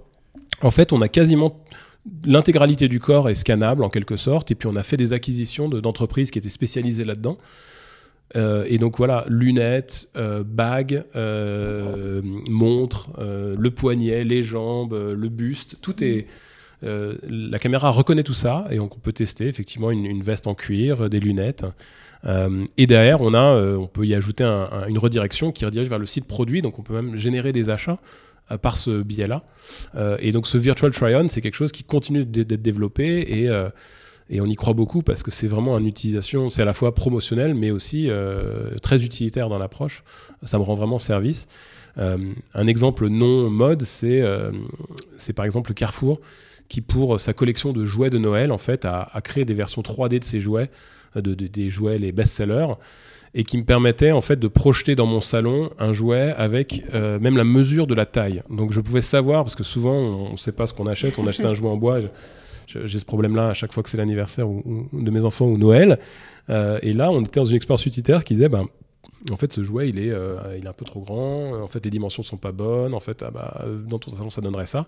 En 0.61 0.71
fait, 0.71 0.93
on 0.93 1.01
a 1.01 1.07
quasiment 1.07 1.63
l'intégralité 2.23 2.87
du 2.87 2.99
corps 2.99 3.29
est 3.29 3.35
scannable 3.35 3.83
en 3.83 3.89
quelque 3.89 4.15
sorte, 4.15 4.51
et 4.51 4.55
puis 4.55 4.67
on 4.67 4.75
a 4.75 4.83
fait 4.83 4.97
des 4.97 5.11
acquisitions 5.11 5.67
d'entreprises 5.69 6.31
qui 6.31 6.39
étaient 6.39 6.49
spécialisées 6.49 7.03
là-dedans. 7.03 7.37
et 8.35 8.77
donc 8.77 8.97
voilà, 8.97 9.25
lunettes, 9.27 10.09
bagues, 10.45 11.03
montres, 12.49 13.09
le 13.19 13.69
poignet, 13.69 14.23
les 14.23 14.41
jambes, 14.41 14.93
le 14.93 15.29
buste, 15.29 15.79
tout 15.81 16.01
est 16.03 16.27
la 16.85 17.59
caméra 17.59 17.89
reconnaît 17.89 18.23
tout 18.23 18.33
ça 18.33 18.65
et 18.69 18.79
on 18.79 18.87
peut 18.87 19.11
tester 19.11 19.47
effectivement 19.47 19.91
une, 19.91 20.23
veste 20.23 20.47
en 20.47 20.53
cuir, 20.53 21.09
des 21.09 21.19
lunettes. 21.19 21.65
et 22.77 22.87
derrière, 22.87 23.21
on, 23.21 23.33
a, 23.33 23.75
on 23.75 23.87
peut 23.87 24.05
y 24.05 24.13
ajouter 24.13 24.43
une 24.43 24.97
redirection 24.97 25.51
qui 25.51 25.65
redirige 25.65 25.89
vers 25.89 25.99
le 25.99 26.05
site 26.05 26.25
produit, 26.25 26.61
donc 26.61 26.79
on 26.79 26.83
peut 26.83 26.93
même 26.93 27.15
générer 27.15 27.51
des 27.51 27.69
achats 27.69 27.99
par 28.61 28.77
ce 28.77 29.01
biais-là. 29.01 29.43
et 30.19 30.31
donc 30.31 30.47
ce 30.47 30.57
virtual 30.57 30.91
try-on, 30.91 31.27
c'est 31.27 31.41
quelque 31.41 31.55
chose 31.55 31.71
qui 31.71 31.83
continue 31.83 32.25
d'être 32.25 32.61
développé 32.61 33.49
et 34.29 34.41
on 34.41 34.45
y 34.45 34.55
croit 34.55 34.73
beaucoup 34.73 35.01
parce 35.01 35.23
que 35.23 35.31
c'est 35.31 35.47
vraiment 35.47 35.77
une 35.77 35.85
utilisation, 35.85 36.49
c'est 36.49 36.63
à 36.63 36.65
la 36.65 36.73
fois 36.73 36.95
promotionnel 36.95 37.53
mais 37.53 37.71
aussi 37.71 38.09
euh, 38.09 38.75
très 38.81 39.03
utilitaire 39.03 39.49
dans 39.49 39.59
l'approche. 39.59 40.03
Ça 40.43 40.57
me 40.57 40.63
rend 40.63 40.75
vraiment 40.75 40.99
service. 40.99 41.47
Euh, 41.97 42.17
un 42.53 42.67
exemple 42.67 43.07
non 43.07 43.49
mode, 43.49 43.83
c'est 43.83 44.21
euh, 44.21 44.51
c'est 45.17 45.33
par 45.33 45.45
exemple 45.45 45.73
Carrefour 45.73 46.19
qui 46.67 46.81
pour 46.81 47.19
sa 47.19 47.33
collection 47.33 47.73
de 47.73 47.85
jouets 47.85 48.09
de 48.09 48.17
Noël 48.17 48.51
en 48.51 48.57
fait 48.57 48.85
a, 48.85 49.07
créé 49.23 49.45
des 49.45 49.53
versions 49.53 49.81
3D 49.81 50.19
de 50.19 50.23
ses 50.23 50.39
jouets, 50.39 50.69
de, 51.15 51.33
des 51.33 51.69
jouets 51.69 51.97
les 51.97 52.11
best-sellers 52.11 52.73
et 53.33 53.43
qui 53.43 53.57
me 53.57 53.63
permettait 53.63 54.11
en 54.11 54.21
fait 54.21 54.37
de 54.37 54.47
projeter 54.47 54.95
dans 54.95 55.05
mon 55.05 55.21
salon 55.21 55.69
un 55.77 55.91
jouet 55.93 56.33
avec 56.37 56.83
même 56.93 57.37
la 57.37 57.43
mesure 57.43 57.85
de 57.85 57.93
la 57.93 58.05
taille. 58.05 58.41
Donc 58.49 58.71
je 58.71 58.79
pouvais 58.81 59.01
savoir 59.01 59.43
parce 59.43 59.55
que 59.55 59.63
souvent 59.63 59.93
on 59.93 60.31
ne 60.31 60.37
sait 60.37 60.53
pas 60.53 60.67
ce 60.67 60.73
qu'on 60.73 60.87
achète, 60.87 61.19
on 61.19 61.27
achète 61.27 61.45
un 61.45 61.53
jouet 61.53 61.69
en 61.69 61.77
bois 61.77 61.99
j'ai 62.67 62.99
ce 62.99 63.05
problème-là 63.05 63.49
à 63.49 63.53
chaque 63.53 63.73
fois 63.73 63.83
que 63.83 63.89
c'est 63.89 63.97
l'anniversaire 63.97 64.47
de 64.47 65.11
mes 65.11 65.25
enfants 65.25 65.45
ou 65.45 65.57
Noël. 65.57 65.99
Euh, 66.49 66.79
et 66.81 66.93
là, 66.93 67.11
on 67.11 67.21
était 67.21 67.39
dans 67.39 67.45
une 67.45 67.55
expérience 67.55 67.85
utilitaire 67.85 68.23
qui 68.23 68.35
disait, 68.35 68.49
ben, 68.49 68.65
en 69.31 69.35
fait, 69.35 69.53
ce 69.53 69.63
jouet, 69.63 69.89
il 69.89 69.99
est, 69.99 70.11
euh, 70.11 70.57
il 70.57 70.65
est 70.65 70.67
un 70.67 70.73
peu 70.73 70.85
trop 70.85 71.01
grand. 71.01 71.61
En 71.61 71.67
fait, 71.67 71.83
les 71.83 71.91
dimensions 71.91 72.23
sont 72.23 72.37
pas 72.37 72.51
bonnes. 72.51 72.93
En 72.93 72.99
fait, 72.99 73.23
ah 73.23 73.31
bah, 73.31 73.65
dans 73.87 73.99
ton 73.99 74.11
salon, 74.11 74.29
ça 74.29 74.41
donnerait 74.41 74.65
ça. 74.65 74.87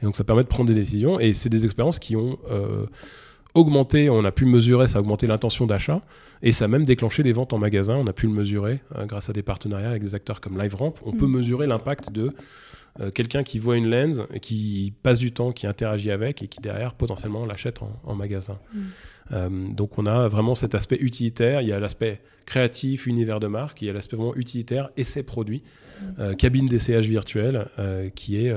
Et 0.00 0.04
donc, 0.04 0.16
ça 0.16 0.24
permet 0.24 0.42
de 0.42 0.48
prendre 0.48 0.68
des 0.68 0.74
décisions. 0.74 1.20
Et 1.20 1.34
c'est 1.34 1.48
des 1.48 1.64
expériences 1.64 1.98
qui 1.98 2.16
ont 2.16 2.38
euh, 2.50 2.86
augmenté. 3.54 4.10
On 4.10 4.24
a 4.24 4.32
pu 4.32 4.44
mesurer, 4.44 4.88
ça 4.88 4.98
a 4.98 5.00
augmenté 5.00 5.26
l'intention 5.26 5.66
d'achat. 5.66 6.02
Et 6.42 6.52
ça 6.52 6.66
a 6.66 6.68
même 6.68 6.84
déclenché 6.84 7.22
des 7.22 7.32
ventes 7.32 7.52
en 7.52 7.58
magasin. 7.58 7.96
On 7.96 8.06
a 8.06 8.12
pu 8.12 8.26
le 8.26 8.32
mesurer 8.32 8.80
grâce 9.04 9.30
à 9.30 9.32
des 9.32 9.42
partenariats 9.42 9.90
avec 9.90 10.02
des 10.02 10.14
acteurs 10.14 10.40
comme 10.40 10.60
LiveRamp. 10.60 10.94
On 11.04 11.12
peut 11.12 11.26
mm. 11.26 11.36
mesurer 11.36 11.66
l'impact 11.66 12.12
de 12.12 12.32
euh, 13.00 13.10
quelqu'un 13.10 13.42
qui 13.42 13.58
voit 13.58 13.76
une 13.76 13.90
lens, 13.90 14.22
qui 14.40 14.92
passe 15.02 15.18
du 15.18 15.32
temps, 15.32 15.52
qui 15.52 15.66
interagit 15.66 16.10
avec 16.10 16.42
et 16.42 16.48
qui 16.48 16.60
derrière 16.60 16.94
potentiellement 16.94 17.44
l'achète 17.44 17.80
en, 18.04 18.14
magasin. 18.14 18.58
Mm. 18.72 18.80
Euh, 19.32 19.48
donc 19.72 19.98
on 19.98 20.06
a 20.06 20.28
vraiment 20.28 20.54
cet 20.54 20.74
aspect 20.74 20.98
utilitaire, 21.00 21.60
il 21.60 21.68
y 21.68 21.72
a 21.72 21.80
l'aspect 21.80 22.20
créatif, 22.44 23.06
univers 23.06 23.40
de 23.40 23.48
marque, 23.48 23.82
il 23.82 23.86
y 23.86 23.90
a 23.90 23.92
l'aspect 23.92 24.16
vraiment 24.16 24.36
utilitaire, 24.36 24.90
essai 24.96 25.24
produit, 25.24 25.62
mm. 25.62 26.04
euh, 26.20 26.34
cabine 26.34 26.68
d'essayage 26.68 27.08
virtuel 27.08 27.66
qui, 28.14 28.36
est, 28.36 28.54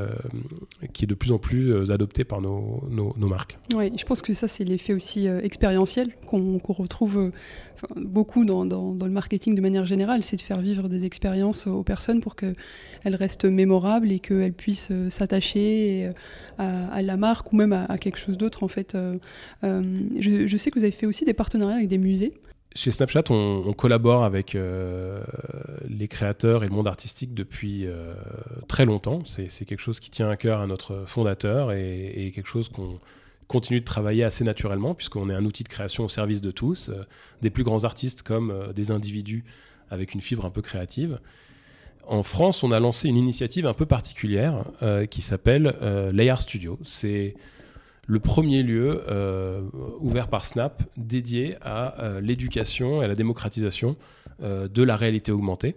qui 0.93 1.05
est 1.05 1.07
de 1.07 1.15
plus 1.15 1.31
en 1.31 1.39
plus 1.39 1.91
adopté 1.91 2.23
par 2.23 2.41
nos, 2.41 2.83
nos, 2.89 3.27
marques. 3.27 3.57
Oui, 3.75 3.91
je 3.97 4.03
pense 4.05 4.21
que 4.21 4.33
ça 4.33 4.47
c'est 4.47 4.63
l'effet 4.63 4.93
aussi 4.93 5.25
expérientiel 5.27 6.11
qu'on 6.27 6.59
retrouve 6.67 7.31
beaucoup 7.95 8.45
dans, 8.45 8.63
le 8.63 9.11
marketing 9.11 9.55
de 9.55 9.61
manière 9.61 9.85
générale, 9.85 10.23
c'est 10.23 10.37
de 10.37 10.41
faire 10.41 10.59
vivre 10.59 10.87
des 10.87 11.05
expériences 11.05 11.67
aux 11.67 11.83
personnes 11.83 12.21
pour 12.21 12.35
qu'elles 12.35 12.55
restent 13.15 13.45
mémorables 13.45 14.11
et 14.11 14.19
qu'elles 14.19 14.53
puissent 14.53 14.89
euh, 14.91 15.09
s'attacher 15.09 16.11
euh, 16.59 16.87
à, 16.91 17.01
la 17.01 17.17
marque 17.17 17.51
ou 17.53 17.55
même 17.55 17.73
à, 17.73 17.97
quelque 17.97 18.17
chose 18.17 18.37
d'autre. 18.37 18.63
En 18.63 18.67
fait, 18.67 18.95
euh, 18.95 19.15
je, 19.63 20.57
sais 20.57 20.71
que 20.71 20.79
vous 20.79 20.83
avez 20.83 20.91
fait 20.91 21.07
aussi 21.07 21.25
des 21.25 21.33
partenariats 21.33 21.77
avec 21.77 21.87
des 21.87 21.97
musées. 21.97 22.33
Chez 22.75 22.91
Snapchat, 22.91 23.23
on, 23.31 23.73
collabore 23.73 24.23
avec 24.23 24.55
les 25.87 26.07
créateurs 26.07 26.63
et 26.63 26.67
le 26.67 26.73
monde 26.73 26.87
artistique 26.87 27.33
depuis 27.33 27.87
très 28.67 28.85
longtemps. 28.85 29.23
C'est 29.25 29.65
quelque 29.65 29.79
chose 29.79 29.99
qui 29.99 30.11
tient 30.11 30.29
à 30.29 30.37
cœur 30.37 30.61
à 30.61 30.67
notre 30.67 31.05
fondateur 31.07 31.71
et 31.71 32.31
quelque 32.35 32.47
chose 32.47 32.69
qu'on 32.69 32.99
continue 33.49 33.79
de 33.79 33.85
travailler 33.85 34.23
assez 34.23 34.43
naturellement, 34.45 34.93
puisqu'on 34.93 35.29
est 35.29 35.33
un 35.33 35.43
outil 35.43 35.63
de 35.63 35.69
création 35.69 36.05
au 36.05 36.09
service 36.09 36.39
de 36.39 36.51
tous, 36.51 36.89
euh, 36.89 37.03
des 37.41 37.49
plus 37.49 37.63
grands 37.63 37.83
artistes 37.83 38.21
comme 38.21 38.51
euh, 38.51 38.71
des 38.73 38.91
individus 38.91 39.43
avec 39.89 40.13
une 40.13 40.21
fibre 40.21 40.45
un 40.45 40.51
peu 40.51 40.61
créative. 40.61 41.19
En 42.05 42.21
France, 42.21 42.63
on 42.63 42.71
a 42.71 42.79
lancé 42.79 43.09
une 43.09 43.17
initiative 43.17 43.65
un 43.65 43.73
peu 43.73 43.87
particulière 43.87 44.65
euh, 44.83 45.07
qui 45.07 45.21
s'appelle 45.21 45.75
Layar 46.13 46.41
Studio. 46.41 46.79
C'est 46.83 47.35
le 48.07 48.19
premier 48.19 48.63
lieu 48.63 49.03
ouvert 49.99 50.27
par 50.27 50.45
Snap 50.45 50.81
dédié 50.97 51.57
à 51.61 52.19
l'éducation 52.19 53.01
et 53.01 53.05
à 53.05 53.07
la 53.07 53.13
démocratisation 53.13 53.95
de 54.41 54.83
la 54.83 54.95
réalité 54.95 55.31
augmentée. 55.31 55.75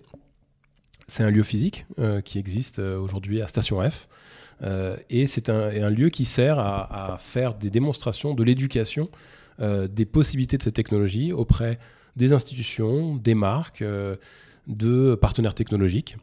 C'est 1.06 1.22
un 1.22 1.30
lieu 1.30 1.42
physique 1.42 1.84
qui 2.24 2.38
existe 2.38 2.78
aujourd'hui 2.78 3.42
à 3.42 3.48
Station 3.48 3.86
F. 3.90 4.08
Euh, 4.62 4.96
et 5.10 5.26
c'est 5.26 5.48
un, 5.48 5.90
lieu 5.90 6.08
qui 6.08 6.24
sert 6.24 6.58
à, 6.58 7.16
faire 7.18 7.54
des 7.54 7.70
démonstrations 7.70 8.34
de 8.34 8.42
l'éducation 8.42 9.08
euh, 9.60 9.88
des 9.88 10.04
possibilités 10.04 10.56
de 10.56 10.62
cette 10.62 10.74
technologie 10.74 11.32
auprès 11.32 11.78
des 12.16 12.32
institutions, 12.32 13.16
des 13.16 13.34
marques, 13.34 13.82
euh, 13.82 14.16
de 14.66 15.14
partenaires 15.14 15.54
technologiques. 15.54 16.16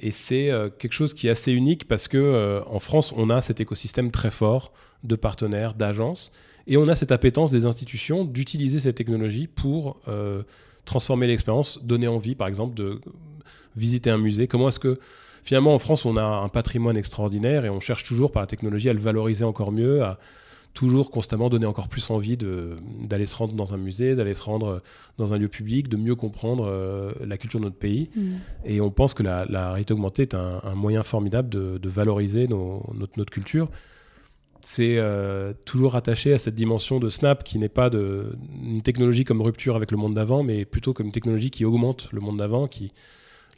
et 0.00 0.10
c'est 0.10 0.50
quelque 0.78 0.94
chose 0.94 1.12
qui 1.12 1.26
est 1.26 1.30
assez 1.30 1.52
unique 1.52 1.86
parce 1.86 2.08
que 2.08 2.62
en 2.66 2.78
France, 2.78 3.12
on 3.14 3.28
a 3.28 3.40
cet 3.40 3.60
écosystème 3.60 4.10
très 4.10 4.30
fort 4.30 4.72
de 5.02 5.16
partenaires, 5.16 5.74
d'agences, 5.74 6.30
et 6.66 6.76
on 6.76 6.88
a 6.88 6.94
cette 6.94 7.12
appétence 7.12 7.50
des 7.50 7.66
institutions 7.66 8.24
d'utiliser 8.24 8.78
cette 8.78 8.94
technologie 8.94 9.48
pour 9.48 10.00
transformer 10.84 11.26
l'expérience, 11.26 11.82
donner 11.82 12.06
envie, 12.06 12.36
par 12.36 12.46
exemple, 12.46 12.74
de 12.74 13.00
visiter 13.76 14.10
un 14.10 14.18
musée. 14.18 14.46
Comment 14.46 14.68
est-ce 14.68 14.80
que 14.80 14.98
finalement, 15.44 15.74
en 15.74 15.78
France, 15.78 16.04
on 16.04 16.16
a 16.16 16.22
un 16.22 16.48
patrimoine 16.48 16.96
extraordinaire 16.96 17.64
et 17.64 17.70
on 17.70 17.80
cherche 17.80 18.04
toujours 18.04 18.32
par 18.32 18.42
la 18.42 18.46
technologie 18.46 18.88
à 18.88 18.92
le 18.92 19.00
valoriser 19.00 19.44
encore 19.44 19.72
mieux, 19.72 20.02
à 20.02 20.18
toujours 20.74 21.12
constamment 21.12 21.48
donner 21.48 21.66
encore 21.66 21.88
plus 21.88 22.10
envie 22.10 22.36
d'aller 22.36 23.26
se 23.26 23.36
rendre 23.36 23.54
dans 23.54 23.74
un 23.74 23.76
musée, 23.76 24.14
d'aller 24.14 24.34
se 24.34 24.42
rendre 24.42 24.82
dans 25.18 25.32
un 25.32 25.38
lieu 25.38 25.48
public, 25.48 25.88
de 25.88 25.96
mieux 25.96 26.16
comprendre 26.16 26.66
euh, 26.68 27.12
la 27.24 27.38
culture 27.38 27.60
de 27.60 27.64
notre 27.64 27.76
pays. 27.76 28.10
Mm. 28.16 28.32
Et 28.64 28.80
on 28.80 28.90
pense 28.90 29.14
que 29.14 29.22
la, 29.22 29.44
réalité 29.44 29.94
augmentée 29.94 30.22
est 30.22 30.34
un, 30.34 30.74
moyen 30.74 31.04
formidable 31.04 31.48
de, 31.48 31.88
valoriser 31.88 32.48
notre, 32.48 33.16
notre, 33.16 33.30
culture. 33.30 33.70
C'est 34.60 34.96
euh, 34.98 35.52
toujours 35.64 35.94
attaché 35.94 36.32
à 36.32 36.38
cette 36.38 36.56
dimension 36.56 36.98
de 36.98 37.08
Snap 37.08 37.44
qui 37.44 37.58
n'est 37.58 37.68
pas 37.68 37.88
de, 37.88 38.36
une 38.60 38.82
technologie 38.82 39.24
comme 39.24 39.42
rupture 39.42 39.76
avec 39.76 39.92
le 39.92 39.96
monde 39.96 40.14
d'avant, 40.14 40.42
mais 40.42 40.64
plutôt 40.64 40.92
comme 40.92 41.06
une 41.06 41.12
technologie 41.12 41.50
qui 41.50 41.64
augmente 41.64 42.08
le 42.10 42.20
monde 42.20 42.38
d'avant, 42.38 42.66
qui, 42.66 42.92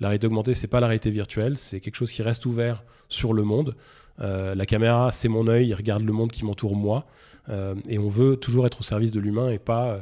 la 0.00 0.08
réalité 0.08 0.26
augmentée, 0.26 0.54
c'est 0.54 0.66
pas 0.66 0.80
la 0.80 0.86
réalité 0.86 1.10
virtuelle, 1.10 1.56
c'est 1.56 1.80
quelque 1.80 1.94
chose 1.94 2.10
qui 2.10 2.22
reste 2.22 2.46
ouvert 2.46 2.82
sur 3.08 3.32
le 3.32 3.42
monde. 3.42 3.74
Euh, 4.20 4.54
la 4.54 4.66
caméra, 4.66 5.10
c'est 5.10 5.28
mon 5.28 5.46
œil, 5.46 5.68
il 5.68 5.74
regarde 5.74 6.02
le 6.02 6.12
monde 6.12 6.30
qui 6.30 6.44
m'entoure 6.44 6.76
moi. 6.76 7.06
Euh, 7.48 7.74
et 7.88 7.98
on 7.98 8.08
veut 8.08 8.36
toujours 8.36 8.66
être 8.66 8.80
au 8.80 8.82
service 8.82 9.12
de 9.12 9.20
l'humain 9.20 9.50
et 9.50 9.58
pas 9.58 9.88
euh, 9.88 10.00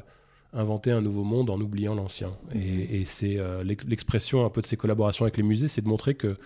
inventer 0.52 0.90
un 0.90 1.00
nouveau 1.00 1.24
monde 1.24 1.50
en 1.50 1.60
oubliant 1.60 1.94
l'ancien. 1.94 2.30
Et, 2.54 3.00
mhm. 3.00 3.04
c'est 3.04 3.38
l'expression 3.64 4.44
un 4.44 4.50
peu 4.50 4.62
de 4.62 4.66
ces 4.66 4.76
collaborations 4.76 5.24
avec 5.24 5.36
les 5.36 5.42
musées, 5.42 5.68
c'est 5.68 5.82
de 5.82 5.88
montrer 5.88 6.14
que 6.14 6.36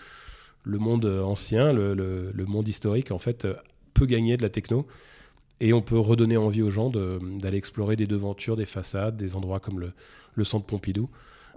le 0.63 0.77
monde 0.77 1.05
ancien, 1.05 1.71
le, 1.71 2.45
monde 2.47 2.67
historique, 2.67 3.11
en 3.11 3.19
fait, 3.19 3.47
peut 3.93 4.05
gagner 4.05 4.35
de 4.35 4.41
la 4.41 4.49
techno. 4.49 4.87
Et 5.61 5.73
on 5.73 5.81
peut 5.81 5.99
redonner 5.99 6.37
envie 6.37 6.61
aux 6.61 6.69
gens 6.69 6.89
d'aller 6.89 7.57
explorer 7.57 7.95
des 7.95 8.07
devantures, 8.07 8.55
des 8.55 8.65
façades, 8.65 9.17
des 9.17 9.35
endroits 9.35 9.59
comme 9.59 9.79
le, 9.79 9.91
le 10.35 10.43
centre 10.43 10.65
Pompidou. 10.65 11.09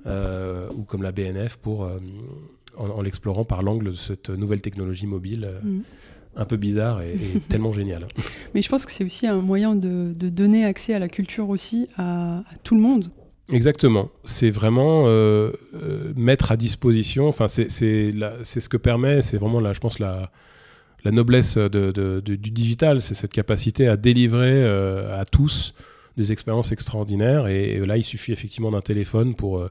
Euh, 0.06 0.68
ou 0.76 0.82
comme 0.82 1.02
la 1.02 1.12
BNF 1.12 1.56
pour, 1.58 1.84
euh, 1.84 1.98
en, 2.76 3.02
l'explorant 3.02 3.44
par 3.44 3.62
l'angle 3.62 3.90
de 3.90 3.96
cette 3.96 4.30
nouvelle 4.30 4.60
technologie 4.60 5.06
mobile. 5.06 5.44
Euh, 5.44 5.60
mm. 5.62 5.82
Un 6.34 6.46
peu 6.46 6.56
bizarre 6.56 7.02
et, 7.02 7.14
tellement 7.50 7.74
génial. 7.74 8.08
Mais 8.54 8.62
je 8.62 8.68
pense 8.70 8.86
que 8.86 8.90
c'est 8.90 9.04
aussi 9.04 9.26
un 9.26 9.42
moyen 9.42 9.74
de, 9.74 10.12
donner 10.14 10.64
accès 10.64 10.94
à 10.94 10.98
la 10.98 11.08
culture 11.08 11.50
aussi 11.50 11.88
à, 11.98 12.42
tout 12.64 12.74
le 12.74 12.80
monde. 12.80 13.10
Exactement. 13.52 14.08
C'est 14.24 14.50
vraiment 14.50 15.04
mettre 16.16 16.50
à 16.50 16.56
disposition. 16.56 17.28
Enfin, 17.28 17.48
c'est 17.48 17.68
ce 17.68 18.68
que 18.70 18.78
permet. 18.78 19.20
C'est 19.20 19.36
vraiment 19.36 19.60
là, 19.60 19.74
je 19.74 19.80
pense 19.80 19.98
la, 19.98 20.32
la 21.04 21.10
noblesse 21.10 21.58
de, 21.58 22.20
du 22.20 22.50
digital, 22.50 23.02
c'est 23.02 23.14
cette 23.14 23.32
capacité 23.32 23.86
à 23.86 23.98
délivrer 23.98 24.64
à 24.64 25.26
tous 25.26 25.74
des 26.16 26.32
expériences 26.32 26.72
extraordinaires. 26.72 27.46
Et, 27.46 27.78
là, 27.78 27.96
il 27.96 28.02
suffit 28.02 28.32
effectivement 28.32 28.70
d'un 28.70 28.80
téléphone 28.80 29.34
pour 29.34 29.58
euh, 29.58 29.68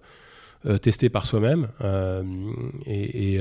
euh, 0.65 0.77
tester 0.77 1.09
par 1.09 1.25
soi-même. 1.25 1.67
Euh, 1.81 2.23
et, 2.85 3.39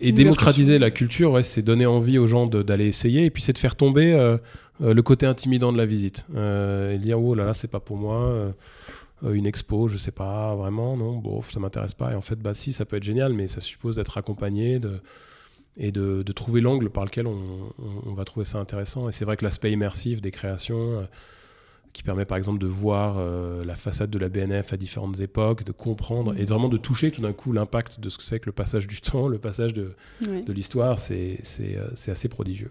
et 0.00 0.12
démocratiser 0.12 0.78
la 0.78 0.90
culture, 0.90 1.32
ouais, 1.32 1.42
c'est 1.42 1.62
donner 1.62 1.86
envie 1.86 2.18
aux 2.18 2.26
gens 2.26 2.46
d'aller 2.46 2.86
essayer. 2.86 3.24
Et 3.24 3.30
puis, 3.30 3.42
c'est 3.42 3.52
de 3.52 3.58
faire 3.58 3.76
tomber 3.76 4.36
le 4.80 5.02
côté 5.02 5.26
intimidant 5.26 5.72
de 5.72 5.78
la 5.78 5.86
visite. 5.86 6.24
et 6.34 6.98
dire, 6.98 7.20
oh 7.20 7.34
là 7.34 7.44
là, 7.44 7.54
c'est 7.54 7.68
pas 7.68 7.80
pour 7.80 7.96
moi. 7.96 8.52
une 9.28 9.46
expo, 9.46 9.88
je 9.88 9.96
sais 9.96 10.12
pas 10.12 10.54
vraiment, 10.54 10.96
non, 10.96 11.16
bon, 11.16 11.42
ça 11.42 11.58
m'intéresse 11.58 11.94
pas. 11.94 12.12
Et 12.12 12.14
en 12.14 12.20
fait, 12.20 12.36
bah 12.36 12.54
si, 12.54 12.72
ça 12.72 12.84
peut 12.84 12.96
être 12.96 13.02
génial, 13.02 13.32
mais 13.32 13.48
ça 13.48 13.60
suppose 13.60 13.96
d'être 13.96 14.16
accompagné 14.16 14.78
de, 14.78 15.00
et 15.76 15.90
de, 15.90 16.22
de 16.22 16.32
trouver 16.32 16.60
l'angle 16.60 16.90
par 16.90 17.04
lequel 17.04 17.26
on, 17.26 17.72
on, 18.06 18.14
va 18.14 18.24
trouver 18.24 18.44
ça 18.44 18.58
intéressant. 18.58 19.08
Et 19.08 19.12
c'est 19.12 19.24
vrai 19.24 19.36
que 19.36 19.44
l'aspect 19.44 19.72
immersif 19.72 20.20
des 20.20 20.30
créations, 20.30 21.08
qui 21.92 22.02
permet 22.02 22.24
par 22.24 22.36
exemple 22.36 22.58
de 22.58 22.66
voir 22.66 23.16
euh, 23.18 23.64
la 23.64 23.74
façade 23.74 24.10
de 24.10 24.18
la 24.18 24.28
BNF 24.28 24.72
à 24.72 24.76
différentes 24.76 25.20
époques, 25.20 25.64
de 25.64 25.72
comprendre 25.72 26.38
et 26.38 26.44
vraiment 26.44 26.68
de 26.68 26.76
toucher 26.76 27.10
tout 27.10 27.22
d'un 27.22 27.32
coup 27.32 27.52
l'impact 27.52 28.00
de 28.00 28.10
ce 28.10 28.18
que 28.18 28.24
c'est 28.24 28.40
que 28.40 28.46
le 28.46 28.52
passage 28.52 28.86
du 28.86 29.00
temps, 29.00 29.28
le 29.28 29.38
passage 29.38 29.74
de, 29.74 29.94
de 30.20 30.52
l'histoire, 30.52 30.98
c'est 30.98 31.40
euh, 31.60 31.88
assez 32.08 32.28
prodigieux. 32.28 32.70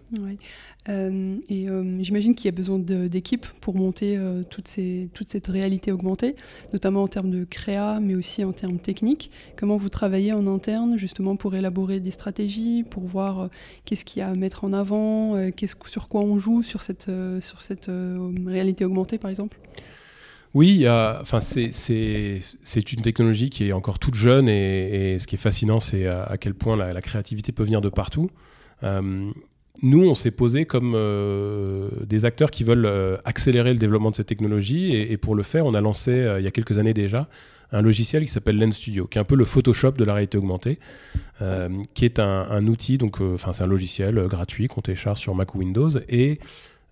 Euh, 0.88 1.36
et 1.48 1.66
j'imagine 2.00 2.34
qu'il 2.34 2.46
y 2.46 2.48
a 2.48 2.52
besoin 2.52 2.78
d'équipes 2.78 3.46
pour 3.60 3.74
monter 3.74 4.18
toute, 4.50 4.68
ces, 4.68 5.10
toute 5.12 5.30
cette 5.30 5.48
réalité 5.48 5.92
augmentée, 5.92 6.36
notamment 6.72 7.02
en 7.02 7.08
termes 7.08 7.30
de 7.30 7.44
créa, 7.44 8.00
mais 8.00 8.14
aussi 8.14 8.44
en 8.44 8.52
termes 8.52 8.78
techniques. 8.78 9.30
Comment 9.56 9.76
vous 9.76 9.90
travaillez 9.90 10.32
en 10.32 10.46
interne 10.46 10.96
justement 10.96 11.36
pour 11.36 11.54
élaborer 11.54 12.00
des 12.00 12.10
stratégies, 12.10 12.84
pour 12.88 13.02
voir 13.02 13.50
qu'est-ce 13.84 14.04
qu'il 14.04 14.20
y 14.20 14.22
a 14.22 14.28
à 14.28 14.34
mettre 14.34 14.64
en 14.64 14.72
avant, 14.72 15.36
sur 15.84 16.08
quoi 16.08 16.22
on 16.22 16.38
joue 16.38 16.62
sur 16.62 16.82
cette, 16.82 17.10
sur 17.40 17.60
cette 17.60 17.90
réalité 18.46 18.84
augmentée? 18.84 19.07
Par 19.16 19.30
exemple 19.30 19.58
oui, 20.54 20.88
enfin, 20.88 21.40
c'est 21.40 22.92
une 22.92 23.02
technologie 23.02 23.50
qui 23.50 23.68
est 23.68 23.72
encore 23.72 23.98
toute 23.98 24.14
jeune 24.14 24.48
et, 24.48 25.18
ce 25.18 25.26
qui 25.26 25.34
est 25.34 25.38
fascinant, 25.38 25.78
c'est 25.78 26.06
à, 26.06 26.36
quel 26.40 26.54
point 26.54 26.76
la, 26.76 27.00
créativité 27.02 27.52
peut 27.52 27.64
venir 27.64 27.80
de 27.80 27.88
partout. 27.88 28.30
Euh, 28.82 29.30
nous, 29.82 30.04
on 30.04 30.14
s'est 30.14 30.30
posé 30.30 30.64
comme 30.64 30.94
euh, 30.94 31.88
des 32.04 32.24
acteurs 32.24 32.50
qui 32.50 32.64
veulent 32.64 32.86
euh, 32.86 33.16
accélérer 33.24 33.72
le 33.72 33.78
développement 33.78 34.10
de 34.10 34.16
cette 34.16 34.26
technologie 34.26 34.94
et, 34.94 35.16
pour 35.16 35.34
le 35.34 35.42
faire, 35.42 35.66
on 35.66 35.74
a 35.74 35.80
lancé 35.80 36.26
il 36.38 36.44
y 36.44 36.48
a 36.48 36.50
quelques 36.50 36.78
années 36.78 36.94
déjà 36.94 37.28
un 37.70 37.82
logiciel 37.82 38.22
qui 38.22 38.28
s'appelle 38.28 38.58
Lens 38.58 38.76
Studio, 38.76 39.06
qui 39.06 39.18
est 39.18 39.20
un 39.20 39.24
peu 39.24 39.36
le 39.36 39.44
Photoshop 39.44 39.90
de 39.92 40.04
la 40.04 40.14
réalité 40.14 40.38
augmentée, 40.38 40.78
qui 41.92 42.06
est 42.06 42.18
un, 42.18 42.46
un 42.50 42.66
outil, 42.66 42.96
donc, 42.96 43.20
enfin, 43.20 43.52
c'est 43.52 43.62
un 43.62 43.66
logiciel 43.66 44.26
gratuit 44.26 44.68
qu'on 44.68 44.80
télécharge 44.80 45.18
sur 45.20 45.34
Mac 45.34 45.54
ou 45.54 45.58
Windows 45.58 45.90
et 46.08 46.40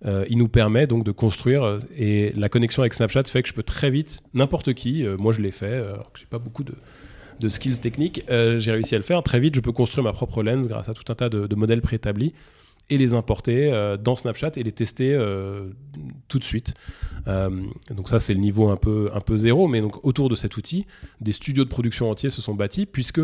euh, 0.05 0.25
il 0.29 0.37
nous 0.37 0.47
permet 0.47 0.85
donc 0.85 1.03
de 1.03 1.11
construire 1.11 1.63
euh, 1.63 1.79
et 1.97 2.31
la 2.35 2.49
connexion 2.49 2.83
avec 2.83 2.93
Snapchat 2.93 3.23
fait 3.23 3.41
que 3.41 3.49
je 3.49 3.53
peux 3.53 3.63
très 3.63 3.89
vite, 3.89 4.21
n'importe 4.35 4.73
qui, 4.73 5.03
euh, 5.03 5.17
moi 5.17 5.33
je 5.33 5.41
l'ai 5.41 5.51
fait, 5.51 5.73
alors 5.73 6.11
que 6.11 6.19
j'ai 6.19 6.27
pas 6.27 6.37
beaucoup 6.37 6.63
de, 6.63 6.73
de 7.39 7.49
skills 7.49 7.79
techniques, 7.79 8.23
j'ai 8.29 8.71
réussi 8.71 8.93
à 8.95 8.97
le 8.99 9.03
faire. 9.03 9.21
Très 9.23 9.39
vite, 9.39 9.55
je 9.55 9.61
peux 9.61 9.71
construire 9.71 10.03
ma 10.03 10.13
propre 10.13 10.43
lens 10.43 10.67
grâce 10.67 10.89
à 10.89 10.93
tout 10.93 11.11
un 11.11 11.15
tas 11.15 11.29
de, 11.29 11.55
modèles 11.55 11.81
préétablis 11.81 12.33
et 12.89 12.97
les 12.97 13.13
importer 13.13 13.95
dans 14.01 14.15
Snapchat 14.15 14.51
et 14.55 14.63
les 14.63 14.71
tester 14.71 15.15
tout 16.27 16.39
de 16.39 16.43
suite. 16.43 16.73
donc 17.27 18.09
ça, 18.09 18.19
c'est 18.19 18.33
le 18.33 18.39
niveau 18.39 18.69
un 18.69 18.77
peu, 18.77 19.11
un 19.13 19.19
peu 19.19 19.37
zéro, 19.37 19.67
mais 19.67 19.81
donc 19.81 20.03
autour 20.03 20.29
de 20.29 20.35
cet 20.35 20.57
outil, 20.57 20.87
des 21.21 21.31
studios 21.31 21.63
de 21.63 21.69
production 21.69 22.09
entiers 22.09 22.31
se 22.31 22.41
sont 22.41 22.55
bâtis 22.55 22.87
puisque 22.87 23.21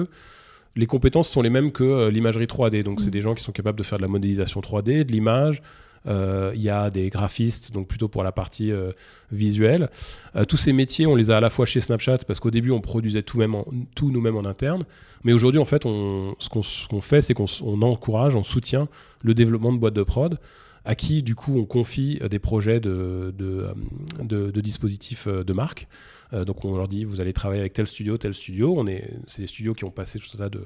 les 0.75 0.85
compétences 0.85 1.29
sont 1.29 1.41
les 1.41 1.49
mêmes 1.49 1.71
que 1.71 2.09
l'imagerie 2.09 2.45
3D. 2.45 2.83
Donc 2.83 3.01
c'est 3.01 3.07
mmh. 3.07 3.11
des 3.11 3.21
gens 3.21 3.33
qui 3.33 3.43
sont 3.43 3.51
capables 3.51 3.79
de 3.79 3.83
faire 3.83 3.97
de 3.97 4.03
la 4.03 4.09
modélisation 4.09 4.59
3D, 4.59 5.05
de 5.05 5.11
l'image, 5.11 5.63
il 6.05 6.61
y 6.61 6.69
a 6.69 6.89
des 6.89 7.09
graphistes, 7.09 7.71
donc 7.71 7.87
plutôt 7.87 8.07
pour 8.07 8.23
la 8.23 8.31
partie 8.31 8.71
euh, 8.71 8.91
visuelle. 9.31 9.89
Euh, 10.35 10.45
tous 10.45 10.57
ces 10.57 10.73
métiers, 10.73 11.05
on 11.05 11.15
les 11.15 11.31
a 11.31 11.37
à 11.37 11.39
la 11.39 11.49
fois 11.49 11.65
chez 11.65 11.79
Snapchat, 11.79 12.19
parce 12.27 12.39
qu'au 12.39 12.51
début, 12.51 12.71
on 12.71 12.81
produisait 12.81 13.23
tout 13.23 13.39
nous-mêmes 13.39 14.35
en 14.35 14.45
interne. 14.45 14.83
Mais 15.23 15.33
aujourd'hui, 15.33 15.59
en 15.59 15.65
fait, 15.65 15.85
on, 15.85 16.35
ce 16.39 16.87
qu'on 16.87 17.01
fait, 17.01 17.21
c'est 17.21 17.33
qu'on 17.33 17.81
encourage, 17.81 18.35
on 18.35 18.43
soutient 18.43 18.87
le 19.21 19.33
développement 19.33 19.71
de 19.71 19.77
boîtes 19.77 19.93
de 19.93 20.03
prod 20.03 20.37
à 20.85 20.95
qui 20.95 21.23
du 21.23 21.35
coup 21.35 21.57
on 21.57 21.65
confie 21.65 22.19
des 22.29 22.39
projets 22.39 22.79
de, 22.79 23.33
de, 23.37 24.61
dispositifs 24.61 25.27
de 25.27 25.53
marque. 25.53 25.87
donc 26.31 26.65
on 26.65 26.75
leur 26.75 26.87
dit 26.87 27.05
vous 27.05 27.21
allez 27.21 27.33
travailler 27.33 27.61
avec 27.61 27.73
tel 27.73 27.87
studio, 27.87 28.17
tel 28.17 28.33
studio. 28.33 28.85
C'est 29.27 29.41
des 29.41 29.47
studios 29.47 29.73
qui 29.73 29.85
ont 29.85 29.91
passé 29.91 30.19
tout 30.19 30.37
tas 30.37 30.49
de, 30.49 30.61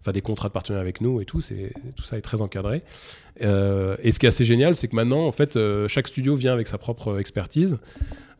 enfin 0.00 0.12
des 0.12 0.22
contrats 0.22 0.48
de 0.48 0.52
partenariat 0.52 0.82
avec 0.82 1.00
nous 1.00 1.20
et 1.20 1.24
tout. 1.24 1.40
C'est 1.40 1.72
tout 1.96 2.02
ça 2.02 2.18
est 2.18 2.22
très 2.22 2.40
encadré. 2.42 2.82
Euh, 3.42 3.96
et 4.02 4.12
ce 4.12 4.18
qui 4.18 4.26
est 4.26 4.28
assez 4.28 4.44
génial, 4.44 4.76
c'est 4.76 4.88
que 4.88 4.96
maintenant, 4.96 5.26
en 5.26 5.32
fait, 5.32 5.56
euh, 5.56 5.88
chaque 5.88 6.08
studio 6.08 6.34
vient 6.34 6.52
avec 6.52 6.68
sa 6.68 6.78
propre 6.78 7.18
expertise, 7.18 7.78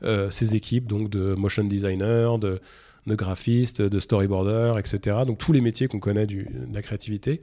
euh, 0.03 0.31
ses 0.31 0.57
équipes 0.57 0.87
donc 0.87 1.11
de 1.11 1.35
motion 1.35 1.64
designer, 1.64 2.39
de, 2.39 2.61
de 3.07 3.14
graphistes, 3.14 3.83
de 3.83 4.01
storyboarder, 4.01 4.74
etc. 4.78 5.18
Donc 5.26 5.39
tous 5.39 5.53
les 5.53 5.61
métiers 5.61 5.89
qu'on 5.89 6.01
connaît 6.01 6.26
de 6.26 6.47
la 6.72 6.83
créativité 6.83 7.43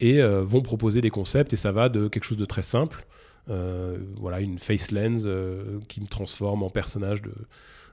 et 0.00 0.20
vont 0.22 0.62
proposer 0.62 1.00
des 1.00 1.10
concepts 1.10 1.52
et 1.52 1.56
ça 1.56 1.72
va 1.72 1.88
de 1.88 2.08
quelque 2.08 2.24
chose 2.24 2.38
de 2.38 2.44
très 2.44 2.62
simple. 2.62 3.06
voilà, 3.46 4.40
une 4.40 4.58
face 4.58 4.90
lens 4.90 5.28
qui 5.88 6.00
me 6.00 6.06
transforme 6.06 6.62
en 6.62 6.70
personnage 6.70 7.22
de, 7.22 7.32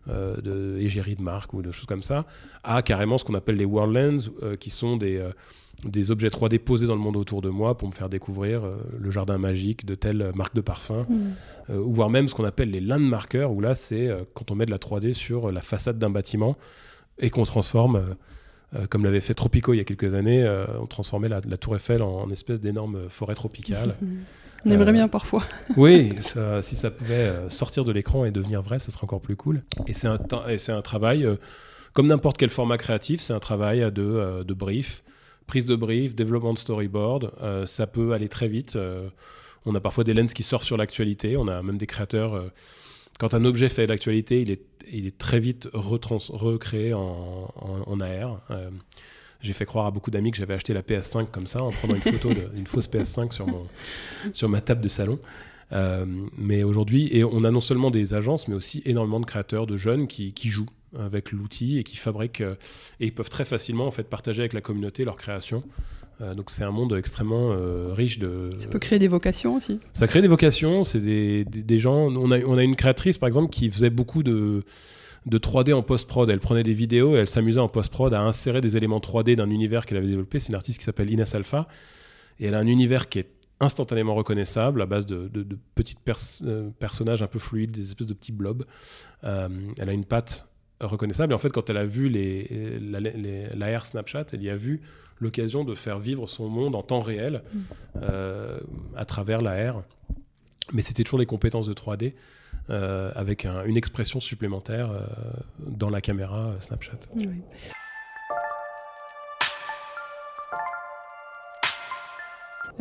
euh, 0.07 0.37
de 0.37 0.79
égérie 0.79 1.17
de 1.17 1.21
marque 1.21 1.53
ou 1.53 1.61
de 1.61 1.71
choses 1.71 1.85
comme 1.85 2.01
ça, 2.01 2.25
à 2.63 2.81
carrément 2.81 3.17
ce 3.17 3.25
qu'on 3.25 3.35
appelle 3.35 3.57
les 3.57 3.65
world 3.65 3.93
lens, 3.93 4.31
euh, 4.41 4.55
qui 4.55 4.69
sont 4.69 4.95
des, 4.95 5.17
euh, 5.17 5.31
des 5.83 6.09
objets 6.09 6.29
3D 6.29 6.57
posés 6.57 6.87
dans 6.87 6.95
le 6.95 7.01
monde 7.01 7.17
autour 7.17 7.41
de 7.41 7.49
moi 7.49 7.77
pour 7.77 7.89
me 7.89 7.93
faire 7.93 8.09
découvrir 8.09 8.61
le 8.97 9.11
jardin 9.11 9.37
magique 9.37 9.85
de 9.85 9.95
telle 9.95 10.31
marque 10.35 10.55
de 10.55 10.61
parfum, 10.61 11.05
mm. 11.09 11.75
ou 11.75 11.93
voire 11.93 12.09
même 12.09 12.27
ce 12.27 12.33
qu'on 12.33 12.45
appelle 12.45 12.71
les 12.71 12.79
landmarkers, 12.79 13.51
où 13.51 13.59
là 13.59 13.75
c'est 13.75 14.09
quand 14.33 14.51
on 14.51 14.55
met 14.55 14.65
de 14.65 14.71
la 14.71 14.77
3D 14.77 15.13
sur 15.13 15.51
la 15.51 15.61
façade 15.61 15.99
d'un 15.99 16.09
bâtiment 16.09 16.57
et 17.19 17.29
qu'on 17.29 17.43
transforme 17.43 18.15
comme 18.89 19.03
l'avait 19.03 19.21
fait 19.21 19.33
Tropico 19.33 19.73
il 19.73 19.77
y 19.77 19.79
a 19.79 19.83
quelques 19.83 20.13
années, 20.13 20.47
on 20.79 20.85
transformait 20.85 21.29
la, 21.29 21.41
Tour 21.41 21.75
Eiffel 21.75 22.01
en, 22.01 22.29
espèce 22.29 22.61
d'énorme 22.61 23.09
forêt 23.09 23.35
tropicale. 23.35 23.95
On 24.65 24.71
aimerait 24.71 24.91
bien 24.91 25.07
parfois. 25.07 25.43
oui, 25.77 26.13
si 26.61 26.75
ça 26.75 26.91
pouvait 26.91 27.13
euh, 27.13 27.49
sortir 27.49 27.85
de 27.85 27.91
l'écran 27.91 28.25
et 28.25 28.31
devenir 28.31 28.61
vrai, 28.61 28.79
ça 28.79 28.91
serait 28.91 29.03
encore 29.03 29.21
plus 29.21 29.35
cool. 29.35 29.61
Et 29.87 29.93
c'est 29.93 30.07
un, 30.07 30.81
travail, 30.81 31.25
euh, 31.25 31.35
comme 31.93 32.07
n'importe 32.07 32.37
quel 32.37 32.49
format 32.49 32.77
créatif, 32.77 33.21
c'est 33.21 33.33
un 33.33 33.39
travail 33.39 33.79
de, 33.91 34.01
euh, 34.01 34.43
de 34.43 34.53
brief, 34.53 35.03
prise 35.47 35.65
de 35.65 35.75
brief, 35.75 36.15
développement 36.15 36.53
de 36.53 36.59
storyboard. 36.59 37.31
ça 37.65 37.87
peut 37.87 38.11
aller 38.13 38.29
très 38.29 38.47
vite. 38.47 38.77
on 39.65 39.73
a 39.73 39.79
parfois 39.79 40.03
des 40.03 40.13
lenses 40.13 40.33
qui 40.33 40.43
sortent 40.43 40.63
sur 40.63 40.77
l'actualité. 40.77 41.37
On 41.37 41.47
a 41.47 41.63
même 41.63 41.79
des 41.79 41.87
créateurs. 41.87 42.51
Quand 43.19 43.35
un 43.35 43.45
objet 43.45 43.69
fait 43.69 43.85
l'actualité, 43.85 44.41
il 44.41 44.49
est, 45.05 45.17
très 45.17 45.39
vite 45.39 45.69
recréé 45.73 46.93
en, 46.95 47.99
AR. 48.01 48.41
J'ai 49.41 49.53
fait 49.53 49.65
croire 49.65 49.85
à 49.85 49.91
beaucoup 49.91 50.09
d'amis 50.09 50.31
que 50.31 50.37
j'avais 50.37 50.53
acheté 50.53 50.73
la 50.73 50.81
PS5 50.81 51.27
comme 51.29 51.45
ça, 51.45 51.61
en 51.61 51.71
prenant 51.71 51.95
une 51.95 52.01
photo 52.01 52.29
d'une 52.53 52.65
fausse 52.65 52.89
PS5 52.89 53.31
sur, 54.33 54.49
ma 54.49 54.61
table 54.61 54.81
de 54.81 54.87
salon. 54.87 55.19
Euh, 55.71 56.05
mais 56.37 56.63
aujourd'hui, 56.63 57.23
on 57.31 57.43
a 57.43 57.51
non 57.51 57.61
seulement 57.61 57.91
des 57.91 58.13
agences, 58.13 58.47
mais 58.47 58.55
aussi 58.55 58.81
énormément 58.85 59.19
de 59.19 59.25
créateurs, 59.25 59.67
de 59.67 59.77
jeunes 59.77 60.07
qui, 60.07 60.33
jouent 60.49 60.69
avec 60.97 61.31
l'outil 61.31 61.77
et 61.77 61.83
qui 61.83 61.97
fabriquent, 61.97 62.41
euh, 62.41 62.55
et 62.99 63.05
ils 63.05 63.13
peuvent 63.13 63.29
très 63.29 63.45
facilement 63.45 63.91
partager 64.09 64.41
avec 64.41 64.53
la 64.53 64.61
communauté 64.61 65.05
leur 65.05 65.17
création. 65.17 65.63
Euh, 66.21 66.33
donc 66.33 66.49
c'est 66.49 66.63
un 66.63 66.71
monde 66.71 66.93
extrêmement 66.97 67.55
riche 67.91 68.19
de. 68.19 68.49
Ça 68.57 68.67
peut 68.67 68.79
créer 68.79 68.99
des 68.99 69.07
vocations 69.07 69.55
aussi. 69.55 69.79
Ça 69.93 70.07
crée 70.07 70.21
des 70.21 70.27
vocations. 70.27 70.83
C'est 70.83 70.99
des, 70.99 71.45
des, 71.45 71.63
des, 71.63 71.79
gens. 71.79 72.07
On 72.07 72.31
a, 72.31 72.39
on 72.39 72.57
a 72.57 72.63
une 72.63 72.75
créatrice 72.75 73.17
par 73.17 73.27
exemple 73.27 73.49
qui 73.49 73.69
faisait 73.71 73.89
beaucoup 73.89 74.23
de 74.23 74.63
de 75.25 75.37
3D 75.37 75.73
en 75.73 75.81
post-prod. 75.81 76.29
Elle 76.29 76.39
prenait 76.39 76.63
des 76.63 76.73
vidéos 76.73 77.15
et 77.15 77.19
elle 77.19 77.27
s'amusait 77.27 77.59
en 77.59 77.67
post-prod 77.67 78.13
à 78.13 78.21
insérer 78.21 78.61
des 78.61 78.77
éléments 78.77 78.99
3D 78.99 79.35
d'un 79.35 79.49
univers 79.49 79.85
qu'elle 79.85 79.97
avait 79.97 80.07
développé. 80.07 80.39
C'est 80.39 80.49
une 80.49 80.55
artiste 80.55 80.79
qui 80.79 80.85
s'appelle 80.85 81.09
Ines 81.09 81.25
Alpha. 81.33 81.67
Et 82.39 82.47
elle 82.47 82.55
a 82.55 82.59
un 82.59 82.67
univers 82.67 83.09
qui 83.09 83.19
est 83.19 83.29
instantanément 83.59 84.15
reconnaissable 84.15 84.81
à 84.81 84.85
base 84.85 85.05
de, 85.05 85.29
petits 85.75 85.97
euh, 86.43 86.69
personnages 86.79 87.21
un 87.21 87.27
peu 87.27 87.39
fluides, 87.39 87.71
des 87.71 87.89
espèces 87.89 88.07
de 88.07 88.13
petits 88.13 88.31
blobs. 88.31 88.65
Euh, 89.23 89.49
elle 89.77 89.89
a 89.89 89.93
une 89.93 90.05
patte 90.05 90.47
reconnaissable. 90.79 91.33
Et 91.33 91.35
en 91.35 91.39
fait, 91.39 91.51
quand 91.51 91.69
elle 91.69 91.77
a 91.77 91.85
vu 91.85 92.07
les, 92.07 92.47
Snapchat, 93.83 94.27
elle 94.31 94.43
y 94.43 94.49
a 94.49 94.55
vu 94.55 94.81
l'occasion 95.19 95.63
de 95.63 95.75
faire 95.75 95.99
vivre 95.99 96.27
son 96.27 96.47
monde 96.49 96.75
en 96.75 96.83
temps 96.83 96.99
réel 96.99 97.43
mm. 97.53 97.59
euh, 98.03 98.59
à 98.95 99.05
travers 99.05 99.41
l'AR. 99.41 99.83
Mais 100.71 100.81
c'était 100.81 101.03
toujours 101.03 101.19
des 101.19 101.25
compétences 101.25 101.67
de 101.67 101.73
3D. 101.73 102.13
Euh, 102.69 103.11
avec 103.15 103.45
une 103.45 103.77
expression 103.77 104.19
supplémentaire 104.19 104.91
euh, 104.91 104.99
dans 105.65 105.89
la 105.89 106.01
caméra 106.01 106.49
euh, 106.49 106.61
Snapchat. 106.61 106.99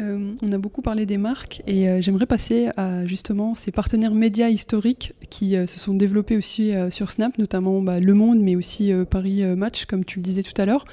on 0.01 0.53
a 0.53 0.59
beaucoup 0.59 0.81
parlé 0.81 1.07
des 1.07 1.17
marques 1.17 1.61
et 1.67 2.01
j'aimerais 2.01 2.27
passer 2.27 2.69
à 2.77 3.05
justement 3.05 3.57
ces 3.57 3.73
partenaires 3.73 4.15
médias 4.15 4.49
historiques 4.49 5.13
qui 5.29 5.57
se 5.67 5.79
sont 5.79 5.93
développés 5.95 6.37
aussi 6.37 6.73
sur 6.91 7.11
Snap, 7.11 7.37
notamment 7.37 7.83
bah, 7.83 7.99
Le 7.99 8.15
Monde, 8.15 8.39
mais 8.39 8.55
aussi 8.55 8.93
Paris 9.11 9.43
Match, 9.57 9.87
comme 9.87 10.05
tu 10.05 10.21
le 10.21 10.23
disais 10.23 10.45
tout 10.45 10.53
à 10.57 10.67
l'heure. 10.67 10.85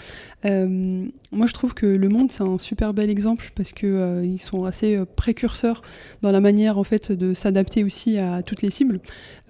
Moi, 0.45 1.47
je 1.47 1.53
trouve 1.53 1.73
que 1.73 1.85
Le 1.85 2.07
Monde, 2.07 2.31
c'est 2.31 2.43
un 2.43 2.57
super 2.57 2.93
bel 2.93 3.09
exemple 3.09 3.51
parce 3.55 3.71
qu'ils 3.71 4.21
ils 4.23 4.39
sont 4.39 4.65
assez 4.65 4.99
précurseurs 5.15 5.81
dans 6.21 6.31
la 6.31 6.39
manière 6.39 6.77
en 6.77 6.83
fait 6.83 7.11
de 7.11 7.33
s'adapter 7.33 7.83
aussi 7.83 8.17
à 8.17 8.43
toutes 8.43 8.61
les 8.61 8.69
cibles. 8.69 8.99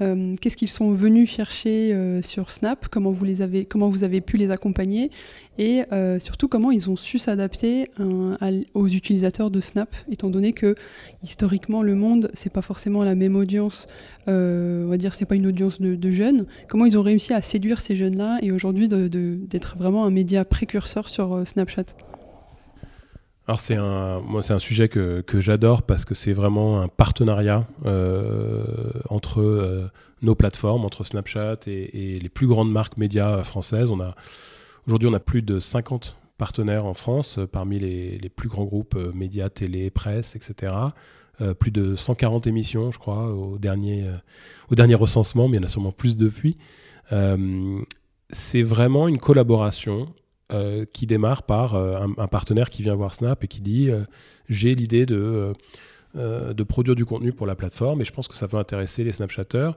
Euh, 0.01 0.35
qu'est-ce 0.41 0.57
qu'ils 0.57 0.69
sont 0.69 0.91
venus 0.91 1.31
chercher 1.31 1.93
euh, 1.93 2.21
sur 2.21 2.51
Snap? 2.51 2.87
Comment 2.89 3.11
vous 3.11 3.23
les 3.23 3.41
avez, 3.41 3.65
comment 3.65 3.89
vous 3.89 4.03
avez 4.03 4.21
pu 4.21 4.37
les 4.37 4.51
accompagner? 4.51 5.09
Et 5.57 5.83
euh, 5.93 6.19
surtout 6.19 6.49
comment 6.49 6.71
ils 6.71 6.89
ont 6.89 6.97
su 6.97 7.17
s'adapter 7.17 7.89
aux 8.73 8.87
utilisateurs 8.87 9.49
de 9.51 9.61
Snap, 9.61 9.95
étant 10.11 10.29
donné 10.29 10.51
que 10.51 10.75
historiquement 11.23 11.81
le 11.81 11.95
monde 11.95 12.29
c'est 12.33 12.51
pas 12.51 12.61
forcément 12.61 13.03
la 13.03 13.15
même 13.15 13.37
audience. 13.37 13.87
On 14.27 14.87
va 14.87 14.97
dire 14.97 15.13
c'est 15.13 15.25
pas 15.25 15.35
une 15.35 15.47
audience 15.47 15.81
de, 15.81 16.11
jeunes. 16.11 16.45
Comment 16.67 16.85
ils 16.85 16.97
ont 16.97 17.03
réussi 17.03 17.33
à 17.33 17.41
séduire 17.41 17.79
ces 17.79 17.95
jeunes-là 17.95 18.39
et 18.41 18.51
aujourd'hui 18.51 18.87
d'être 18.87 19.77
vraiment 19.77 20.05
un 20.05 20.11
média 20.11 20.45
précurseur 20.45 21.07
sur 21.07 21.47
Snapchat? 21.47 21.85
Alors 23.47 23.59
c'est 23.59 23.75
un, 23.75 24.21
moi 24.21 24.41
c'est 24.41 24.53
un 24.53 24.59
sujet 24.59 24.89
que, 24.89 25.23
j'adore 25.39 25.83
parce 25.83 26.03
que 26.03 26.15
c'est 26.15 26.33
vraiment 26.33 26.81
un 26.81 26.87
partenariat 26.87 27.67
euh, 27.85 28.63
entre 29.09 29.41
euh, 29.41 29.91
nos 30.23 30.33
plateformes, 30.33 30.83
entre 30.83 31.03
Snapchat 31.03 31.57
et, 31.67 32.19
les 32.19 32.29
plus 32.29 32.47
grandes 32.47 32.71
marques 32.71 32.97
médias 32.97 33.43
françaises. 33.43 33.91
On 33.91 33.99
a 34.01 34.15
aujourd'hui 34.87 35.09
on 35.09 35.13
a 35.13 35.19
plus 35.19 35.43
de 35.43 35.59
50 35.59 36.17
partenaires 36.39 36.85
en 36.85 36.95
France 36.95 37.37
euh, 37.37 37.45
parmi 37.45 37.77
les, 37.77 38.17
les, 38.17 38.29
plus 38.29 38.49
grands 38.49 38.65
groupes 38.65 38.97
médias, 39.13 39.49
télé, 39.49 39.91
presse, 39.91 40.35
etc. 40.35 40.73
plus 41.59 41.71
de 41.71 41.95
140 41.95 42.47
émissions, 42.47 42.91
je 42.91 42.99
crois, 42.99 43.33
au 43.33 43.57
dernier, 43.57 44.09
au 44.69 44.75
dernier 44.75 44.95
recensement, 44.95 45.47
mais 45.47 45.57
il 45.57 45.59
y 45.61 45.63
en 45.63 45.65
a 45.65 45.69
sûrement 45.69 45.91
plus 45.91 46.17
depuis. 46.17 46.57
c'est 48.29 48.63
vraiment 48.63 49.07
une 49.07 49.19
collaboration 49.19 50.07
euh, 50.53 50.85
qui 50.93 51.07
démarre 51.07 51.41
par 51.41 51.73
euh, 51.73 52.05
un, 52.19 52.27
partenaire 52.27 52.69
qui 52.69 52.83
vient 52.83 52.93
voir 52.93 53.15
Snap 53.15 53.43
et 53.43 53.47
qui 53.47 53.61
dit 53.61 53.89
euh, 53.89 54.03
j'ai 54.47 54.75
l'idée 54.75 55.07
de, 55.07 55.53
de 56.13 56.63
produire 56.63 56.95
du 56.95 57.03
contenu 57.03 57.33
pour 57.33 57.47
la 57.47 57.55
plateforme 57.55 58.01
et 58.01 58.05
je 58.05 58.13
pense 58.13 58.27
que 58.27 58.35
ça 58.35 58.47
peut 58.47 58.57
intéresser 58.57 59.03
les 59.03 59.11
Snapchatters. 59.11 59.71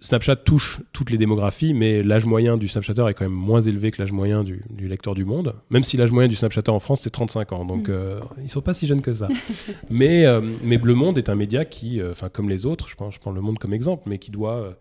Snapchat 0.00 0.36
touche 0.36 0.80
toutes 0.92 1.10
les 1.10 1.18
démographies, 1.18 1.74
mais 1.74 2.02
l'âge 2.02 2.24
moyen 2.24 2.56
du 2.56 2.68
Snapchatter 2.68 3.06
est 3.08 3.14
quand 3.14 3.24
même 3.24 3.32
moins 3.32 3.60
élevé 3.60 3.90
que 3.90 4.00
l'âge 4.00 4.12
moyen 4.12 4.42
du, 4.42 4.62
lecteur 4.78 5.14
du 5.14 5.24
monde. 5.24 5.54
Même 5.70 5.82
si 5.82 5.96
l'âge 5.96 6.10
moyen 6.10 6.28
du 6.28 6.36
Snapchatter 6.36 6.70
en 6.70 6.80
France, 6.80 7.00
c'est 7.02 7.10
35 7.10 7.52
ans. 7.52 7.64
Donc, 7.64 7.88
mm. 7.88 8.20
ils 8.42 8.48
sont 8.48 8.62
pas 8.62 8.74
si 8.74 8.86
jeunes 8.86 9.02
que 9.02 9.12
ça. 9.12 9.28
mais, 9.90 10.24
mais 10.62 10.78
Le 10.82 10.94
Monde 10.94 11.18
est 11.18 11.28
un 11.28 11.34
média 11.34 11.64
qui, 11.64 12.00
enfin 12.02 12.28
comme 12.30 12.48
les 12.48 12.66
autres, 12.66 12.88
je 12.88 12.96
prends, 12.96 13.10
je 13.10 13.18
prends 13.18 13.30
Le 13.30 13.40
Monde 13.40 13.58
comme 13.58 13.74
exemple, 13.74 14.04
mais 14.06 14.18
qui 14.18 14.30
doit 14.30 14.76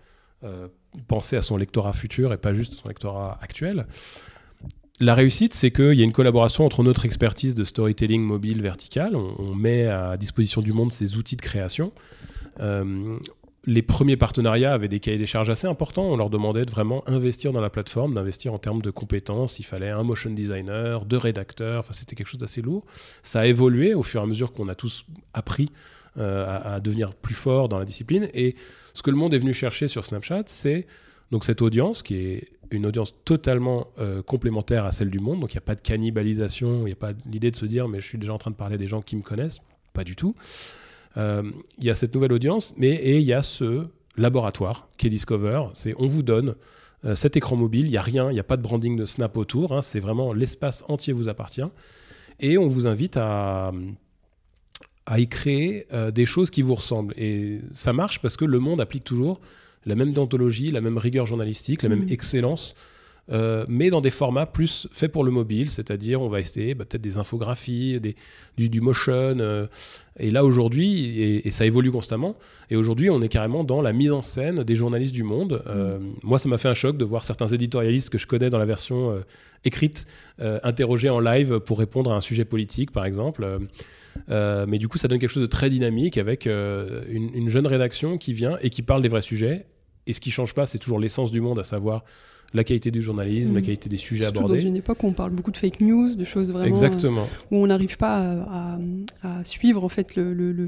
penser 1.07 1.35
à 1.35 1.41
son 1.41 1.57
lectorat 1.57 1.93
futur 1.93 2.33
et 2.33 2.37
pas 2.37 2.53
juste 2.53 2.73
à 2.73 2.75
son 2.77 2.87
lectorat 2.87 3.37
actuel. 3.41 3.85
La 5.01 5.15
réussite, 5.15 5.53
c'est 5.53 5.71
qu'il 5.71 5.93
y 5.93 6.01
a 6.01 6.03
une 6.03 6.11
collaboration 6.11 6.65
entre 6.65 6.83
notre 6.83 7.05
expertise 7.05 7.55
de 7.55 7.63
storytelling 7.63 8.21
mobile 8.21 8.61
vertical. 8.61 9.15
On, 9.15 9.55
met 9.55 9.87
à 9.87 10.17
disposition 10.17 10.61
du 10.61 10.73
monde 10.73 10.91
ces 10.91 11.15
outils 11.15 11.37
de 11.37 11.41
création. 11.41 11.93
Euh, 12.59 13.17
les 13.69 13.83
premiers 13.83 14.17
partenariats 14.17 14.73
avaient 14.73 14.87
des 14.87 14.99
cahiers 14.99 15.19
des 15.19 15.27
charges 15.27 15.49
assez 15.51 15.67
importants. 15.67 16.03
On 16.03 16.17
leur 16.17 16.31
demandait 16.31 16.65
de 16.65 16.71
vraiment 16.71 17.07
investir 17.07 17.53
dans 17.53 17.61
la 17.61 17.69
plateforme, 17.69 18.15
d'investir 18.15 18.51
en 18.51 18.57
termes 18.57 18.81
de 18.81 18.89
compétences. 18.89 19.59
Il 19.59 19.63
fallait 19.63 19.89
un 19.89 20.01
motion 20.01 20.31
designer, 20.31 21.05
deux 21.05 21.17
rédacteurs. 21.17 21.79
Enfin, 21.79 21.93
c'était 21.93 22.15
quelque 22.15 22.27
chose 22.27 22.39
d'assez 22.39 22.63
lourd. 22.63 22.83
Ça 23.21 23.41
a 23.41 23.45
évolué 23.45 23.93
au 23.93 24.01
fur 24.01 24.21
et 24.21 24.23
à 24.23 24.25
mesure 24.25 24.53
qu'on 24.53 24.67
a 24.69 24.75
tous 24.75 25.05
appris 25.35 25.71
euh, 26.17 26.59
à, 26.63 26.79
devenir 26.79 27.13
plus 27.13 27.35
fort 27.35 27.69
dans 27.69 27.77
la 27.77 27.85
discipline. 27.85 28.27
Et 28.33 28.55
ce 28.95 29.03
que 29.03 29.11
le 29.11 29.17
monde 29.17 29.35
est 29.35 29.39
venu 29.39 29.53
chercher 29.53 29.87
sur 29.87 30.03
Snapchat, 30.03 30.43
c'est 30.47 30.87
donc 31.31 31.43
cette 31.43 31.61
audience 31.61 32.01
qui 32.01 32.15
est 32.15 32.47
une 32.71 32.87
audience 32.87 33.13
totalement 33.23 33.87
euh, 33.99 34.23
complémentaire 34.23 34.85
à 34.85 34.91
celle 34.91 35.11
du 35.11 35.19
monde. 35.19 35.41
Donc 35.41 35.53
il 35.53 35.57
n'y 35.57 35.63
a 35.63 35.65
pas 35.65 35.75
de 35.75 35.81
cannibalisation, 35.81 36.81
il 36.81 36.85
n'y 36.85 36.93
a 36.93 36.95
pas 36.95 37.11
l'idée 37.27 37.51
de 37.51 37.55
se 37.55 37.65
dire 37.65 37.87
mais 37.87 37.99
je 37.99 38.07
suis 38.07 38.17
déjà 38.17 38.33
en 38.33 38.39
train 38.39 38.51
de 38.51 38.55
parler 38.55 38.79
des 38.79 38.87
gens 38.87 39.03
qui 39.03 39.15
me 39.15 39.21
connaissent. 39.21 39.59
Pas 39.93 40.03
du 40.03 40.15
tout. 40.15 40.35
Euh, 41.17 41.43
il 41.77 41.85
y 41.85 41.89
a 41.89 41.95
cette 41.95 42.13
nouvelle 42.13 42.33
audience, 42.33 42.73
mais 42.77 42.89
et 42.89 43.17
il 43.17 43.25
y 43.25 43.33
a 43.33 43.41
ce 43.41 43.87
laboratoire 44.17 44.87
qui 44.97 45.07
est 45.07 45.09
Discover. 45.09 45.65
C'est 45.73 45.93
on 45.97 46.07
vous 46.07 46.23
donne 46.23 46.55
euh, 47.05 47.15
cet 47.15 47.37
écran 47.37 47.55
mobile, 47.55 47.85
il 47.85 47.91
n'y 47.91 47.97
a 47.97 48.01
rien, 48.01 48.29
il 48.29 48.33
n'y 48.33 48.39
a 48.39 48.43
pas 48.43 48.57
de 48.57 48.61
branding 48.61 48.95
de 48.95 49.05
Snap 49.05 49.37
autour. 49.37 49.73
Hein. 49.73 49.81
c'est 49.81 49.99
vraiment 49.99 50.33
l'espace 50.33 50.83
entier 50.87 51.13
vous 51.13 51.29
appartient. 51.29 51.67
Et 52.39 52.57
on 52.57 52.67
vous 52.67 52.87
invite 52.87 53.17
à, 53.17 53.71
à 55.05 55.19
y 55.19 55.27
créer 55.27 55.85
des 56.13 56.25
choses 56.25 56.49
qui 56.49 56.61
vous 56.61 56.75
ressemblent. 56.75 57.13
Et 57.17 57.59
ça 57.73 57.91
marche 57.91 58.21
parce 58.21 58.37
que 58.37 58.45
le 58.45 58.59
monde 58.59 58.79
applique 58.79 59.03
toujours 59.03 59.41
la 59.85 59.95
même 59.95 60.13
déontologie, 60.13 60.71
la 60.71 60.79
même 60.81 60.97
rigueur 60.97 61.25
journalistique, 61.25 61.83
la 61.83 61.89
même 61.89 62.05
mm. 62.05 62.11
excellence, 62.11 62.75
euh, 63.31 63.65
mais 63.67 63.89
dans 63.89 64.01
des 64.01 64.09
formats 64.09 64.45
plus 64.45 64.87
faits 64.91 65.11
pour 65.11 65.23
le 65.23 65.31
mobile, 65.31 65.69
c'est-à-dire 65.69 66.21
on 66.21 66.29
va 66.29 66.39
essayer 66.39 66.73
bah, 66.73 66.85
peut-être 66.85 67.01
des 67.01 67.17
infographies, 67.17 67.99
des, 67.99 68.15
du, 68.57 68.81
motion. 68.81 69.13
Euh, 69.13 69.67
et 70.17 70.31
là 70.31 70.43
aujourd'hui, 70.43 71.21
et, 71.21 71.51
ça 71.51 71.65
évolue 71.65 71.91
constamment, 71.91 72.35
et 72.69 72.75
aujourd'hui 72.75 73.09
on 73.09 73.21
est 73.21 73.29
carrément 73.29 73.63
dans 73.63 73.81
la 73.81 73.93
mise 73.93 74.11
en 74.11 74.21
scène 74.21 74.63
des 74.63 74.75
journalistes 74.75 75.13
du 75.13 75.23
monde. 75.23 75.61
Euh, 75.67 75.99
mm. 75.99 76.15
Moi 76.23 76.39
ça 76.39 76.49
m'a 76.49 76.57
fait 76.57 76.69
un 76.69 76.73
choc 76.73 76.97
de 76.97 77.05
voir 77.05 77.23
certains 77.23 77.47
éditorialistes 77.47 78.09
que 78.09 78.17
je 78.17 78.25
connais 78.25 78.49
dans 78.49 78.59
la 78.59 78.65
version 78.65 79.21
écrite 79.63 80.07
interrogés 80.39 81.09
en 81.09 81.19
live 81.19 81.59
pour 81.59 81.79
répondre 81.79 82.11
à 82.11 82.15
un 82.15 82.21
sujet 82.21 82.45
politique 82.45 82.91
par 82.91 83.05
exemple. 83.05 83.59
mais 84.27 84.79
du 84.79 84.87
coup, 84.87 84.97
ça 84.97 85.07
donne 85.07 85.19
quelque 85.19 85.29
chose 85.29 85.43
de 85.43 85.47
très 85.47 85.69
dynamique 85.69 86.17
avec 86.17 86.45
une, 86.45 87.29
une, 87.33 87.49
jeune 87.49 87.67
rédaction 87.67 88.17
qui 88.17 88.33
vient 88.33 88.57
et 88.61 88.69
qui 88.69 88.81
parle 88.81 89.01
des 89.01 89.09
vrais 89.09 89.21
sujets. 89.21 89.65
Et 90.07 90.13
ce 90.13 90.19
qui 90.19 90.31
change 90.31 90.55
pas, 90.55 90.65
c'est 90.65 90.79
toujours 90.79 90.99
l'essence 90.99 91.31
du 91.31 91.41
monde, 91.41 91.59
à 91.59 91.63
savoir 91.63 92.03
la 92.53 92.63
qualité 92.63 92.91
du 92.91 93.01
journalisme, 93.01 93.53
la 93.53 93.61
mm. 93.61 93.63
qualité 93.63 93.89
des 93.89 93.97
sujets 93.97 94.23
Surtout 94.23 94.39
abordés. 94.39 94.61
dans 94.61 94.67
une 94.67 94.75
époque 94.75 95.03
où 95.03 95.07
on 95.07 95.13
parle 95.13 95.31
beaucoup 95.31 95.51
de 95.51 95.57
fake 95.57 95.81
news, 95.81 96.15
de 96.15 96.23
choses 96.23 96.51
vraiment 96.51 96.65
Exactement. 96.65 97.23
Euh, 97.23 97.45
où 97.51 97.57
on 97.57 97.67
n'arrive 97.67 97.97
pas 97.97 98.77
à, 99.21 99.43
suivre 99.43 99.83
en 99.83 99.89
fait 99.89 100.15
le, 100.15 100.33
le, 100.33 100.67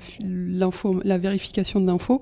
la 1.04 1.18
vérification 1.18 1.80
de 1.80 1.88
l'info. 1.88 2.22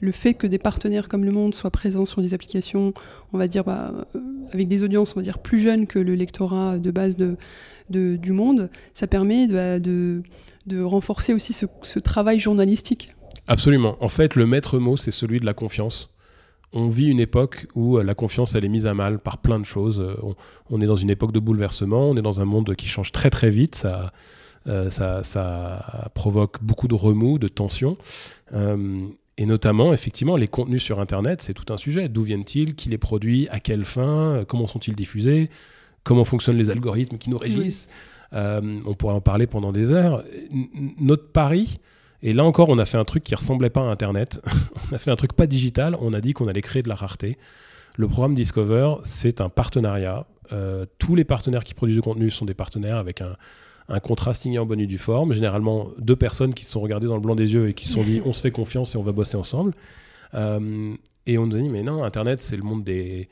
Le 0.00 0.12
fait 0.12 0.34
que 0.34 0.46
des 0.46 0.58
partenaires 0.58 1.08
comme 1.08 1.24
Le 1.24 1.32
Monde 1.32 1.54
soient 1.54 1.70
présents 1.70 2.04
sur 2.04 2.20
des 2.20 2.34
applications, 2.34 2.92
on 3.32 3.38
va 3.38 3.48
dire 3.48 3.64
bah, 3.64 4.06
euh, 4.14 4.20
avec 4.52 4.68
des 4.68 4.82
audiences, 4.82 5.12
on 5.16 5.20
va 5.20 5.22
dire 5.22 5.38
plus 5.38 5.58
jeunes 5.58 5.86
que 5.86 5.98
le 5.98 6.14
lectorat 6.14 6.78
de 6.78 6.90
base 6.90 7.16
de, 7.16 7.36
de 7.88 8.16
du 8.16 8.32
Monde, 8.32 8.70
ça 8.92 9.06
permet 9.06 9.46
de, 9.46 9.78
de, 9.78 10.22
de 10.66 10.82
renforcer 10.82 11.32
aussi 11.32 11.52
ce, 11.52 11.66
ce 11.82 11.98
travail 11.98 12.38
journalistique. 12.40 13.14
Absolument. 13.48 13.96
En 14.00 14.08
fait, 14.08 14.34
le 14.34 14.44
maître 14.46 14.78
mot, 14.78 14.96
c'est 14.96 15.10
celui 15.12 15.40
de 15.40 15.46
la 15.46 15.54
confiance 15.54 16.10
on 16.76 16.88
vit 16.88 17.06
une 17.06 17.20
époque 17.20 17.66
où 17.74 17.96
euh, 17.96 18.04
la 18.04 18.14
confiance 18.14 18.54
elle 18.54 18.64
est 18.64 18.68
mise 18.68 18.86
à 18.86 18.92
mal 18.92 19.18
par 19.18 19.38
plein 19.38 19.58
de 19.58 19.64
choses. 19.64 19.98
Euh, 19.98 20.14
on, 20.68 20.80
est 20.80 20.86
dans 20.86 20.96
une 20.96 21.08
époque 21.10 21.32
de 21.32 21.40
bouleversement, 21.40 22.10
on 22.10 22.16
est 22.16 22.22
dans 22.22 22.40
un 22.40 22.44
monde 22.44 22.76
qui 22.76 22.86
change 22.86 23.12
très 23.12 23.30
très 23.30 23.48
vite. 23.48 23.74
Ça, 23.74 24.12
euh, 24.66 24.90
ça, 24.90 26.10
provoque 26.14 26.62
beaucoup 26.62 26.86
de 26.86 26.94
remous, 26.94 27.38
de 27.38 27.48
tensions. 27.48 27.96
et 29.38 29.46
notamment, 29.46 29.92
effectivement, 29.92 30.36
les 30.36 30.48
contenus 30.48 30.82
sur 30.82 31.00
Internet, 31.00 31.40
c'est 31.42 31.54
tout 31.54 31.72
un 31.72 31.78
sujet. 31.78 32.08
D'où 32.08 32.22
viennent-ils? 32.22 32.74
Qui 32.74 32.90
les 32.90 32.98
produit? 32.98 33.48
À 33.50 33.60
quelle 33.60 33.84
fin? 33.84 34.44
Comment 34.46 34.66
sont-ils 34.66 34.94
diffusés? 34.94 35.50
Comment 36.04 36.24
fonctionnent 36.24 36.58
les 36.58 36.70
algorithmes 36.70 37.16
qui 37.16 37.30
nous 37.30 37.38
régissent? 37.38 37.88
On 38.32 38.94
pourrait 38.98 39.14
en 39.14 39.20
parler 39.20 39.46
pendant 39.46 39.72
des 39.72 39.92
heures. 39.92 40.24
notre 40.98 41.28
pari, 41.28 41.78
et 42.26 42.32
là 42.32 42.44
encore, 42.44 42.70
on 42.70 42.78
a 42.78 42.84
fait 42.84 42.98
un 42.98 43.04
truc 43.04 43.22
qui 43.22 43.36
ressemblait 43.36 43.70
pas 43.70 43.82
à 43.82 43.84
Internet. 43.84 44.40
on 44.90 44.96
a 44.96 44.98
fait 44.98 45.12
un 45.12 45.16
truc 45.16 45.32
pas 45.32 45.46
digital. 45.46 45.96
On 46.00 46.12
a 46.12 46.20
dit 46.20 46.32
qu'on 46.32 46.48
allait 46.48 46.60
créer 46.60 46.82
de 46.82 46.88
la 46.88 46.96
rareté. 46.96 47.38
Le 47.96 48.08
programme 48.08 48.34
Discover, 48.34 48.96
c'est 49.04 49.40
un 49.40 49.48
partenariat. 49.48 50.26
Euh, 50.52 50.86
tous 50.98 51.14
les 51.14 51.22
partenaires 51.22 51.62
qui 51.62 51.72
produisent 51.72 51.98
du 51.98 52.02
contenu 52.02 52.32
sont 52.32 52.44
des 52.44 52.52
partenaires 52.52 52.96
avec 52.96 53.20
un, 53.20 53.36
contrat 54.00 54.34
signé 54.34 54.58
en 54.58 54.66
bonne 54.66 54.80
et 54.80 54.88
due 54.88 54.98
forme. 54.98 55.34
Généralement, 55.34 55.90
deux 55.98 56.16
personnes 56.16 56.52
qui 56.52 56.64
se 56.64 56.72
sont 56.72 56.80
regardées 56.80 57.06
dans 57.06 57.14
le 57.14 57.20
blanc 57.20 57.36
des 57.36 57.54
yeux 57.54 57.68
et 57.68 57.74
qui 57.74 57.86
se 57.86 57.94
sont 57.94 58.02
dit 58.02 58.20
on 58.26 58.32
se 58.32 58.40
fait 58.40 58.50
confiance 58.50 58.96
et 58.96 58.98
on 58.98 59.04
va 59.04 59.12
bosser 59.12 59.36
ensemble. 59.36 59.72
Euh, 60.34 60.94
et 61.26 61.38
on 61.38 61.46
nous 61.46 61.54
a 61.54 61.60
dit 61.60 61.68
mais 61.68 61.84
non, 61.84 62.02
Internet, 62.02 62.40
c'est 62.40 62.56
le 62.56 62.64
monde 62.64 62.82
des, 62.82 63.28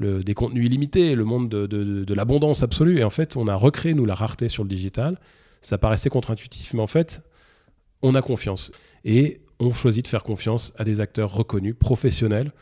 des 0.00 0.32
contenus 0.32 0.64
illimités, 0.64 1.14
le 1.14 1.24
monde 1.24 1.50
de, 1.50 1.66
de 1.66 2.14
l'abondance 2.14 2.62
absolue. 2.62 3.00
Et 3.00 3.04
en 3.04 3.10
fait, 3.10 3.36
on 3.36 3.46
a 3.46 3.56
recréé, 3.56 3.92
nous, 3.92 4.06
la 4.06 4.14
rareté 4.14 4.48
sur 4.48 4.62
le 4.62 4.70
digital. 4.70 5.18
Ça 5.60 5.76
paraissait 5.76 6.08
contre-intuitif, 6.08 6.72
mais 6.72 6.80
en 6.80 6.86
fait, 6.86 7.22
on 8.02 8.14
a 8.14 8.22
confiance. 8.22 8.70
Et 9.04 9.40
on 9.60 9.72
choisit 9.72 10.04
de 10.04 10.08
faire 10.08 10.24
confiance 10.24 10.72
à 10.76 10.84
des 10.84 11.00
acteurs 11.00 11.32
reconnus, 11.32 11.74
professionnels. 11.78 12.52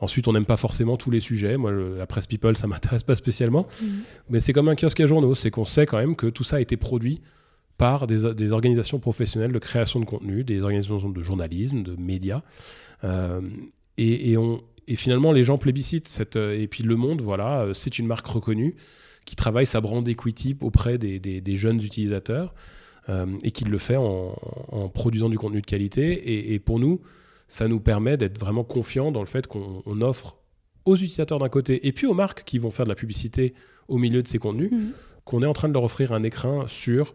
Ensuite, 0.00 0.28
on 0.28 0.32
n'aime 0.32 0.46
pas 0.46 0.56
forcément 0.56 0.96
tous 0.96 1.10
les 1.10 1.20
sujets. 1.20 1.56
Moi, 1.56 1.72
la 1.72 2.06
presse 2.06 2.26
people, 2.26 2.56
ça 2.56 2.66
m'intéresse 2.66 3.02
pas 3.02 3.14
spécialement. 3.14 3.66
Mhm. 3.80 3.88
Mais 4.30 4.40
c'est 4.40 4.52
comme 4.52 4.68
un 4.68 4.74
kiosque 4.74 5.00
à 5.00 5.06
journaux. 5.06 5.34
C'est 5.34 5.50
qu'on 5.50 5.64
sait 5.64 5.86
quand 5.86 5.98
même 5.98 6.16
que 6.16 6.26
tout 6.26 6.44
ça 6.44 6.56
a 6.56 6.60
été 6.60 6.76
produit 6.76 7.20
par 7.78 8.06
des, 8.06 8.52
organisations 8.52 8.98
professionnelles 8.98 9.52
de 9.52 9.58
création 9.58 10.00
de 10.00 10.06
contenu, 10.06 10.44
des 10.44 10.62
organisations 10.62 11.10
de 11.10 11.22
journalisme, 11.22 11.82
de 11.82 11.94
médias. 12.00 12.40
Euh, 13.04 13.42
et, 13.98 14.36
on, 14.38 14.62
et, 14.88 14.96
finalement, 14.96 15.30
les 15.32 15.42
gens 15.42 15.58
plébiscitent. 15.58 16.08
Cette, 16.08 16.36
euh, 16.36 16.58
et 16.58 16.68
puis 16.68 16.84
Le 16.84 16.96
Monde, 16.96 17.20
voilà, 17.20 17.62
euh, 17.62 17.74
c'est 17.74 17.98
une 17.98 18.06
marque 18.06 18.26
reconnue 18.26 18.76
qui 19.26 19.36
travaille 19.36 19.66
sa 19.66 19.82
brand 19.82 20.06
equity 20.08 20.56
auprès 20.60 20.96
des 20.96 21.56
jeunes 21.56 21.82
utilisateurs. 21.82 22.54
Euh, 23.08 23.26
et 23.44 23.52
qu'il 23.52 23.68
le 23.68 23.78
fait 23.78 23.96
en, 23.96 24.34
produisant 24.92 25.28
du 25.28 25.38
contenu 25.38 25.60
de 25.60 25.66
qualité. 25.66 26.52
Et, 26.52 26.58
pour 26.58 26.80
nous, 26.80 27.00
ça 27.46 27.68
nous 27.68 27.78
permet 27.78 28.16
d'être 28.16 28.38
vraiment 28.38 28.64
confiants 28.64 29.12
dans 29.12 29.20
le 29.20 29.26
fait 29.26 29.46
qu'on 29.46 30.00
offre 30.00 30.38
aux 30.84 30.96
utilisateurs 30.96 31.38
d'un 31.38 31.48
côté 31.48 31.86
et 31.86 31.92
puis 31.92 32.06
aux 32.06 32.14
marques 32.14 32.42
qui 32.42 32.58
vont 32.58 32.70
faire 32.70 32.84
de 32.84 32.88
la 32.88 32.96
publicité 32.96 33.54
au 33.86 33.98
milieu 33.98 34.24
de 34.24 34.28
ces 34.28 34.38
contenus, 34.38 34.72
mhm. 34.72 34.90
qu'on 35.24 35.42
est 35.42 35.46
en 35.46 35.52
train 35.52 35.68
de 35.68 35.72
leur 35.72 35.84
offrir 35.84 36.12
un 36.12 36.24
écran 36.24 36.66
sur. 36.66 37.14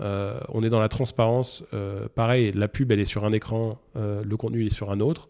Euh, 0.00 0.40
on 0.48 0.64
est 0.64 0.70
dans 0.70 0.80
la 0.80 0.88
transparence. 0.88 1.62
Euh, 1.72 2.08
pareil, 2.12 2.50
la 2.52 2.66
pub, 2.66 2.90
elle 2.90 3.00
est 3.00 3.04
sur 3.04 3.24
un 3.24 3.32
écran, 3.32 3.78
le 3.94 4.36
contenu, 4.36 4.62
il 4.62 4.66
est 4.66 4.74
sur 4.74 4.90
un 4.90 4.98
autre. 4.98 5.28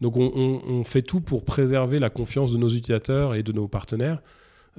Donc 0.00 0.16
on, 0.16 0.82
fait 0.84 1.02
tout 1.02 1.20
pour 1.20 1.44
préserver 1.44 2.00
la 2.00 2.10
confiance 2.10 2.52
de 2.52 2.58
nos 2.58 2.68
utilisateurs 2.68 3.36
et 3.36 3.44
de 3.44 3.52
nos 3.52 3.68
partenaires 3.68 4.20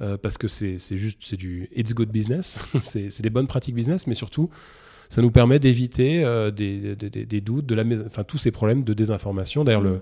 euh, 0.00 0.16
parce 0.16 0.38
que 0.38 0.48
c'est 0.48 0.78
juste 0.96 1.18
c'est 1.20 1.36
du 1.36 1.68
it's 1.76 1.92
good 1.92 2.08
business, 2.08 2.58
c'est 2.80 3.20
des 3.20 3.30
bonnes 3.30 3.46
pratiques 3.46 3.74
business, 3.74 4.06
mais 4.06 4.14
surtout 4.14 4.48
ça 5.10 5.20
nous 5.20 5.30
permet 5.30 5.58
d'éviter 5.58 6.24
euh, 6.24 6.50
des, 6.50 6.94
des, 6.94 7.40
doutes, 7.40 7.66
de 7.66 7.74
la, 7.74 7.84
enfin 8.06 8.24
tous 8.24 8.38
ces 8.38 8.50
problèmes 8.50 8.84
de 8.84 8.94
désinformation. 8.94 9.64
D'ailleurs, 9.64 9.82
le 9.82 10.00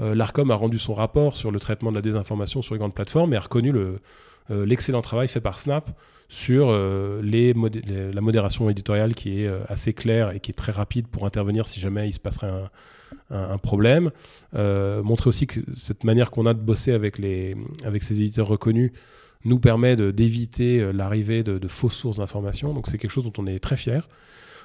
euh, 0.00 0.14
l'Arcom 0.14 0.50
a 0.50 0.54
rendu 0.54 0.78
son 0.78 0.94
rapport 0.94 1.36
sur 1.36 1.50
le 1.50 1.60
traitement 1.60 1.90
de 1.90 1.96
la 1.96 2.02
désinformation 2.02 2.62
sur 2.62 2.74
les 2.74 2.78
grandes 2.78 2.94
plateformes 2.94 3.32
et 3.34 3.36
a 3.36 3.40
reconnu 3.40 3.72
le, 3.72 4.00
l'excellent 4.48 5.02
travail 5.02 5.28
fait 5.28 5.40
par 5.40 5.60
Snap 5.60 5.90
sur 6.28 6.72
les 7.22 7.52
la 7.52 8.20
modération 8.20 8.70
éditoriale 8.70 9.14
qui 9.14 9.42
est 9.42 9.50
assez 9.68 9.92
claire 9.92 10.30
et 10.30 10.40
qui 10.40 10.52
est 10.52 10.54
très 10.54 10.72
rapide 10.72 11.08
pour 11.08 11.26
intervenir 11.26 11.66
si 11.66 11.80
jamais 11.80 12.08
il 12.08 12.12
se 12.12 12.20
passerait 12.20 12.50
un, 13.30 13.58
problème. 13.58 14.10
montrer 14.54 15.28
aussi 15.28 15.46
que 15.46 15.60
cette 15.74 16.04
manière 16.04 16.30
qu'on 16.30 16.46
a 16.46 16.54
de 16.54 16.60
bosser 16.60 16.92
avec, 16.92 17.18
les, 17.18 17.56
avec 17.84 18.02
ces 18.02 18.22
éditeurs 18.22 18.46
reconnus 18.46 18.92
nous 19.44 19.58
permet 19.58 19.96
d'éviter 19.96 20.92
l'arrivée 20.92 21.42
de, 21.42 21.58
de, 21.58 21.68
fausses 21.68 21.94
sources 21.94 22.16
d'informations. 22.18 22.74
Donc 22.74 22.86
c'est 22.88 22.98
quelque 22.98 23.10
chose 23.10 23.24
dont 23.24 23.42
on 23.42 23.46
est 23.46 23.58
très 23.58 23.76
fier. 23.76 24.08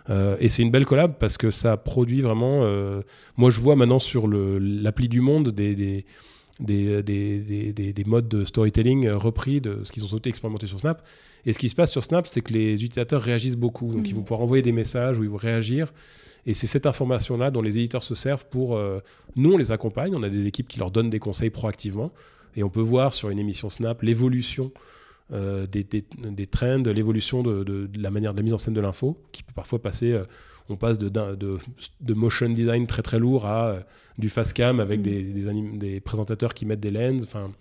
Euh, 0.09 0.35
et 0.39 0.49
c'est 0.49 0.61
une 0.61 0.71
belle 0.71 0.85
collab 0.85 1.17
parce 1.17 1.37
que 1.37 1.51
ça 1.51 1.77
produit 1.77 2.21
vraiment. 2.21 2.61
Euh, 2.63 3.01
moi, 3.37 3.49
je 3.49 3.59
vois 3.59 3.75
maintenant 3.75 3.99
sur 3.99 4.27
l'appli 4.27 5.07
du 5.07 5.21
monde 5.21 5.49
des, 5.49 5.75
des 5.75 6.05
des, 6.59 7.01
des, 7.01 7.39
des, 7.73 7.93
des, 7.93 8.03
modes 8.03 8.27
de 8.27 8.45
storytelling 8.45 9.09
repris 9.09 9.59
de 9.59 9.81
ce 9.83 9.91
qu'ils 9.91 10.03
ont 10.03 10.07
sauté 10.07 10.29
expérimenté 10.29 10.67
sur 10.67 10.79
Snap. 10.79 11.03
Et 11.45 11.51
ce 11.51 11.57
qui 11.57 11.67
se 11.67 11.73
passe 11.73 11.91
sur 11.91 12.03
Snap, 12.03 12.27
c'est 12.27 12.41
que 12.41 12.53
les 12.53 12.73
utilisateurs 12.73 13.21
réagissent 13.21 13.57
beaucoup. 13.57 13.91
Donc, 13.91 14.07
ils 14.07 14.15
vont 14.15 14.21
pouvoir 14.21 14.41
envoyer 14.41 14.61
des 14.61 14.71
messages 14.71 15.17
ou 15.17 15.23
ils 15.23 15.29
vont 15.29 15.37
réagir. 15.37 15.91
Et 16.45 16.53
c'est 16.53 16.67
cette 16.67 16.85
information-là 16.85 17.49
dont 17.49 17.61
les 17.61 17.77
éditeurs 17.77 18.03
se 18.03 18.15
servent 18.15 18.45
pour. 18.45 18.75
Euh, 18.75 18.99
nous, 19.35 19.53
on 19.53 19.57
les 19.57 19.71
accompagne. 19.71 20.13
On 20.15 20.23
a 20.23 20.29
des 20.29 20.45
équipes 20.45 20.67
qui 20.67 20.77
leur 20.77 20.91
donnent 20.91 21.09
des 21.09 21.19
conseils 21.19 21.49
proactivement. 21.49 22.11
Et 22.55 22.63
on 22.63 22.69
peut 22.69 22.81
voir 22.81 23.13
sur 23.13 23.29
une 23.29 23.39
émission 23.39 23.69
Snap 23.69 24.01
l'évolution 24.01 24.71
euh, 25.31 25.65
des, 25.65 25.83
des, 25.83 26.45
trends, 26.45 26.83
l'évolution 26.83 27.41
de, 27.43 27.89
la 27.97 28.11
manière 28.11 28.33
de 28.33 28.37
la 28.37 28.43
mise 28.43 28.53
en 28.53 28.57
scène 28.57 28.73
de 28.73 28.81
l'info, 28.81 29.17
qui 29.31 29.41
peut 29.41 29.53
parfois 29.55 29.81
passer, 29.81 30.11
euh, 30.11 30.25
on 30.69 30.75
passe 30.75 30.97
de, 30.97 31.09
de, 31.09 32.13
motion 32.13 32.49
design 32.49 32.85
très 32.85 33.01
très 33.01 33.19
lourd 33.19 33.45
à 33.45 33.67
euh, 33.67 33.79
du 34.17 34.29
fast 34.29 34.53
cam 34.53 34.79
avec 34.79 34.99
mm. 34.99 35.03
des, 35.03 35.23
des, 35.77 35.99
présentateurs 36.01 36.53
qui 36.53 36.65
mettent 36.65 36.81
des 36.81 36.91
lens, 36.91 37.23
enfin, 37.23 37.51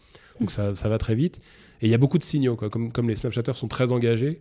donc 0.41 0.51
ça, 0.51 0.75
ça, 0.75 0.89
va 0.89 0.99
très 0.99 1.15
vite. 1.15 1.41
Et 1.81 1.87
il 1.87 1.91
y 1.91 1.95
a 1.95 1.99
beaucoup 1.99 2.19
de 2.19 2.25
signaux, 2.25 2.57
quoi. 2.57 2.69
Comme, 2.69 2.93
comme 2.93 3.09
les 3.09 3.17
Snapchatters 3.17 3.55
sont 3.55 3.69
très 3.69 3.93
engagés, 3.93 4.41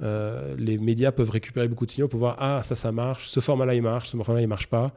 les 0.00 0.78
médias 0.78 1.12
peuvent 1.12 1.30
récupérer 1.30 1.66
beaucoup 1.66 1.86
de 1.86 1.90
signaux 1.90 2.08
pour 2.08 2.20
voir 2.20 2.36
ah 2.38 2.62
ça 2.62 2.74
ça 2.74 2.90
marche, 2.90 3.28
ce 3.28 3.40
format-là 3.40 3.74
il 3.74 3.82
marche, 3.82 4.08
ce 4.08 4.16
format-là 4.16 4.42
il 4.42 4.48
marche 4.48 4.68
pas. 4.68 4.94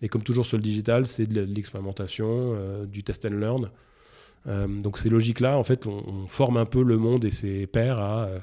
Et 0.00 0.08
comme 0.08 0.22
toujours 0.22 0.46
sur 0.46 0.58
le 0.58 0.62
digital, 0.62 1.06
c'est 1.06 1.26
de 1.26 1.40
l'expérimentation, 1.42 2.84
du 2.86 3.02
test 3.02 3.24
and 3.24 3.30
learn. 3.30 3.70
Euh, 4.48 4.66
donc 4.66 4.98
ces 4.98 5.08
logiques-là, 5.08 5.58
en 5.58 5.64
fait, 5.64 5.86
on, 5.86 6.26
forme 6.26 6.56
un 6.56 6.64
peu 6.64 6.82
le 6.82 6.96
monde 6.96 7.24
et 7.24 7.30
ses 7.30 7.66
pairs 7.66 7.98
à 7.98 8.24
euh, 8.24 8.38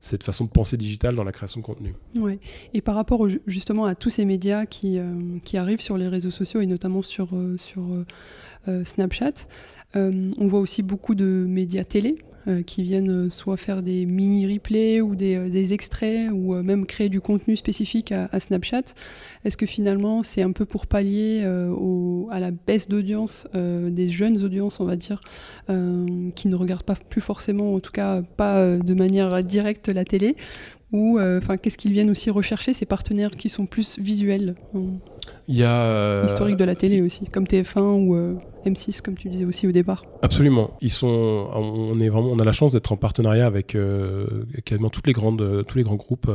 cette 0.00 0.22
façon 0.22 0.44
de 0.44 0.50
penser 0.50 0.76
digitale 0.76 1.14
dans 1.14 1.24
la 1.24 1.32
création 1.32 1.60
de 1.60 1.64
contenu. 1.64 1.94
Ouais. 2.14 2.38
Et 2.74 2.80
par 2.80 2.94
rapport 2.94 3.26
justement 3.46 3.84
à 3.84 3.94
tous 3.94 4.10
ces 4.10 4.24
médias 4.24 4.66
qui, 4.66 4.98
euh, 4.98 5.38
qui, 5.44 5.56
arrivent 5.56 5.80
sur 5.80 5.96
les 5.96 6.08
réseaux 6.08 6.30
sociaux 6.30 6.60
et 6.60 6.66
notamment 6.66 7.02
sur, 7.02 7.30
sur 7.58 7.82
Snapchat, 8.84 9.46
on 9.94 10.46
voit 10.46 10.60
aussi 10.60 10.82
beaucoup 10.82 11.14
de 11.14 11.24
médias 11.24 11.84
télé 11.84 12.16
euh, 12.48 12.62
qui 12.62 12.84
viennent 12.84 13.26
euh, 13.26 13.30
soit 13.30 13.56
faire 13.56 13.82
des 13.82 14.06
mini 14.06 14.46
replays 14.46 15.00
ou 15.00 15.16
des, 15.16 15.34
euh, 15.34 15.72
extraits 15.72 16.30
ou 16.32 16.54
même 16.54 16.86
créer 16.86 17.08
du 17.08 17.20
contenu 17.20 17.56
spécifique 17.56 18.12
à, 18.12 18.38
Snapchat. 18.38 18.82
Est-ce 19.44 19.56
que 19.56 19.66
finalement 19.66 20.22
c'est 20.22 20.42
un 20.42 20.52
peu 20.52 20.64
pour 20.64 20.86
pallier 20.86 21.42
à 22.30 22.40
la 22.40 22.50
baisse 22.50 22.88
d'audience 22.88 23.48
des 23.54 24.08
jeunes 24.10 24.44
audiences, 24.44 24.80
on 24.80 24.84
va 24.84 24.96
dire, 24.96 25.20
qui 25.66 26.48
ne 26.48 26.54
regardent 26.54 26.84
pas 26.84 26.94
plus 26.94 27.20
forcément, 27.20 27.74
en 27.74 27.80
tout 27.80 27.90
cas 27.90 28.22
pas 28.22 28.76
de 28.76 28.94
manière 28.94 29.42
directe 29.42 29.88
la 29.88 30.04
télé? 30.04 30.36
Ou 30.96 31.20
enfin 31.20 31.56
qu'est-ce 31.56 31.78
qu'ils 31.78 31.92
viennent 31.92 32.10
aussi 32.10 32.30
rechercher 32.30 32.72
ces 32.72 32.86
partenaires 32.86 33.30
qui 33.30 33.48
sont 33.48 33.66
plus 33.66 33.98
visuels 33.98 34.54
il 35.48 35.56
y 35.56 35.62
a 35.62 35.82
euh, 35.82 36.24
historique 36.24 36.56
de 36.56 36.64
la 36.64 36.74
télé 36.74 37.02
aussi, 37.02 37.26
comme 37.26 37.44
TF1 37.44 37.80
ou 37.80 38.16
euh, 38.16 38.34
M6, 38.64 39.00
comme 39.00 39.14
tu 39.14 39.28
disais 39.28 39.44
aussi 39.44 39.66
au 39.66 39.72
départ. 39.72 40.04
Absolument. 40.22 40.76
Ils 40.80 40.90
sont, 40.90 41.06
on 41.06 42.00
est 42.00 42.08
vraiment, 42.08 42.30
on 42.30 42.38
a 42.38 42.44
la 42.44 42.52
chance 42.52 42.72
d'être 42.72 42.90
en 42.92 42.96
partenariat 42.96 43.46
avec 43.46 43.74
euh, 43.74 44.44
quasiment 44.64 44.90
toutes 44.90 45.06
les 45.06 45.12
grandes, 45.12 45.64
tous 45.66 45.78
les 45.78 45.84
grands 45.84 45.96
groupes 45.96 46.30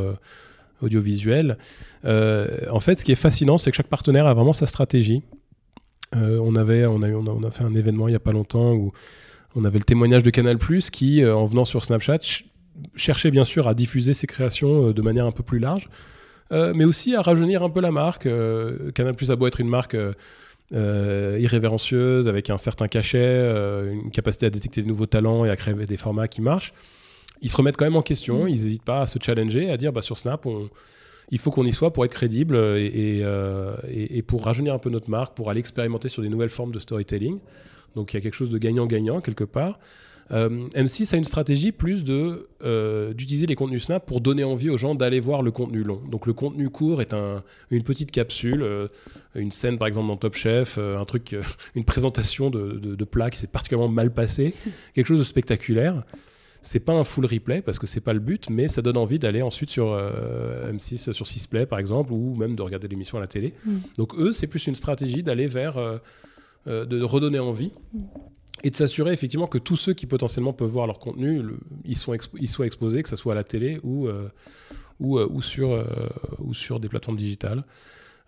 audiovisuels. 0.81 1.57
en 2.05 2.79
fait, 2.79 2.99
ce 2.99 3.05
qui 3.05 3.11
est 3.11 3.15
fascinant, 3.15 3.57
c'est 3.57 3.71
que 3.71 3.77
chaque 3.77 3.87
partenaire 3.87 4.27
a 4.27 4.33
vraiment 4.33 4.53
sa 4.53 4.65
stratégie. 4.65 5.23
on 6.13 6.55
avait, 6.55 6.85
on 6.85 7.01
a, 7.01 7.09
eu, 7.09 7.15
on 7.15 7.43
a, 7.43 7.51
fait 7.51 7.63
un 7.63 7.75
événement 7.75 8.07
il 8.07 8.13
y 8.13 8.15
a 8.15 8.19
pas 8.19 8.33
longtemps 8.33 8.73
où 8.73 8.93
on 9.55 9.65
avait 9.65 9.79
le 9.79 9.83
témoignage 9.83 10.23
de 10.23 10.29
Canal+ 10.29 10.57
qui, 10.91 11.25
en 11.25 11.45
venant 11.47 11.65
sur 11.65 11.83
Snapchat, 11.83 12.43
cherchait 12.95 13.31
bien 13.31 13.45
sûr 13.45 13.67
à 13.67 13.73
diffuser 13.73 14.13
ses 14.13 14.27
créations 14.27 14.91
de 14.91 15.01
manière 15.01 15.25
un 15.25 15.31
peu 15.31 15.43
plus 15.43 15.59
large. 15.59 15.89
Euh, 16.51 16.73
mais 16.75 16.83
aussi 16.83 17.15
à 17.15 17.21
rajeunir 17.21 17.63
un 17.63 17.69
peu 17.69 17.81
la 17.81 17.91
marque. 17.91 18.25
Euh, 18.25 18.91
Canal 18.91 19.15
Plus 19.15 19.31
a 19.31 19.35
beau 19.35 19.47
être 19.47 19.61
une 19.61 19.69
marque 19.69 19.95
euh, 20.73 21.37
irrévérencieuse, 21.39 22.27
avec 22.27 22.49
un 22.49 22.57
certain 22.57 22.87
cachet, 22.87 23.45
une 23.91 24.11
capacité 24.11 24.47
à 24.47 24.49
détecter 24.49 24.81
de 24.81 24.87
nouveaux 24.87 25.05
talents 25.05 25.45
et 25.45 25.49
à 25.49 25.55
créer 25.55 25.73
des 25.73 25.97
formats 25.97 26.27
qui 26.27 26.41
marchent. 26.41 26.73
Ils 27.41 27.49
se 27.49 27.57
remettent 27.57 27.77
quand 27.77 27.85
même 27.85 27.95
en 27.95 28.01
question, 28.01 28.45
mm. 28.45 28.49
ils 28.49 28.51
n'hésitent 28.63 28.83
pas 28.83 29.01
à 29.01 29.05
se 29.05 29.17
challenger, 29.19 29.71
à 29.71 29.77
dire 29.77 29.91
bah, 29.91 30.01
sur 30.01 30.17
Snap, 30.17 30.45
il 31.31 31.39
faut 31.39 31.49
qu'on 31.49 31.65
y 31.65 31.73
soit 31.73 31.91
pour 31.93 32.05
être 32.05 32.11
crédible 32.11 32.55
et, 32.55 33.23
et, 33.89 34.21
pour 34.21 34.43
rajeunir 34.43 34.73
un 34.73 34.79
peu 34.79 34.89
notre 34.89 35.09
marque, 35.09 35.35
pour 35.35 35.49
aller 35.49 35.59
expérimenter 35.59 36.09
sur 36.09 36.21
des 36.21 36.29
nouvelles 36.29 36.49
formes 36.49 36.71
de 36.71 36.79
storytelling. 36.79 37.39
Donc 37.95 38.13
il 38.13 38.17
y 38.17 38.19
a 38.19 38.21
quelque 38.21 38.35
chose 38.35 38.49
de 38.49 38.57
gagnant-gagnant 38.57 39.21
quelque 39.21 39.43
part. 39.45 39.79
Euh, 40.31 40.67
M6 40.75 41.13
a 41.13 41.17
une 41.17 41.25
stratégie 41.25 41.71
plus 41.71 42.03
de 42.03 42.47
euh, 42.63 43.13
d'utiliser 43.13 43.47
les 43.47 43.55
contenus 43.55 43.85
Snap 43.85 44.05
pour 44.05 44.21
donner 44.21 44.43
envie 44.43 44.69
aux 44.69 44.77
gens 44.77 44.95
d'aller 44.95 45.19
voir 45.19 45.41
le 45.41 45.51
contenu 45.51 45.83
long. 45.83 46.01
Donc 46.09 46.25
le 46.25 46.33
contenu 46.33 46.69
court 46.69 47.01
est 47.01 47.13
un, 47.13 47.43
une 47.69 47.83
petite 47.83 48.11
capsule, 48.11 48.63
euh, 48.63 48.87
une 49.35 49.51
scène 49.51 49.77
par 49.77 49.87
exemple 49.87 50.07
dans 50.07 50.17
Top 50.17 50.35
Chef, 50.35 50.77
un 50.77 51.05
truc, 51.05 51.35
une 51.75 51.83
présentation 51.83 52.49
de, 52.49 52.73
de, 52.79 53.05
plat 53.05 53.29
qui 53.29 53.39
s'est 53.39 53.47
particulièrement 53.47 53.91
mal 53.91 54.13
passé, 54.13 54.53
quelque 54.93 55.07
chose 55.07 55.19
de 55.19 55.25
spectaculaire. 55.25 56.03
C'est 56.63 56.79
pas 56.79 56.93
un 56.93 57.03
full 57.03 57.25
replay 57.25 57.61
parce 57.63 57.79
que 57.79 57.87
c'est 57.87 58.01
pas 58.01 58.13
le 58.13 58.19
but, 58.19 58.49
mais 58.51 58.67
ça 58.67 58.83
donne 58.83 58.97
envie 58.97 59.17
d'aller 59.17 59.41
ensuite 59.41 59.71
sur 59.71 59.97
M6, 60.71 61.11
sur 61.11 61.25
6play 61.25 61.65
par 61.65 61.79
exemple, 61.79 62.13
ou 62.13 62.35
même 62.35 62.55
de 62.55 62.61
regarder 62.61 62.87
l'émission 62.87 63.17
à 63.17 63.21
la 63.21 63.27
télé. 63.27 63.55
Mm. 63.65 63.77
Donc 63.97 64.15
eux, 64.15 64.31
c'est 64.31 64.45
plus 64.45 64.67
une 64.67 64.75
stratégie 64.75 65.23
d'aller 65.23 65.47
vers 65.47 65.77
de 66.67 67.01
redonner 67.01 67.39
envie. 67.39 67.71
Et 68.63 68.69
de 68.69 68.75
s'assurer 68.75 69.11
effectivement 69.11 69.47
que 69.47 69.57
tous 69.57 69.75
ceux 69.75 69.93
qui 69.93 70.05
potentiellement 70.05 70.53
peuvent 70.53 70.69
voir 70.69 70.85
leur 70.85 70.99
contenu, 70.99 71.41
ils, 71.85 71.97
soient 71.97 72.15
exposés, 72.65 73.01
que 73.03 73.09
ce 73.09 73.15
soit 73.15 73.33
à 73.33 73.35
la 73.35 73.43
télé 73.43 73.79
ou, 73.83 74.07
euh, 74.07 74.29
euh, 75.01 75.27
euh, 75.59 76.53
sur 76.53 76.79
des 76.79 76.87
plateformes 76.87 77.17
digitales. 77.17 77.63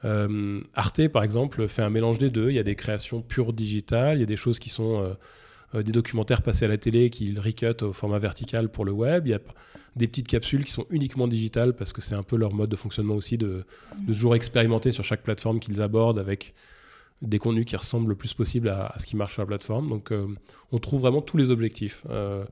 Arte, 0.04 1.08
par 1.10 1.24
exemple, 1.24 1.68
fait 1.68 1.84
un 1.84 1.90
mélange 1.90 2.18
des 2.18 2.30
deux. 2.30 2.50
Il 2.50 2.56
y 2.56 2.60
a 2.60 2.64
des 2.64 2.76
créations 2.76 3.22
pures 3.22 3.54
digitales, 3.54 4.18
il 4.18 4.22
y 4.22 4.24
a 4.24 4.28
des 4.28 4.36
choses 4.36 4.60
qui 4.60 4.70
sont 4.70 5.16
des 5.74 5.92
documentaires 5.92 6.42
passés 6.42 6.66
à 6.66 6.68
la 6.68 6.78
télé 6.78 7.10
qu'ils 7.10 7.40
recut 7.40 7.84
au 7.84 7.94
format 7.94 8.20
vertical 8.20 8.70
pour 8.70 8.86
le 8.86 8.92
web. 8.92 9.28
Il 9.28 9.32
y 9.32 9.34
a 9.34 9.40
des 9.96 10.08
petites 10.08 10.28
capsules 10.28 10.66
qui 10.66 10.72
sont 10.72 10.86
uniquement 10.90 11.28
digitales 11.28 11.74
parce 11.74 11.94
que 11.94 12.02
c'est 12.02 12.16
un 12.16 12.24
peu 12.24 12.36
leur 12.36 12.54
mode 12.54 12.70
de 12.70 12.76
fonctionnement 12.76 13.16
aussi 13.16 13.38
de 13.38 13.66
toujours 14.08 14.36
expérimenter 14.36 14.92
sur 14.92 15.04
chaque 15.04 15.22
plateforme 15.22 15.60
qu'ils 15.60 15.82
abordent 15.82 16.20
avec 16.20 16.54
des 17.24 17.40
contenus 17.40 17.66
qui 17.66 17.76
ressemblent 17.76 18.10
le 18.10 18.16
plus 18.16 18.34
possible 18.34 18.70
à, 18.70 18.94
ce 18.98 19.08
qui 19.08 19.16
marche 19.16 19.34
sur 19.34 19.42
la 19.42 19.48
plateforme. 19.48 19.88
Donc 19.88 20.12
euh, 20.12 20.28
on 20.72 20.80
trouve 20.80 21.02
vraiment 21.02 21.22
tous 21.22 21.38
les 21.38 21.52
objectifs. 21.52 22.04
Euh, 22.10 22.44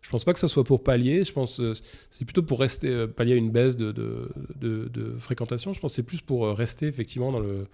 je 0.00 0.10
pense 0.10 0.24
pas 0.24 0.32
que 0.32 0.38
ça 0.38 0.48
soit 0.48 0.64
pour 0.64 0.82
pallier, 0.82 1.24
je 1.24 1.32
pense 1.32 1.60
euh, 1.60 1.72
c'est 2.10 2.24
plutôt 2.24 2.42
pour 2.42 2.60
rester 2.60 2.88
euh, 2.88 3.06
pallier 3.06 3.34
à 3.34 3.36
une 3.36 3.50
baisse 3.50 3.76
de, 3.76 3.92
de, 3.92 5.14
fréquentation. 5.18 5.72
Je 5.72 5.80
pense 5.80 5.92
que 5.92 5.96
c'est 5.96 6.02
plus 6.02 6.20
pour 6.20 6.48
rester 6.48 6.86
effectivement 6.86 7.32
dans 7.32 7.40
le 7.40 7.66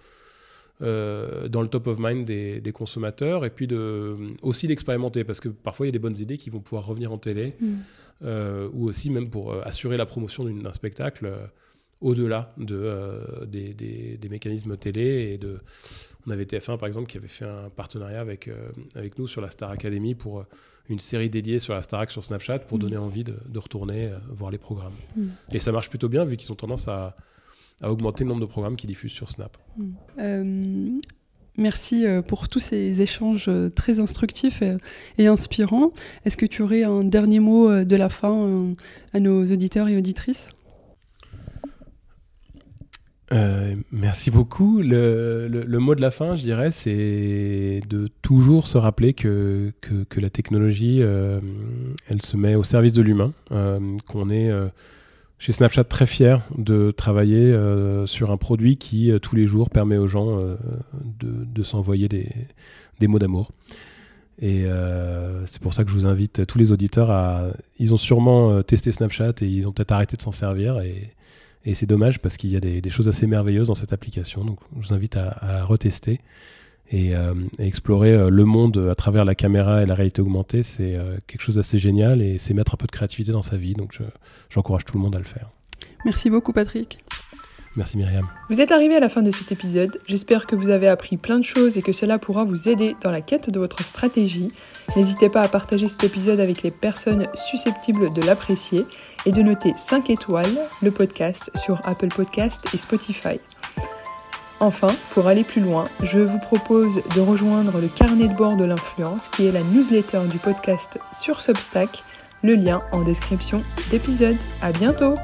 dans 0.79 1.61
le 1.61 1.67
top 1.67 1.85
of 1.85 1.99
mind 1.99 2.25
des, 2.25 2.59
des, 2.59 2.71
consommateurs 2.71 3.45
et 3.45 3.51
puis 3.51 3.67
de, 3.67 4.15
aussi 4.41 4.65
d'expérimenter 4.65 5.23
parce 5.23 5.39
que 5.39 5.47
parfois 5.47 5.85
il 5.85 5.89
y 5.89 5.91
a 5.91 5.91
des 5.91 5.99
bonnes 5.99 6.17
idées 6.17 6.37
qui 6.39 6.49
vont 6.49 6.59
pouvoir 6.59 6.87
revenir 6.87 7.11
en 7.11 7.19
télé 7.19 7.53
mm. 7.59 8.69
ou 8.73 8.87
aussi 8.87 9.11
même 9.11 9.29
pour 9.29 9.53
assurer 9.63 9.95
la 9.95 10.07
promotion 10.07 10.43
d'un 10.43 10.73
spectacle 10.73 11.31
au-delà 11.99 12.55
de, 12.57 13.45
des, 13.45 13.75
des, 13.75 14.17
des, 14.17 14.29
mécanismes 14.29 14.75
télé 14.75 15.33
et 15.33 15.37
de 15.37 15.59
on 16.27 16.31
avait 16.31 16.43
TF1 16.43 16.77
par 16.77 16.87
exemple 16.87 17.07
qui 17.07 17.17
avait 17.17 17.27
fait 17.27 17.45
un 17.45 17.69
partenariat 17.75 18.19
avec, 18.19 18.47
euh, 18.47 18.69
avec 18.95 19.17
nous 19.17 19.27
sur 19.27 19.41
la 19.41 19.49
Star 19.49 19.71
Academy 19.71 20.15
pour 20.15 20.39
euh, 20.39 20.47
une 20.89 20.99
série 20.99 21.29
dédiée 21.29 21.59
sur 21.59 21.73
la 21.73 21.81
Starac 21.81 22.11
sur 22.11 22.23
Snapchat 22.23 22.59
pour 22.59 22.77
mm. 22.77 22.81
donner 22.81 22.97
envie 22.97 23.23
de, 23.23 23.35
retourner 23.55 24.07
euh, 24.07 24.17
voir 24.29 24.51
les 24.51 24.57
programmes. 24.57 24.93
Mm. 25.15 25.27
Et 25.53 25.59
ça 25.59 25.71
marche 25.71 25.89
plutôt 25.89 26.09
bien 26.09 26.25
vu 26.25 26.37
qu'ils 26.37 26.51
ont 26.51 26.55
tendance 26.55 26.87
à, 26.87 27.15
augmenter 27.83 28.23
le 28.23 28.29
nombre 28.29 28.41
de 28.41 28.45
programmes 28.45 28.75
qu'ils 28.75 28.89
diffusent 28.89 29.11
sur 29.11 29.31
Snap. 29.31 29.57
Mm. 30.17 30.99
Merci 31.57 32.05
pour 32.27 32.47
tous 32.47 32.59
ces 32.59 33.01
échanges 33.01 33.49
très 33.75 33.99
instructifs 33.99 34.63
et, 35.17 35.27
inspirants. 35.27 35.91
Est-ce 36.23 36.37
que 36.37 36.45
tu 36.45 36.61
aurais 36.61 36.83
un 36.83 37.03
dernier 37.03 37.39
mot 37.39 37.83
de 37.83 37.95
la 37.95 38.07
fin 38.07 38.73
à 39.13 39.19
nos 39.19 39.45
auditeurs 39.45 39.89
et 39.89 39.97
auditrices? 39.97 40.47
Euh, 43.31 43.75
merci 43.91 44.29
beaucoup. 44.29 44.81
Le, 44.81 45.77
mot 45.79 45.95
de 45.95 46.01
la 46.01 46.11
fin, 46.11 46.35
je 46.35 46.43
dirais, 46.43 46.71
c'est 46.71 47.81
de 47.89 48.09
toujours 48.21 48.67
se 48.67 48.77
rappeler 48.77 49.13
que, 49.13 49.71
la 50.17 50.29
technologie, 50.29 50.99
euh, 51.01 51.39
elle 52.07 52.21
se 52.21 52.35
met 52.35 52.55
au 52.55 52.63
service 52.63 52.93
de 52.93 53.01
l'humain, 53.01 53.33
euh, 53.51 53.79
qu'on 54.07 54.29
est 54.29 54.51
chez 55.39 55.53
Snapchat 55.53 55.85
très 55.85 56.05
fier 56.05 56.43
de 56.57 56.91
travailler 56.91 57.55
sur 58.05 58.31
un 58.31 58.37
produit 58.37 58.77
qui, 58.77 59.11
tous 59.21 59.35
les 59.35 59.47
jours, 59.47 59.69
permet 59.69 59.97
aux 59.97 60.07
gens 60.07 60.39
de, 61.19 61.63
s'envoyer 61.63 62.07
des, 62.09 63.07
mots 63.07 63.19
d'amour. 63.19 63.51
Et 64.41 64.65
c'est 65.45 65.61
pour 65.61 65.73
ça 65.73 65.83
que 65.83 65.89
je 65.89 65.95
vous 65.95 66.05
invite 66.05 66.45
tous 66.45 66.57
les 66.57 66.71
auditeurs 66.71 67.11
à. 67.11 67.47
Ils 67.79 67.93
ont 67.93 67.97
sûrement 67.97 68.61
testé 68.61 68.91
Snapchat 68.91 69.33
et 69.41 69.47
ils 69.47 69.67
ont 69.67 69.71
peut-être 69.71 69.93
arrêté 69.93 70.17
de 70.17 70.21
s'en 70.21 70.31
servir. 70.31 70.79
Et 71.65 71.75
c'est 71.75 71.85
dommage 71.85 72.19
parce 72.19 72.37
qu'il 72.37 72.51
y 72.51 72.55
a 72.55 72.59
des, 72.59 72.89
choses 72.89 73.07
assez 73.07 73.27
merveilleuses 73.27 73.67
dans 73.67 73.75
cette 73.75 73.93
application. 73.93 74.43
Donc 74.43 74.59
je 74.79 74.87
vous 74.87 74.93
invite 74.93 75.15
à, 75.17 75.63
retester 75.63 76.19
et 76.91 77.15
à 77.15 77.33
explorer 77.59 78.29
le 78.29 78.45
monde 78.45 78.89
à 78.91 78.95
travers 78.95 79.25
la 79.25 79.35
caméra 79.35 79.83
et 79.83 79.85
la 79.85 79.95
réalité 79.95 80.21
augmentée. 80.21 80.63
C'est 80.63 80.97
quelque 81.27 81.41
chose 81.41 81.55
d'assez 81.55 81.77
génial 81.77 82.21
et 82.21 82.37
c'est 82.37 82.53
mettre 82.53 82.73
un 82.73 82.77
peu 82.77 82.87
de 82.87 82.91
créativité 82.91 83.31
dans 83.31 83.43
sa 83.43 83.57
vie. 83.57 83.73
Donc 83.73 83.97
j'encourage 84.49 84.85
tout 84.85 84.97
le 84.97 85.03
monde 85.03 85.15
à 85.15 85.19
le 85.19 85.25
faire. 85.25 85.49
Merci 86.03 86.29
beaucoup 86.29 86.51
Patrick. 86.51 86.97
Merci 87.75 87.97
Myriam. 87.97 88.27
Vous 88.49 88.59
êtes 88.59 88.71
arrivé 88.71 88.95
à 88.95 88.99
la 88.99 89.07
fin 89.07 89.21
de 89.21 89.31
cet 89.31 89.51
épisode. 89.51 89.97
J'espère 90.05 90.45
que 90.45 90.55
vous 90.55 90.69
avez 90.69 90.89
appris 90.89 91.15
plein 91.15 91.39
de 91.39 91.45
choses 91.45 91.77
et 91.77 91.81
que 91.81 91.93
cela 91.93 92.19
pourra 92.19 92.43
vous 92.43 92.67
aider 92.67 92.95
dans 93.01 93.11
la 93.11 93.21
quête 93.21 93.49
de 93.49 93.59
votre 93.59 93.85
stratégie. 93.85 94.51
N'hésitez 94.95 95.29
pas 95.29 95.41
à 95.41 95.47
partager 95.47 95.87
cet 95.87 96.03
épisode 96.03 96.39
avec 96.39 96.63
les 96.63 96.71
personnes 96.71 97.27
susceptibles 97.33 98.11
de 98.13 98.21
l'apprécier 98.21 98.85
et 99.25 99.31
de 99.31 99.41
noter 99.41 99.73
5 99.77 100.09
étoiles 100.09 100.67
le 100.81 100.91
podcast 100.91 101.49
sur 101.55 101.79
Apple 101.85 102.09
Podcast 102.09 102.65
et 102.73 102.77
Spotify. 102.77 103.39
Enfin, 104.59 104.93
pour 105.09 105.27
aller 105.27 105.43
plus 105.43 105.61
loin, 105.61 105.85
je 106.03 106.19
vous 106.19 106.37
propose 106.37 107.01
de 107.15 107.19
rejoindre 107.19 107.79
le 107.79 107.87
carnet 107.87 108.27
de 108.27 108.35
bord 108.35 108.57
de 108.57 108.65
l'influence 108.65 109.27
qui 109.29 109.47
est 109.47 109.51
la 109.51 109.63
newsletter 109.63 110.21
du 110.29 110.37
podcast 110.37 110.99
sur 111.19 111.41
Substack. 111.41 112.03
Le 112.43 112.55
lien 112.55 112.81
en 112.91 113.03
description 113.03 113.63
d'épisode. 113.91 114.37
À 114.61 114.71
bientôt! 114.71 115.15